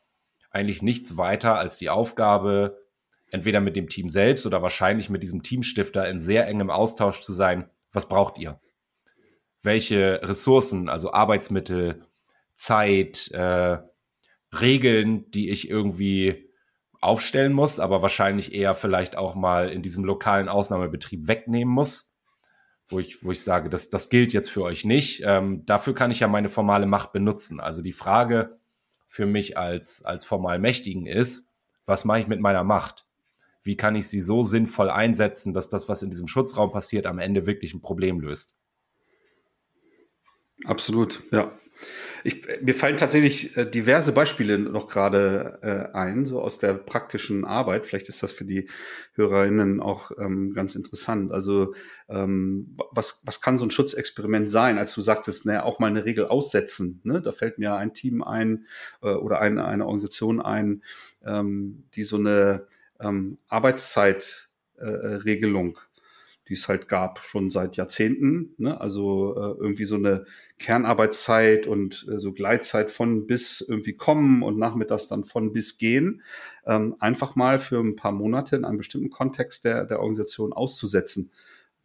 eigentlich 0.49 0.81
nichts 0.81 1.17
weiter 1.17 1.57
als 1.57 1.77
die 1.77 1.89
Aufgabe, 1.89 2.81
entweder 3.29 3.59
mit 3.59 3.75
dem 3.75 3.89
Team 3.89 4.09
selbst 4.09 4.45
oder 4.45 4.61
wahrscheinlich 4.61 5.09
mit 5.09 5.21
diesem 5.21 5.43
Teamstifter 5.43 6.07
in 6.09 6.19
sehr 6.19 6.47
engem 6.47 6.69
Austausch 6.69 7.21
zu 7.21 7.33
sein. 7.33 7.69
Was 7.91 8.07
braucht 8.07 8.38
ihr? 8.38 8.59
Welche 9.61 10.21
Ressourcen, 10.23 10.88
also 10.88 11.11
Arbeitsmittel, 11.11 12.05
Zeit, 12.53 13.29
äh, 13.31 13.79
Regeln, 14.61 15.29
die 15.31 15.49
ich 15.49 15.69
irgendwie 15.69 16.49
aufstellen 17.01 17.53
muss, 17.53 17.79
aber 17.79 18.01
wahrscheinlich 18.01 18.53
eher 18.53 18.75
vielleicht 18.75 19.17
auch 19.17 19.35
mal 19.35 19.69
in 19.69 19.81
diesem 19.81 20.05
lokalen 20.05 20.49
Ausnahmebetrieb 20.49 21.27
wegnehmen 21.27 21.73
muss, 21.73 22.07
wo 22.89 22.99
ich, 22.99 23.23
wo 23.23 23.31
ich 23.31 23.43
sage, 23.43 23.69
das, 23.69 23.89
das 23.89 24.09
gilt 24.09 24.33
jetzt 24.33 24.49
für 24.49 24.63
euch 24.63 24.85
nicht. 24.85 25.21
Ähm, 25.25 25.65
dafür 25.65 25.93
kann 25.93 26.11
ich 26.11 26.19
ja 26.21 26.27
meine 26.27 26.49
formale 26.49 26.85
Macht 26.85 27.11
benutzen. 27.11 27.59
Also 27.59 27.81
die 27.81 27.93
Frage 27.93 28.57
für 29.07 29.25
mich 29.25 29.57
als, 29.57 30.03
als 30.05 30.25
formal 30.25 30.59
Mächtigen 30.59 31.05
ist, 31.05 31.51
was 31.85 32.05
mache 32.05 32.19
ich 32.19 32.27
mit 32.27 32.39
meiner 32.39 32.63
Macht? 32.63 33.05
Wie 33.63 33.75
kann 33.75 33.95
ich 33.95 34.07
sie 34.07 34.21
so 34.21 34.43
sinnvoll 34.43 34.89
einsetzen, 34.89 35.53
dass 35.53 35.69
das, 35.69 35.89
was 35.89 36.03
in 36.03 36.09
diesem 36.09 36.27
Schutzraum 36.27 36.71
passiert, 36.71 37.05
am 37.05 37.19
Ende 37.19 37.45
wirklich 37.45 37.73
ein 37.73 37.81
Problem 37.81 38.19
löst? 38.21 38.57
Absolut, 40.65 41.21
ja. 41.31 41.51
Ich, 42.23 42.45
mir 42.61 42.73
fallen 42.73 42.97
tatsächlich 42.97 43.55
äh, 43.55 43.69
diverse 43.69 44.11
Beispiele 44.11 44.57
noch 44.59 44.88
gerade 44.88 45.59
äh, 45.61 45.95
ein, 45.95 46.25
so 46.25 46.41
aus 46.41 46.59
der 46.59 46.73
praktischen 46.73 47.45
Arbeit. 47.45 47.88
Vielleicht 47.88 48.09
ist 48.09 48.23
das 48.23 48.32
für 48.32 48.45
die 48.45 48.69
HörerInnen 49.13 49.80
auch 49.80 50.11
ähm, 50.17 50.53
ganz 50.53 50.75
interessant. 50.75 51.32
Also 51.32 51.73
ähm, 52.09 52.75
was, 52.91 53.21
was 53.25 53.41
kann 53.41 53.57
so 53.57 53.65
ein 53.65 53.71
Schutzexperiment 53.71 54.49
sein, 54.49 54.78
als 54.78 54.93
du 54.93 55.01
sagtest, 55.01 55.45
naja, 55.45 55.63
auch 55.63 55.80
mal 55.80 55.88
eine 55.88 56.05
Regel 56.05 56.25
aussetzen. 56.25 57.01
Ne? 57.03 57.21
Da 57.21 57.32
fällt 57.32 57.59
mir 57.59 57.75
ein 57.75 57.93
Team 57.93 58.23
ein 58.23 58.65
äh, 59.01 59.13
oder 59.13 59.39
eine, 59.39 59.65
eine 59.65 59.86
Organisation 59.86 60.41
ein, 60.41 60.84
ähm, 61.25 61.86
die 61.93 62.03
so 62.03 62.17
eine 62.17 62.67
ähm, 62.99 63.38
Arbeitszeitregelung 63.47 65.78
äh, 65.78 65.86
die 66.47 66.53
es 66.53 66.67
halt 66.67 66.87
gab 66.87 67.19
schon 67.19 67.49
seit 67.49 67.75
Jahrzehnten. 67.75 68.53
Ne? 68.57 68.79
Also 68.79 69.35
äh, 69.35 69.61
irgendwie 69.61 69.85
so 69.85 69.95
eine 69.95 70.25
Kernarbeitszeit 70.59 71.67
und 71.67 72.07
äh, 72.09 72.19
so 72.19 72.33
Gleitzeit 72.33 72.91
von 72.91 73.27
bis 73.27 73.61
irgendwie 73.61 73.93
kommen 73.93 74.43
und 74.43 74.57
nachmittags 74.57 75.07
dann 75.07 75.25
von 75.25 75.53
bis 75.53 75.77
gehen. 75.77 76.21
Ähm, 76.65 76.95
einfach 76.99 77.35
mal 77.35 77.59
für 77.59 77.79
ein 77.79 77.95
paar 77.95 78.11
Monate 78.11 78.55
in 78.55 78.65
einem 78.65 78.77
bestimmten 78.77 79.09
Kontext 79.09 79.65
der, 79.65 79.85
der 79.85 79.99
Organisation 79.99 80.53
auszusetzen. 80.53 81.31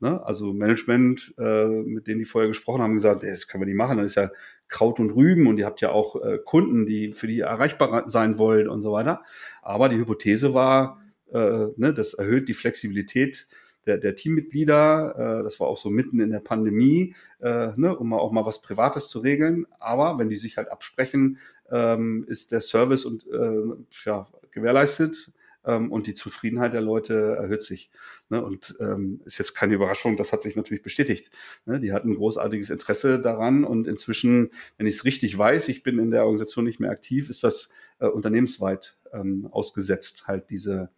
Ne? 0.02 0.20
Also 0.24 0.52
Management, 0.52 1.34
äh, 1.38 1.66
mit 1.66 2.08
denen 2.08 2.18
die 2.18 2.24
vorher 2.24 2.48
gesprochen 2.48 2.82
haben, 2.82 2.94
gesagt, 2.94 3.22
das 3.22 3.46
können 3.46 3.62
wir 3.62 3.66
nicht 3.66 3.76
machen, 3.76 3.98
das 3.98 4.06
ist 4.06 4.14
ja 4.16 4.30
Kraut 4.68 4.98
und 4.98 5.10
Rüben 5.10 5.46
und 5.46 5.58
ihr 5.58 5.66
habt 5.66 5.80
ja 5.80 5.90
auch 5.90 6.16
äh, 6.20 6.38
Kunden, 6.44 6.86
die 6.86 7.12
für 7.12 7.28
die 7.28 7.40
erreichbar 7.40 8.08
sein 8.08 8.36
wollen 8.36 8.68
und 8.68 8.82
so 8.82 8.90
weiter. 8.90 9.22
Aber 9.62 9.88
die 9.88 9.98
Hypothese 9.98 10.54
war, 10.54 11.00
äh, 11.32 11.66
ne, 11.76 11.94
das 11.94 12.14
erhöht 12.14 12.48
die 12.48 12.54
Flexibilität 12.54 13.46
der, 13.86 13.98
der 13.98 14.16
Teammitglieder. 14.16 15.40
Äh, 15.40 15.44
das 15.44 15.60
war 15.60 15.66
auch 15.66 15.78
so 15.78 15.90
mitten 15.90 16.20
in 16.20 16.30
der 16.30 16.40
Pandemie, 16.40 17.14
äh, 17.40 17.68
ne, 17.76 17.96
um 17.96 18.12
auch 18.12 18.32
mal 18.32 18.46
was 18.46 18.62
Privates 18.62 19.08
zu 19.08 19.20
regeln. 19.20 19.66
Aber 19.78 20.18
wenn 20.18 20.28
die 20.28 20.38
sich 20.38 20.56
halt 20.56 20.70
absprechen, 20.70 21.38
ähm, 21.70 22.24
ist 22.28 22.52
der 22.52 22.60
Service 22.60 23.04
und 23.04 23.26
äh, 23.26 23.62
ja, 24.04 24.26
gewährleistet 24.50 25.32
ähm, 25.64 25.90
und 25.90 26.06
die 26.06 26.14
Zufriedenheit 26.14 26.74
der 26.74 26.80
Leute 26.80 27.36
erhöht 27.38 27.62
sich. 27.62 27.90
Ne? 28.28 28.44
Und 28.44 28.76
ähm, 28.80 29.20
ist 29.24 29.38
jetzt 29.38 29.54
keine 29.54 29.74
Überraschung, 29.74 30.16
das 30.16 30.32
hat 30.32 30.42
sich 30.42 30.56
natürlich 30.56 30.82
bestätigt. 30.82 31.30
Ne? 31.66 31.80
Die 31.80 31.92
hatten 31.92 32.14
großartiges 32.14 32.70
Interesse 32.70 33.20
daran 33.20 33.64
und 33.64 33.86
inzwischen, 33.86 34.50
wenn 34.76 34.86
ich 34.86 34.96
es 34.96 35.04
richtig 35.04 35.36
weiß, 35.36 35.68
ich 35.68 35.82
bin 35.82 35.98
in 35.98 36.10
der 36.10 36.22
Organisation 36.22 36.64
nicht 36.64 36.80
mehr 36.80 36.90
aktiv, 36.90 37.30
ist 37.30 37.44
das 37.44 37.70
äh, 37.98 38.06
unternehmensweit 38.06 38.96
ähm, 39.12 39.48
ausgesetzt, 39.50 40.26
halt 40.26 40.50
diese 40.50 40.90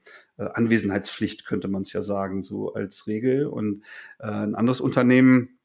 Anwesenheitspflicht, 0.43 1.47
könnte 1.47 1.69
man 1.69 1.83
es 1.83 1.93
ja 1.93 2.03
sagen, 2.03 2.43
so 2.43 2.75
als 2.75 3.07
Regel. 3.07 3.47
Und 3.47 3.85
äh, 4.19 4.27
ein 4.27 4.55
anderes 4.55 4.81
Unternehmen, 4.81 5.59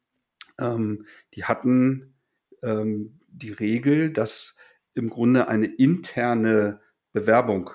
ähm, 0.58 1.06
die 1.34 1.44
hatten 1.44 2.14
ähm, 2.62 3.20
die 3.28 3.52
Regel, 3.52 4.12
dass 4.12 4.56
im 4.94 5.10
Grunde 5.10 5.48
eine 5.48 5.66
interne 5.66 6.80
Bewerbung 7.12 7.70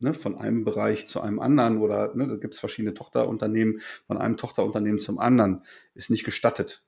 ne, 0.00 0.14
von 0.14 0.36
einem 0.36 0.64
Bereich 0.64 1.06
zu 1.06 1.20
einem 1.20 1.40
anderen 1.40 1.78
oder 1.78 2.14
ne, 2.14 2.26
da 2.26 2.36
gibt 2.36 2.54
es 2.54 2.60
verschiedene 2.60 2.94
Tochterunternehmen, 2.94 3.80
von 4.06 4.18
einem 4.18 4.36
Tochterunternehmen 4.36 5.00
zum 5.00 5.18
anderen, 5.18 5.64
ist 5.94 6.10
nicht 6.10 6.24
gestattet. 6.24 6.84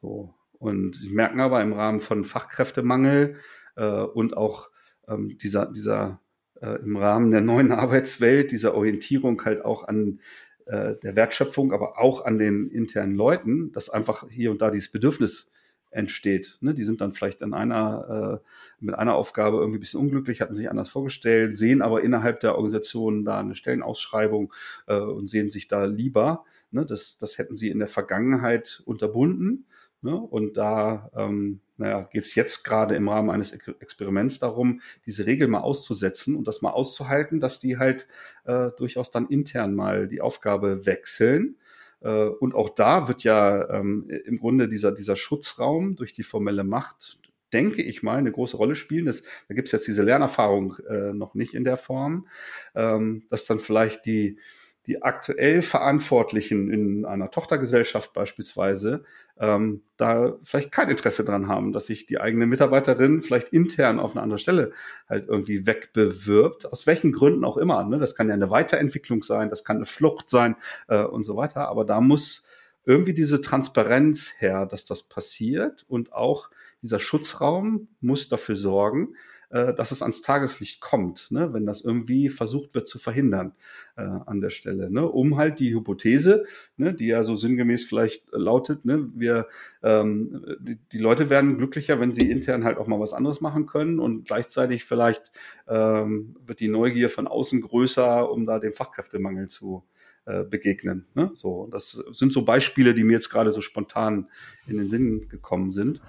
So. 0.00 0.34
Und 0.52 0.96
sie 0.96 1.10
merken 1.10 1.40
aber 1.40 1.60
im 1.62 1.72
Rahmen 1.72 2.00
von 2.00 2.24
Fachkräftemangel 2.24 3.38
äh, 3.76 3.84
und 3.84 4.36
auch 4.36 4.70
ähm, 5.06 5.36
dieser, 5.38 5.66
dieser 5.66 6.20
äh, 6.60 6.80
im 6.82 6.96
Rahmen 6.96 7.30
der 7.30 7.40
neuen 7.40 7.72
Arbeitswelt, 7.72 8.52
dieser 8.52 8.74
Orientierung 8.74 9.44
halt 9.44 9.64
auch 9.64 9.86
an 9.86 10.20
äh, 10.66 10.94
der 11.02 11.16
Wertschöpfung, 11.16 11.72
aber 11.72 11.98
auch 11.98 12.24
an 12.24 12.38
den 12.38 12.70
internen 12.70 13.14
Leuten, 13.14 13.72
dass 13.72 13.90
einfach 13.90 14.28
hier 14.28 14.50
und 14.50 14.60
da 14.60 14.70
dieses 14.70 14.90
Bedürfnis 14.90 15.52
entsteht. 15.90 16.58
Ne? 16.60 16.74
Die 16.74 16.84
sind 16.84 17.00
dann 17.00 17.12
vielleicht 17.12 17.42
in 17.42 17.54
einer, 17.54 18.40
äh, 18.42 18.84
mit 18.84 18.94
einer 18.94 19.14
Aufgabe 19.14 19.58
irgendwie 19.58 19.78
ein 19.78 19.80
bisschen 19.80 20.00
unglücklich, 20.00 20.40
hatten 20.40 20.54
sich 20.54 20.70
anders 20.70 20.90
vorgestellt, 20.90 21.56
sehen 21.56 21.82
aber 21.82 22.02
innerhalb 22.02 22.40
der 22.40 22.54
Organisation 22.54 23.24
da 23.24 23.40
eine 23.40 23.54
Stellenausschreibung 23.54 24.52
äh, 24.86 24.98
und 24.98 25.28
sehen 25.28 25.48
sich 25.48 25.68
da 25.68 25.84
lieber. 25.84 26.44
Ne? 26.70 26.84
Das, 26.84 27.18
das 27.18 27.38
hätten 27.38 27.54
sie 27.54 27.70
in 27.70 27.78
der 27.78 27.88
Vergangenheit 27.88 28.82
unterbunden. 28.84 29.66
Ne? 30.02 30.16
Und 30.16 30.56
da 30.56 31.10
ähm, 31.16 31.60
naja, 31.78 32.08
geht 32.10 32.22
es 32.22 32.34
jetzt 32.34 32.64
gerade 32.64 32.94
im 32.94 33.08
Rahmen 33.08 33.30
eines 33.30 33.52
Experiments 33.52 34.38
darum, 34.38 34.80
diese 35.04 35.26
Regel 35.26 35.48
mal 35.48 35.60
auszusetzen 35.60 36.36
und 36.36 36.48
das 36.48 36.62
mal 36.62 36.70
auszuhalten, 36.70 37.40
dass 37.40 37.60
die 37.60 37.78
halt 37.78 38.06
äh, 38.44 38.70
durchaus 38.78 39.10
dann 39.10 39.28
intern 39.28 39.74
mal 39.74 40.08
die 40.08 40.20
Aufgabe 40.20 40.86
wechseln. 40.86 41.56
Äh, 42.00 42.26
und 42.26 42.54
auch 42.54 42.70
da 42.70 43.08
wird 43.08 43.24
ja 43.24 43.68
ähm, 43.70 44.08
im 44.24 44.38
Grunde 44.38 44.68
dieser, 44.68 44.92
dieser 44.92 45.16
Schutzraum 45.16 45.96
durch 45.96 46.12
die 46.12 46.22
formelle 46.22 46.64
Macht, 46.64 47.18
denke 47.52 47.82
ich 47.82 48.02
mal, 48.02 48.18
eine 48.18 48.32
große 48.32 48.56
Rolle 48.56 48.74
spielen. 48.74 49.06
Das, 49.06 49.22
da 49.48 49.54
gibt 49.54 49.68
es 49.68 49.72
jetzt 49.72 49.86
diese 49.86 50.02
Lernerfahrung 50.02 50.76
äh, 50.88 51.12
noch 51.12 51.34
nicht 51.34 51.54
in 51.54 51.64
der 51.64 51.76
Form, 51.76 52.26
ähm, 52.74 53.24
dass 53.28 53.46
dann 53.46 53.58
vielleicht 53.58 54.06
die 54.06 54.38
die 54.86 55.02
aktuell 55.02 55.62
Verantwortlichen 55.62 56.70
in 56.70 57.04
einer 57.04 57.30
Tochtergesellschaft 57.30 58.12
beispielsweise 58.12 59.04
ähm, 59.38 59.82
da 59.96 60.36
vielleicht 60.42 60.72
kein 60.72 60.88
Interesse 60.88 61.24
dran 61.24 61.48
haben, 61.48 61.72
dass 61.72 61.86
sich 61.86 62.06
die 62.06 62.20
eigene 62.20 62.46
Mitarbeiterin 62.46 63.22
vielleicht 63.22 63.48
intern 63.48 63.98
auf 63.98 64.12
eine 64.12 64.22
andere 64.22 64.38
Stelle 64.38 64.72
halt 65.08 65.28
irgendwie 65.28 65.66
wegbewirbt, 65.66 66.70
aus 66.72 66.86
welchen 66.86 67.12
Gründen 67.12 67.44
auch 67.44 67.56
immer. 67.56 67.84
Ne? 67.84 67.98
Das 67.98 68.14
kann 68.14 68.28
ja 68.28 68.34
eine 68.34 68.50
Weiterentwicklung 68.50 69.22
sein, 69.22 69.50
das 69.50 69.64
kann 69.64 69.76
eine 69.76 69.86
Flucht 69.86 70.30
sein 70.30 70.56
äh, 70.88 71.02
und 71.02 71.24
so 71.24 71.36
weiter. 71.36 71.68
Aber 71.68 71.84
da 71.84 72.00
muss 72.00 72.46
irgendwie 72.84 73.14
diese 73.14 73.40
Transparenz 73.40 74.34
her, 74.38 74.64
dass 74.64 74.86
das 74.86 75.02
passiert 75.02 75.84
und 75.88 76.12
auch 76.12 76.48
dieser 76.82 77.00
Schutzraum 77.00 77.88
muss 78.00 78.28
dafür 78.28 78.54
sorgen, 78.54 79.16
äh, 79.50 79.74
dass 79.74 79.92
es 79.92 80.02
ans 80.02 80.22
Tageslicht 80.22 80.80
kommt, 80.80 81.30
ne? 81.30 81.52
wenn 81.52 81.66
das 81.66 81.82
irgendwie 81.82 82.28
versucht 82.28 82.74
wird 82.74 82.88
zu 82.88 82.98
verhindern 82.98 83.52
äh, 83.96 84.02
an 84.02 84.40
der 84.40 84.50
Stelle, 84.50 84.90
ne? 84.90 85.06
um 85.08 85.36
halt 85.36 85.58
die 85.60 85.74
Hypothese, 85.74 86.44
ne, 86.76 86.94
die 86.94 87.06
ja 87.06 87.22
so 87.22 87.36
sinngemäß 87.36 87.84
vielleicht 87.84 88.26
lautet, 88.32 88.84
ne, 88.84 89.08
wir 89.14 89.46
ähm, 89.82 90.44
die, 90.60 90.78
die 90.92 90.98
Leute 90.98 91.30
werden 91.30 91.56
glücklicher, 91.56 92.00
wenn 92.00 92.12
sie 92.12 92.30
intern 92.30 92.64
halt 92.64 92.78
auch 92.78 92.86
mal 92.86 93.00
was 93.00 93.12
anderes 93.12 93.40
machen 93.40 93.66
können 93.66 93.98
und 94.00 94.26
gleichzeitig 94.26 94.84
vielleicht 94.84 95.32
ähm, 95.68 96.36
wird 96.44 96.60
die 96.60 96.68
Neugier 96.68 97.10
von 97.10 97.26
außen 97.26 97.60
größer, 97.60 98.30
um 98.30 98.46
da 98.46 98.58
dem 98.58 98.72
Fachkräftemangel 98.72 99.48
zu 99.48 99.84
äh, 100.26 100.42
begegnen. 100.42 101.06
Ne? 101.14 101.30
So, 101.34 101.68
das 101.70 101.90
sind 102.10 102.32
so 102.32 102.44
Beispiele, 102.44 102.94
die 102.94 103.04
mir 103.04 103.12
jetzt 103.12 103.30
gerade 103.30 103.52
so 103.52 103.60
spontan 103.60 104.28
in 104.66 104.76
den 104.76 104.88
Sinn 104.88 105.28
gekommen 105.28 105.70
sind. 105.70 106.00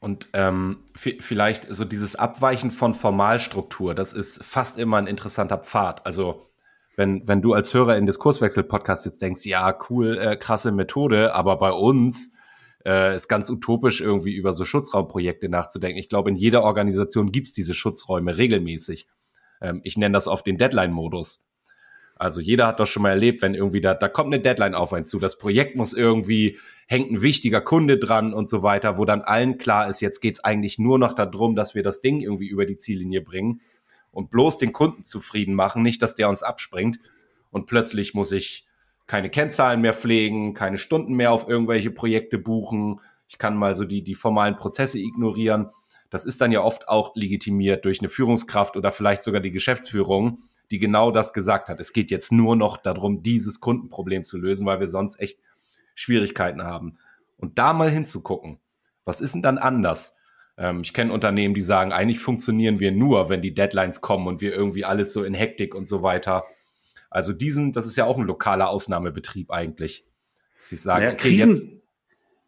Und 0.00 0.28
ähm, 0.32 0.84
vielleicht 0.96 1.66
so 1.74 1.84
dieses 1.84 2.16
Abweichen 2.16 2.70
von 2.70 2.94
Formalstruktur, 2.94 3.94
das 3.94 4.14
ist 4.14 4.42
fast 4.42 4.78
immer 4.78 4.96
ein 4.96 5.06
interessanter 5.06 5.58
Pfad. 5.58 6.06
Also 6.06 6.46
wenn, 6.96 7.28
wenn 7.28 7.42
du 7.42 7.52
als 7.52 7.74
Hörer 7.74 7.96
in 7.96 8.06
Diskurswechsel-Podcast 8.06 9.04
jetzt 9.04 9.20
denkst, 9.20 9.44
ja, 9.44 9.76
cool, 9.90 10.18
äh, 10.18 10.36
krasse 10.36 10.72
Methode, 10.72 11.34
aber 11.34 11.58
bei 11.58 11.70
uns 11.70 12.34
äh, 12.84 13.14
ist 13.14 13.28
ganz 13.28 13.50
utopisch, 13.50 14.00
irgendwie 14.00 14.34
über 14.34 14.54
so 14.54 14.64
Schutzraumprojekte 14.64 15.50
nachzudenken. 15.50 15.98
Ich 15.98 16.08
glaube, 16.08 16.30
in 16.30 16.36
jeder 16.36 16.62
Organisation 16.62 17.30
gibt's 17.30 17.52
diese 17.52 17.74
Schutzräume 17.74 18.38
regelmäßig. 18.38 19.06
Ähm, 19.60 19.80
ich 19.84 19.96
nenne 19.96 20.14
das 20.14 20.28
oft 20.28 20.46
den 20.46 20.56
Deadline-Modus. 20.56 21.46
Also 22.20 22.42
jeder 22.42 22.66
hat 22.66 22.78
doch 22.78 22.86
schon 22.86 23.02
mal 23.02 23.08
erlebt, 23.08 23.40
wenn 23.40 23.54
irgendwie 23.54 23.80
da, 23.80 23.94
da 23.94 24.06
kommt 24.06 24.34
eine 24.34 24.42
Deadline 24.42 24.74
auf 24.74 24.92
einen 24.92 25.06
zu, 25.06 25.18
das 25.18 25.38
Projekt 25.38 25.74
muss 25.74 25.94
irgendwie, 25.94 26.58
hängt 26.86 27.10
ein 27.10 27.22
wichtiger 27.22 27.62
Kunde 27.62 27.96
dran 27.96 28.34
und 28.34 28.46
so 28.46 28.62
weiter, 28.62 28.98
wo 28.98 29.06
dann 29.06 29.22
allen 29.22 29.56
klar 29.56 29.88
ist, 29.88 30.02
jetzt 30.02 30.20
geht's 30.20 30.44
eigentlich 30.44 30.78
nur 30.78 30.98
noch 30.98 31.14
darum, 31.14 31.56
dass 31.56 31.74
wir 31.74 31.82
das 31.82 32.02
Ding 32.02 32.20
irgendwie 32.20 32.48
über 32.48 32.66
die 32.66 32.76
Ziellinie 32.76 33.22
bringen 33.22 33.62
und 34.10 34.30
bloß 34.30 34.58
den 34.58 34.74
Kunden 34.74 35.02
zufrieden 35.02 35.54
machen, 35.54 35.82
nicht, 35.82 36.02
dass 36.02 36.14
der 36.14 36.28
uns 36.28 36.42
abspringt. 36.42 36.98
Und 37.50 37.64
plötzlich 37.64 38.12
muss 38.12 38.32
ich 38.32 38.66
keine 39.06 39.30
Kennzahlen 39.30 39.80
mehr 39.80 39.94
pflegen, 39.94 40.52
keine 40.52 40.76
Stunden 40.76 41.14
mehr 41.14 41.32
auf 41.32 41.48
irgendwelche 41.48 41.90
Projekte 41.90 42.36
buchen, 42.36 43.00
ich 43.28 43.38
kann 43.38 43.56
mal 43.56 43.74
so 43.74 43.86
die, 43.86 44.02
die 44.04 44.14
formalen 44.14 44.56
Prozesse 44.56 44.98
ignorieren. 44.98 45.70
Das 46.10 46.26
ist 46.26 46.42
dann 46.42 46.52
ja 46.52 46.60
oft 46.60 46.86
auch 46.86 47.16
legitimiert 47.16 47.86
durch 47.86 48.00
eine 48.00 48.10
Führungskraft 48.10 48.76
oder 48.76 48.92
vielleicht 48.92 49.22
sogar 49.22 49.40
die 49.40 49.52
Geschäftsführung, 49.52 50.42
die 50.70 50.78
genau 50.78 51.10
das 51.10 51.32
gesagt 51.32 51.68
hat. 51.68 51.80
Es 51.80 51.92
geht 51.92 52.10
jetzt 52.10 52.32
nur 52.32 52.56
noch 52.56 52.76
darum, 52.76 53.22
dieses 53.22 53.60
Kundenproblem 53.60 54.24
zu 54.24 54.38
lösen, 54.38 54.66
weil 54.66 54.80
wir 54.80 54.88
sonst 54.88 55.20
echt 55.20 55.38
Schwierigkeiten 55.94 56.62
haben. 56.62 56.98
Und 57.36 57.58
da 57.58 57.72
mal 57.72 57.90
hinzugucken, 57.90 58.58
was 59.04 59.20
ist 59.20 59.34
denn 59.34 59.42
dann 59.42 59.58
anders? 59.58 60.18
Ähm, 60.56 60.82
ich 60.82 60.92
kenne 60.92 61.12
Unternehmen, 61.12 61.54
die 61.54 61.60
sagen, 61.62 61.92
eigentlich 61.92 62.20
funktionieren 62.20 62.78
wir 62.78 62.92
nur, 62.92 63.28
wenn 63.28 63.42
die 63.42 63.54
Deadlines 63.54 64.00
kommen 64.00 64.26
und 64.26 64.40
wir 64.40 64.52
irgendwie 64.52 64.84
alles 64.84 65.12
so 65.12 65.24
in 65.24 65.34
Hektik 65.34 65.74
und 65.74 65.86
so 65.86 66.02
weiter. 66.02 66.44
Also 67.08 67.32
diesen, 67.32 67.72
das 67.72 67.86
ist 67.86 67.96
ja 67.96 68.04
auch 68.04 68.18
ein 68.18 68.24
lokaler 68.24 68.68
Ausnahmebetrieb 68.68 69.50
eigentlich. 69.50 70.04
Dass 70.60 70.72
ich 70.72 70.82
sage, 70.82 71.04
naja, 71.04 71.14
okay, 71.14 71.36
Krisen, 71.36 71.48
jetzt 71.48 71.79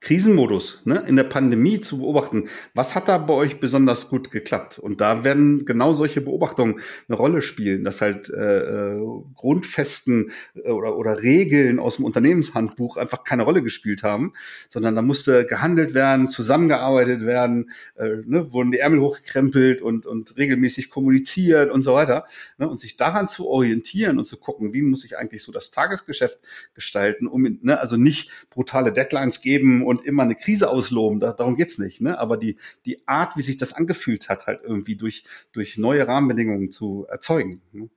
Krisenmodus 0.02 0.82
ne, 0.84 1.04
in 1.06 1.14
der 1.14 1.22
Pandemie 1.22 1.80
zu 1.80 1.98
beobachten. 1.98 2.48
Was 2.74 2.96
hat 2.96 3.06
da 3.06 3.18
bei 3.18 3.34
euch 3.34 3.60
besonders 3.60 4.08
gut 4.08 4.32
geklappt? 4.32 4.80
Und 4.80 5.00
da 5.00 5.22
werden 5.22 5.64
genau 5.64 5.92
solche 5.92 6.20
Beobachtungen 6.20 6.80
eine 7.08 7.16
Rolle 7.16 7.40
spielen, 7.40 7.84
dass 7.84 8.00
halt 8.00 8.28
äh, 8.28 8.96
äh, 8.96 9.00
Grundfesten 9.36 10.32
äh, 10.54 10.70
oder, 10.70 10.96
oder 10.96 11.22
Regeln 11.22 11.78
aus 11.78 11.96
dem 11.96 12.04
Unternehmenshandbuch 12.04 12.96
einfach 12.96 13.22
keine 13.22 13.44
Rolle 13.44 13.62
gespielt 13.62 14.02
haben, 14.02 14.32
sondern 14.68 14.96
da 14.96 15.02
musste 15.02 15.46
gehandelt 15.46 15.94
werden, 15.94 16.28
zusammengearbeitet 16.28 17.24
werden, 17.24 17.70
äh, 17.94 18.16
ne, 18.26 18.52
wurden 18.52 18.72
die 18.72 18.78
Ärmel 18.78 19.00
hochgekrempelt 19.00 19.82
und, 19.82 20.04
und 20.04 20.36
regelmäßig 20.36 20.90
kommuniziert 20.90 21.70
und 21.70 21.82
so 21.82 21.94
weiter. 21.94 22.26
Ne, 22.58 22.68
und 22.68 22.80
sich 22.80 22.96
daran 22.96 23.28
zu 23.28 23.46
orientieren 23.46 24.18
und 24.18 24.24
zu 24.24 24.36
gucken, 24.36 24.72
wie 24.72 24.82
muss 24.82 25.04
ich 25.04 25.16
eigentlich 25.16 25.44
so 25.44 25.52
das 25.52 25.70
Tagesgeschäft 25.70 26.40
gestalten, 26.74 27.28
um 27.28 27.60
ne, 27.62 27.78
also 27.78 27.96
nicht 27.96 28.30
brutale 28.50 28.92
Deadlines 28.92 29.42
geben 29.42 29.91
und 29.92 30.04
immer 30.04 30.22
eine 30.22 30.34
Krise 30.34 30.70
ausloben, 30.70 31.20
da, 31.20 31.32
darum 31.32 31.56
geht's 31.56 31.78
nicht. 31.78 32.00
Ne? 32.00 32.18
Aber 32.18 32.36
die, 32.36 32.56
die 32.86 33.06
Art, 33.06 33.36
wie 33.36 33.42
sich 33.42 33.58
das 33.58 33.74
angefühlt 33.74 34.28
hat, 34.28 34.46
halt 34.46 34.60
irgendwie 34.64 34.96
durch, 34.96 35.24
durch 35.52 35.76
neue 35.76 36.08
Rahmenbedingungen 36.08 36.70
zu 36.70 37.06
erzeugen. 37.08 37.62
Ne? 37.72 37.88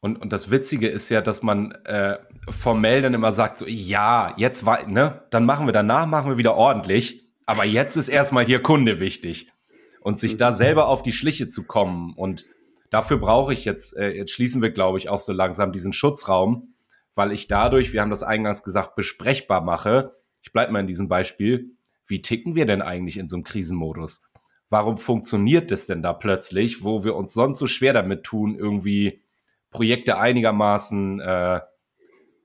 Und, 0.00 0.20
und 0.20 0.32
das 0.32 0.50
Witzige 0.50 0.88
ist 0.88 1.10
ja, 1.10 1.20
dass 1.20 1.42
man 1.42 1.72
äh, 1.84 2.18
formell 2.50 3.02
dann 3.02 3.14
immer 3.14 3.32
sagt, 3.32 3.58
so, 3.58 3.66
ja, 3.68 4.34
jetzt 4.36 4.66
war, 4.66 4.84
ne, 4.88 5.22
dann 5.30 5.44
machen 5.44 5.66
wir 5.66 5.72
danach, 5.72 6.06
machen 6.06 6.28
wir 6.28 6.38
wieder 6.38 6.56
ordentlich. 6.56 7.30
Aber 7.46 7.64
jetzt 7.64 7.96
ist 7.96 8.08
erstmal 8.08 8.44
hier 8.44 8.62
Kunde 8.62 8.98
wichtig. 8.98 9.52
Und 10.00 10.18
sich 10.18 10.36
da 10.36 10.52
selber 10.52 10.88
auf 10.88 11.04
die 11.04 11.12
Schliche 11.12 11.48
zu 11.48 11.64
kommen. 11.64 12.14
Und 12.14 12.46
dafür 12.90 13.18
brauche 13.18 13.52
ich 13.52 13.64
jetzt, 13.64 13.96
äh, 13.96 14.10
jetzt 14.10 14.32
schließen 14.32 14.60
wir, 14.60 14.70
glaube 14.70 14.98
ich, 14.98 15.08
auch 15.08 15.20
so 15.20 15.32
langsam 15.32 15.70
diesen 15.70 15.92
Schutzraum, 15.92 16.74
weil 17.14 17.30
ich 17.30 17.46
dadurch, 17.46 17.92
wir 17.92 18.00
haben 18.00 18.10
das 18.10 18.24
eingangs 18.24 18.64
gesagt, 18.64 18.96
besprechbar 18.96 19.60
mache, 19.60 20.16
ich 20.42 20.52
bleibe 20.52 20.72
mal 20.72 20.80
in 20.80 20.86
diesem 20.86 21.08
Beispiel, 21.08 21.70
wie 22.06 22.20
ticken 22.20 22.54
wir 22.54 22.66
denn 22.66 22.82
eigentlich 22.82 23.16
in 23.16 23.28
so 23.28 23.36
einem 23.36 23.44
Krisenmodus? 23.44 24.22
Warum 24.68 24.98
funktioniert 24.98 25.70
das 25.70 25.86
denn 25.86 26.02
da 26.02 26.12
plötzlich, 26.12 26.82
wo 26.82 27.04
wir 27.04 27.14
uns 27.14 27.32
sonst 27.32 27.58
so 27.58 27.66
schwer 27.66 27.92
damit 27.92 28.24
tun, 28.24 28.56
irgendwie 28.56 29.22
Projekte 29.70 30.18
einigermaßen 30.18 31.20
äh, 31.20 31.60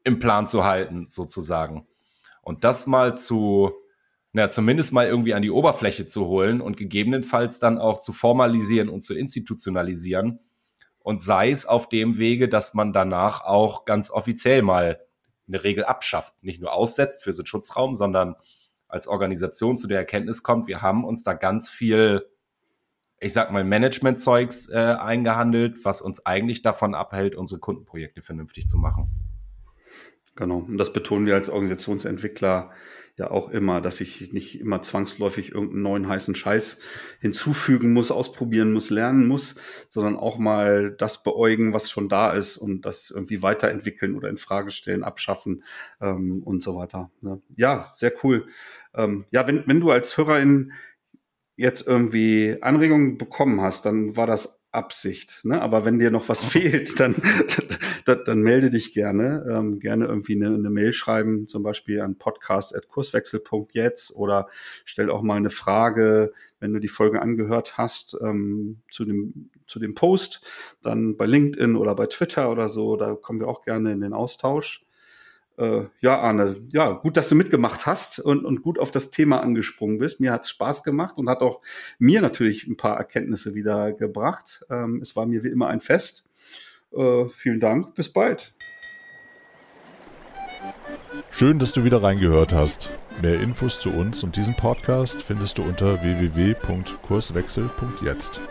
im 0.03 0.19
Plan 0.19 0.47
zu 0.47 0.63
halten, 0.63 1.07
sozusagen? 1.07 1.87
Und 2.41 2.63
das 2.63 2.87
mal 2.87 3.15
zu, 3.15 3.71
na, 4.31 4.49
zumindest 4.49 4.93
mal 4.93 5.07
irgendwie 5.07 5.33
an 5.33 5.41
die 5.41 5.51
Oberfläche 5.51 6.05
zu 6.05 6.27
holen 6.27 6.61
und 6.61 6.77
gegebenenfalls 6.77 7.59
dann 7.59 7.77
auch 7.77 7.99
zu 7.99 8.13
formalisieren 8.13 8.89
und 8.89 9.01
zu 9.01 9.13
institutionalisieren. 9.15 10.39
Und 10.99 11.23
sei 11.23 11.49
es 11.49 11.65
auf 11.65 11.89
dem 11.89 12.17
Wege, 12.17 12.47
dass 12.47 12.73
man 12.73 12.93
danach 12.93 13.43
auch 13.43 13.85
ganz 13.85 14.11
offiziell 14.11 14.61
mal 14.61 14.99
eine 15.47 15.63
Regel 15.63 15.85
abschafft, 15.85 16.33
nicht 16.43 16.61
nur 16.61 16.73
aussetzt 16.73 17.23
für 17.23 17.31
einen 17.31 17.45
Schutzraum, 17.45 17.95
sondern 17.95 18.35
als 18.87 19.07
Organisation 19.07 19.77
zu 19.77 19.87
der 19.87 19.99
Erkenntnis 19.99 20.43
kommt, 20.43 20.67
wir 20.67 20.81
haben 20.81 21.03
uns 21.03 21.23
da 21.23 21.33
ganz 21.33 21.69
viel, 21.69 22.25
ich 23.19 23.33
sag 23.33 23.51
mal, 23.51 23.63
Management-Zeugs 23.63 24.69
äh, 24.69 24.77
eingehandelt, 24.77 25.83
was 25.83 26.01
uns 26.01 26.25
eigentlich 26.25 26.61
davon 26.61 26.95
abhält, 26.95 27.35
unsere 27.35 27.59
Kundenprojekte 27.59 28.21
vernünftig 28.21 28.67
zu 28.67 28.77
machen. 28.77 29.09
Genau, 30.35 30.59
und 30.59 30.77
das 30.77 30.93
betonen 30.93 31.25
wir 31.25 31.33
als 31.33 31.49
Organisationsentwickler 31.49 32.71
ja 33.17 33.31
auch 33.31 33.49
immer, 33.49 33.81
dass 33.81 33.99
ich 33.99 34.31
nicht 34.31 34.59
immer 34.59 34.81
zwangsläufig 34.83 35.51
irgendeinen 35.51 35.81
neuen 35.81 36.07
heißen 36.07 36.35
Scheiß 36.35 36.79
hinzufügen 37.19 37.91
muss, 37.91 38.11
ausprobieren 38.11 38.73
muss, 38.73 38.91
lernen 38.91 39.27
muss, 39.27 39.55
sondern 39.89 40.15
auch 40.15 40.37
mal 40.37 40.91
das 40.91 41.23
beäugen, 41.23 41.73
was 41.73 41.89
schon 41.89 42.09
da 42.09 42.31
ist 42.31 42.57
und 42.57 42.85
das 42.85 43.09
irgendwie 43.09 43.41
weiterentwickeln 43.41 44.15
oder 44.15 44.29
in 44.29 44.37
Frage 44.37 44.69
stellen, 44.69 45.03
abschaffen 45.03 45.63
ähm, 45.99 46.43
und 46.43 46.61
so 46.61 46.75
weiter. 46.75 47.09
Ne? 47.21 47.41
Ja, 47.55 47.89
sehr 47.93 48.13
cool. 48.23 48.47
Ähm, 48.93 49.25
ja, 49.31 49.47
wenn, 49.47 49.63
wenn 49.65 49.79
du 49.79 49.89
als 49.89 50.15
Hörerin 50.15 50.73
jetzt 51.55 51.87
irgendwie 51.87 52.57
Anregungen 52.61 53.17
bekommen 53.17 53.61
hast, 53.61 53.85
dann 53.87 54.15
war 54.15 54.27
das 54.27 54.56
Absicht. 54.77 55.43
Ne? 55.43 55.61
Aber 55.61 55.83
wenn 55.83 55.99
dir 55.99 56.11
noch 56.11 56.29
was 56.29 56.45
fehlt, 56.45 56.99
dann, 56.99 57.15
dann, 58.05 58.23
dann 58.23 58.41
melde 58.41 58.69
dich 58.69 58.93
gerne. 58.93 59.45
Ähm, 59.49 59.79
gerne 59.79 60.05
irgendwie 60.05 60.35
eine, 60.35 60.55
eine 60.55 60.69
Mail 60.69 60.93
schreiben, 60.93 61.47
zum 61.47 61.63
Beispiel 61.63 61.99
an 62.01 62.17
podcast.kurswechsel.jetzt 62.17 64.15
oder 64.15 64.47
stell 64.85 65.09
auch 65.09 65.21
mal 65.21 65.35
eine 65.35 65.49
Frage, 65.49 66.31
wenn 66.59 66.73
du 66.73 66.79
die 66.79 66.87
Folge 66.87 67.21
angehört 67.21 67.77
hast, 67.77 68.17
ähm, 68.21 68.81
zu, 68.91 69.03
dem, 69.03 69.49
zu 69.67 69.79
dem 69.79 69.95
Post, 69.95 70.75
dann 70.81 71.17
bei 71.17 71.25
LinkedIn 71.25 71.75
oder 71.75 71.95
bei 71.95 72.07
Twitter 72.07 72.49
oder 72.51 72.69
so. 72.69 72.95
Da 72.95 73.15
kommen 73.15 73.39
wir 73.39 73.47
auch 73.47 73.63
gerne 73.63 73.91
in 73.91 73.99
den 74.01 74.13
Austausch. 74.13 74.86
Äh, 75.57 75.85
ja, 76.01 76.19
Arne, 76.19 76.57
ja, 76.71 76.91
gut, 76.91 77.17
dass 77.17 77.29
du 77.29 77.35
mitgemacht 77.35 77.85
hast 77.85 78.19
und, 78.19 78.45
und 78.45 78.61
gut 78.61 78.79
auf 78.79 78.91
das 78.91 79.09
Thema 79.09 79.41
angesprungen 79.41 79.97
bist. 79.97 80.19
Mir 80.19 80.31
hat's 80.31 80.51
Spaß 80.51 80.83
gemacht 80.83 81.17
und 81.17 81.29
hat 81.29 81.41
auch 81.41 81.61
mir 81.97 82.21
natürlich 82.21 82.67
ein 82.67 82.77
paar 82.77 82.97
Erkenntnisse 82.97 83.55
wieder 83.55 83.91
gebracht. 83.91 84.63
Ähm, 84.69 84.99
es 85.01 85.15
war 85.15 85.25
mir 85.25 85.43
wie 85.43 85.49
immer 85.49 85.67
ein 85.67 85.81
Fest. 85.81 86.31
Äh, 86.93 87.27
vielen 87.29 87.59
Dank, 87.59 87.95
bis 87.95 88.13
bald. 88.13 88.53
Schön, 91.31 91.57
dass 91.59 91.73
du 91.73 91.83
wieder 91.83 92.03
reingehört 92.03 92.53
hast. 92.53 92.89
Mehr 93.21 93.39
Infos 93.39 93.79
zu 93.79 93.89
uns 93.89 94.23
und 94.23 94.35
diesem 94.35 94.55
Podcast 94.55 95.21
findest 95.21 95.57
du 95.57 95.63
unter 95.63 96.03
www.kurswechsel.jetzt. 96.03 98.41